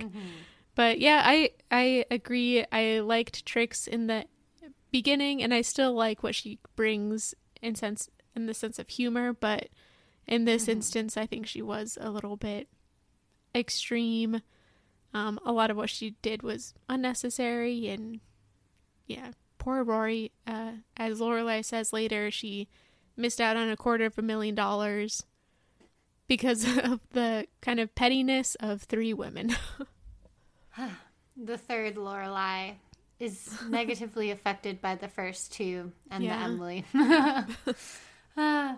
But 0.74 0.98
yeah, 1.01 1.23
I 1.24 1.51
I 1.70 2.05
agree. 2.10 2.64
I 2.70 3.01
liked 3.01 3.47
Trix 3.47 3.86
in 3.86 4.06
the 4.06 4.27
beginning, 4.93 5.43
and 5.43 5.52
I 5.55 5.62
still 5.62 5.94
like 5.94 6.23
what 6.23 6.35
she 6.35 6.59
brings 6.77 7.35
in 7.62 7.74
sense 7.74 8.10
in 8.35 8.47
the 8.47 8.55
sense 8.55 8.78
of 8.78 8.89
humor. 8.89 9.32
But 9.32 9.68
in 10.27 10.44
this 10.44 10.68
instance, 10.68 11.16
I 11.16 11.24
think 11.27 11.47
she 11.47 11.62
was 11.62 11.97
a 12.01 12.10
little 12.10 12.36
bit 12.36 12.68
extreme. 13.55 14.43
Um, 15.14 15.39
a 15.47 15.52
lot 15.52 15.70
of 15.70 15.78
what 15.78 15.89
she 15.89 16.10
did 16.20 16.43
was 16.43 16.74
unnecessary, 16.90 17.89
and 17.89 18.20
yeah, 19.06 19.31
poor 19.66 19.82
Rory. 19.82 20.30
Uh, 20.47 20.74
as 20.97 21.18
Lorelai 21.18 21.64
says 21.64 21.93
later, 21.93 22.30
she 22.30 22.68
missed 23.16 23.40
out 23.40 23.56
on 23.56 23.68
a 23.68 23.76
quarter 23.76 24.05
of 24.05 24.16
a 24.16 24.22
million 24.22 24.55
dollars 24.55 25.24
because 26.28 26.64
of 26.84 27.01
the 27.10 27.48
kind 27.60 27.80
of 27.80 27.93
pettiness 27.97 28.55
of 28.60 28.82
three 28.82 29.12
women. 29.12 29.56
the 31.36 31.59
third 31.59 31.97
Lorelai 31.97 32.74
is 33.18 33.51
negatively 33.68 34.30
affected 34.30 34.80
by 34.80 34.94
the 34.94 35.09
first 35.09 35.52
two 35.52 35.90
and 36.12 36.22
Yeah. 36.22 36.38
the 36.38 36.44
Emily. 36.44 36.84
Ah. 38.36 38.76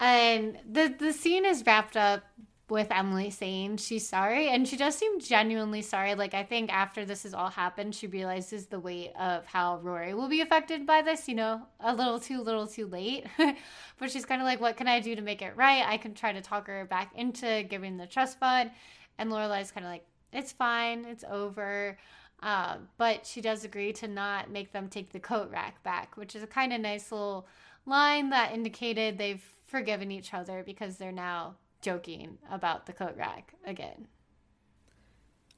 and 0.00 0.56
the 0.70 0.94
the 0.98 1.12
scene 1.12 1.44
is 1.44 1.62
wrapped 1.66 1.98
up 1.98 2.22
with 2.70 2.90
Emily 2.90 3.30
saying 3.30 3.76
she's 3.76 4.08
sorry, 4.08 4.48
and 4.48 4.66
she 4.66 4.76
does 4.76 4.94
seem 4.94 5.20
genuinely 5.20 5.82
sorry. 5.82 6.14
Like 6.14 6.34
I 6.34 6.42
think 6.42 6.72
after 6.72 7.04
this 7.04 7.24
has 7.24 7.34
all 7.34 7.50
happened, 7.50 7.94
she 7.94 8.06
realizes 8.06 8.66
the 8.66 8.80
weight 8.80 9.12
of 9.18 9.44
how 9.46 9.78
Rory 9.78 10.14
will 10.14 10.28
be 10.28 10.40
affected 10.40 10.86
by 10.86 11.02
this. 11.02 11.28
You 11.28 11.34
know, 11.34 11.62
a 11.80 11.94
little 11.94 12.18
too 12.18 12.40
little 12.40 12.66
too 12.66 12.86
late. 12.86 13.26
but 13.98 14.10
she's 14.10 14.24
kind 14.24 14.40
of 14.40 14.46
like, 14.46 14.60
what 14.60 14.76
can 14.76 14.88
I 14.88 15.00
do 15.00 15.14
to 15.14 15.22
make 15.22 15.42
it 15.42 15.56
right? 15.56 15.84
I 15.86 15.98
can 15.98 16.14
try 16.14 16.32
to 16.32 16.40
talk 16.40 16.66
her 16.66 16.84
back 16.86 17.12
into 17.14 17.64
giving 17.68 17.96
the 17.96 18.06
trust 18.06 18.38
fund, 18.38 18.70
and 19.18 19.30
Lorelai's 19.30 19.70
kind 19.70 19.84
of 19.84 19.92
like, 19.92 20.06
it's 20.32 20.52
fine, 20.52 21.04
it's 21.04 21.24
over. 21.30 21.98
Um, 22.40 22.88
but 22.98 23.26
she 23.26 23.40
does 23.40 23.64
agree 23.64 23.92
to 23.94 24.08
not 24.08 24.50
make 24.50 24.72
them 24.72 24.88
take 24.88 25.12
the 25.12 25.20
coat 25.20 25.50
rack 25.50 25.82
back, 25.82 26.16
which 26.16 26.36
is 26.36 26.42
a 26.42 26.46
kind 26.46 26.72
of 26.72 26.80
nice 26.80 27.10
little 27.10 27.46
line 27.86 28.30
that 28.30 28.52
indicated 28.52 29.16
they've 29.16 29.44
forgiven 29.66 30.10
each 30.10 30.34
other 30.34 30.62
because 30.64 30.96
they're 30.96 31.12
now 31.12 31.54
joking 31.84 32.38
about 32.50 32.86
the 32.86 32.92
coat 32.92 33.14
rack 33.16 33.54
again. 33.64 34.08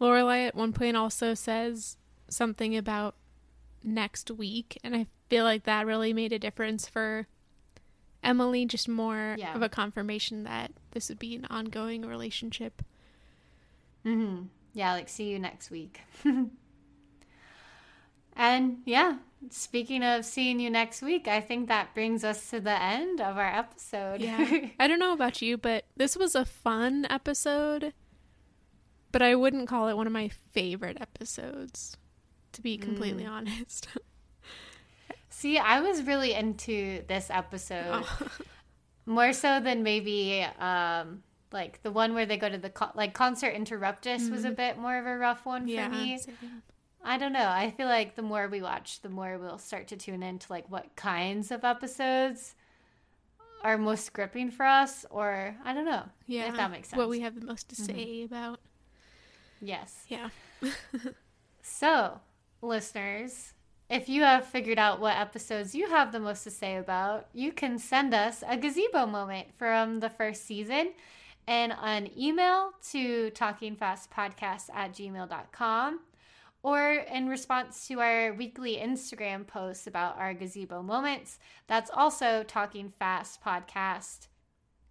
Lorelai 0.00 0.46
at 0.48 0.54
one 0.54 0.72
point 0.72 0.96
also 0.96 1.32
says 1.32 1.96
something 2.28 2.76
about 2.76 3.14
next 3.82 4.30
week, 4.30 4.78
and 4.84 4.94
I 4.94 5.06
feel 5.30 5.44
like 5.44 5.64
that 5.64 5.86
really 5.86 6.12
made 6.12 6.32
a 6.32 6.38
difference 6.38 6.86
for 6.88 7.26
Emily. 8.22 8.66
Just 8.66 8.88
more 8.88 9.36
Yeah. 9.38 9.54
of 9.54 9.62
a 9.62 9.68
confirmation 9.68 10.42
that 10.42 10.72
this 10.90 11.08
would 11.08 11.20
be 11.20 11.36
an 11.36 11.44
ongoing 11.46 12.02
relationship. 12.02 12.82
Mm-hmm. 14.04 14.46
Yeah, 14.74 14.92
like 14.92 15.08
see 15.08 15.30
you 15.30 15.38
next 15.38 15.70
week. 15.70 16.00
and 18.36 18.78
yeah, 18.84 19.16
speaking 19.51 20.02
of 20.02 20.24
seeing 20.24 20.60
you 20.60 20.70
next 20.70 21.02
week, 21.02 21.28
I 21.28 21.40
think 21.40 21.68
that 21.68 21.94
brings 21.94 22.24
us 22.24 22.51
to 22.51 22.60
the 22.60 22.81
end 22.81 23.20
of 23.20 23.36
our 23.36 23.59
episode. 23.59 24.20
Yeah, 24.20 24.68
I 24.81 24.86
don't 24.86 24.98
know 24.98 25.12
about 25.12 25.43
you, 25.43 25.56
but 25.56 25.85
this 25.97 26.16
was 26.16 26.35
a 26.35 26.44
fun 26.44 27.06
episode. 27.09 27.93
But 29.12 29.23
I 29.23 29.35
wouldn't 29.35 29.68
call 29.68 29.89
it 29.89 29.97
one 29.97 30.06
of 30.06 30.12
my 30.12 30.28
favorite 30.28 30.98
episodes, 31.01 31.97
to 32.52 32.60
be 32.60 32.77
completely 32.77 33.24
honest. 33.24 33.89
see, 35.31 35.56
I 35.59 35.81
was 35.81 36.02
really 36.02 36.35
into 36.35 37.02
this 37.06 37.31
episode. 37.31 38.05
more 39.06 39.32
so 39.32 39.60
than 39.60 39.85
maybe 39.85 40.44
um 40.59 41.23
like 41.52 41.81
the 41.85 41.93
one 41.93 42.12
where 42.12 42.27
they 42.27 42.36
go 42.36 42.48
to 42.48 42.59
the 42.59 42.68
co- 42.68 42.90
like 42.94 43.14
concert 43.14 43.55
interruptus 43.55 44.28
was 44.31 44.44
a 44.44 44.51
bit 44.51 44.77
more 44.78 44.98
of 44.98 45.06
a 45.06 45.16
rough 45.16 45.47
one 45.47 45.62
for 45.62 45.70
yeah, 45.70 45.89
me 45.89 46.18
same. 46.18 46.35
I 47.06 47.16
don't 47.16 47.32
know 47.32 47.48
i 47.48 47.70
feel 47.70 47.86
like 47.86 48.14
the 48.16 48.22
more 48.22 48.48
we 48.48 48.60
watch 48.60 49.00
the 49.00 49.08
more 49.08 49.38
we'll 49.38 49.58
start 49.58 49.88
to 49.88 49.96
tune 49.96 50.22
into 50.22 50.50
like 50.52 50.70
what 50.70 50.94
kinds 50.96 51.50
of 51.50 51.64
episodes 51.64 52.54
are 53.62 53.78
most 53.78 54.12
gripping 54.12 54.50
for 54.50 54.66
us 54.66 55.06
or 55.10 55.56
i 55.64 55.72
don't 55.72 55.86
know 55.86 56.04
yeah. 56.26 56.48
if 56.48 56.56
that 56.56 56.70
makes 56.70 56.88
sense 56.88 56.98
What 56.98 57.08
we 57.08 57.20
have 57.20 57.38
the 57.38 57.46
most 57.46 57.68
to 57.70 57.76
mm-hmm. 57.76 57.96
say 57.96 58.22
about. 58.24 58.60
yes 59.60 60.04
Yeah. 60.08 60.28
So, 61.68 62.20
listeners, 62.62 63.52
if 63.90 64.08
you 64.08 64.22
have 64.22 64.46
figured 64.46 64.78
out 64.78 65.00
what 65.00 65.16
episodes 65.16 65.74
you 65.74 65.90
have 65.90 66.12
the 66.12 66.20
most 66.20 66.44
to 66.44 66.50
say 66.50 66.76
about, 66.76 67.26
you 67.34 67.50
can 67.50 67.78
send 67.78 68.14
us 68.14 68.44
a 68.48 68.56
gazebo 68.56 69.04
moment 69.04 69.48
from 69.58 69.98
the 69.98 70.08
first 70.08 70.46
season 70.46 70.92
and 71.48 71.74
an 71.82 72.08
email 72.16 72.70
to 72.90 73.30
talkingfastpodcast 73.32 74.70
at 74.72 74.92
gmail.com 74.92 76.00
or 76.66 76.94
in 77.12 77.28
response 77.28 77.86
to 77.86 78.01
our 78.01 78.32
weekly 78.34 78.76
Instagram 78.76 79.47
posts 79.47 79.86
about 79.86 80.18
our 80.18 80.34
gazebo 80.34 80.82
moments. 80.82 81.38
That's 81.68 81.93
also 81.94 82.43
Talking 82.43 82.93
Fast 82.98 83.40
Podcast 83.40 84.26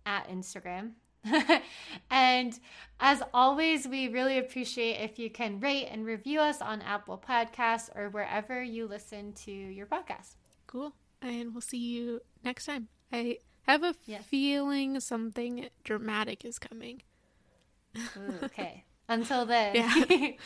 at 0.05 0.29
Instagram. 0.29 0.91
and 2.09 2.57
as 3.01 3.21
always, 3.33 3.87
we 3.89 4.07
really 4.07 4.37
appreciate 4.37 5.01
if 5.03 5.19
you 5.19 5.29
can 5.29 5.59
rate 5.59 5.87
and 5.91 6.05
review 6.05 6.39
us 6.39 6.61
on 6.61 6.81
Apple 6.81 7.21
Podcasts 7.27 7.89
or 7.93 8.07
wherever 8.09 8.63
you 8.63 8.87
listen 8.87 9.33
to 9.33 9.51
your 9.51 9.85
podcast. 9.85 10.35
Cool. 10.67 10.93
And 11.21 11.53
we'll 11.53 11.59
see 11.59 11.77
you 11.79 12.21
next 12.45 12.67
time. 12.67 12.87
I 13.11 13.39
have 13.63 13.83
a 13.83 13.95
Yes. 14.05 14.23
feeling 14.23 15.01
something 15.01 15.67
dramatic 15.83 16.45
is 16.45 16.57
coming. 16.57 17.01
Ooh, 17.97 18.39
okay. 18.43 18.85
Until 19.09 19.45
then, 19.45 19.75
Yeah. 20.09 20.31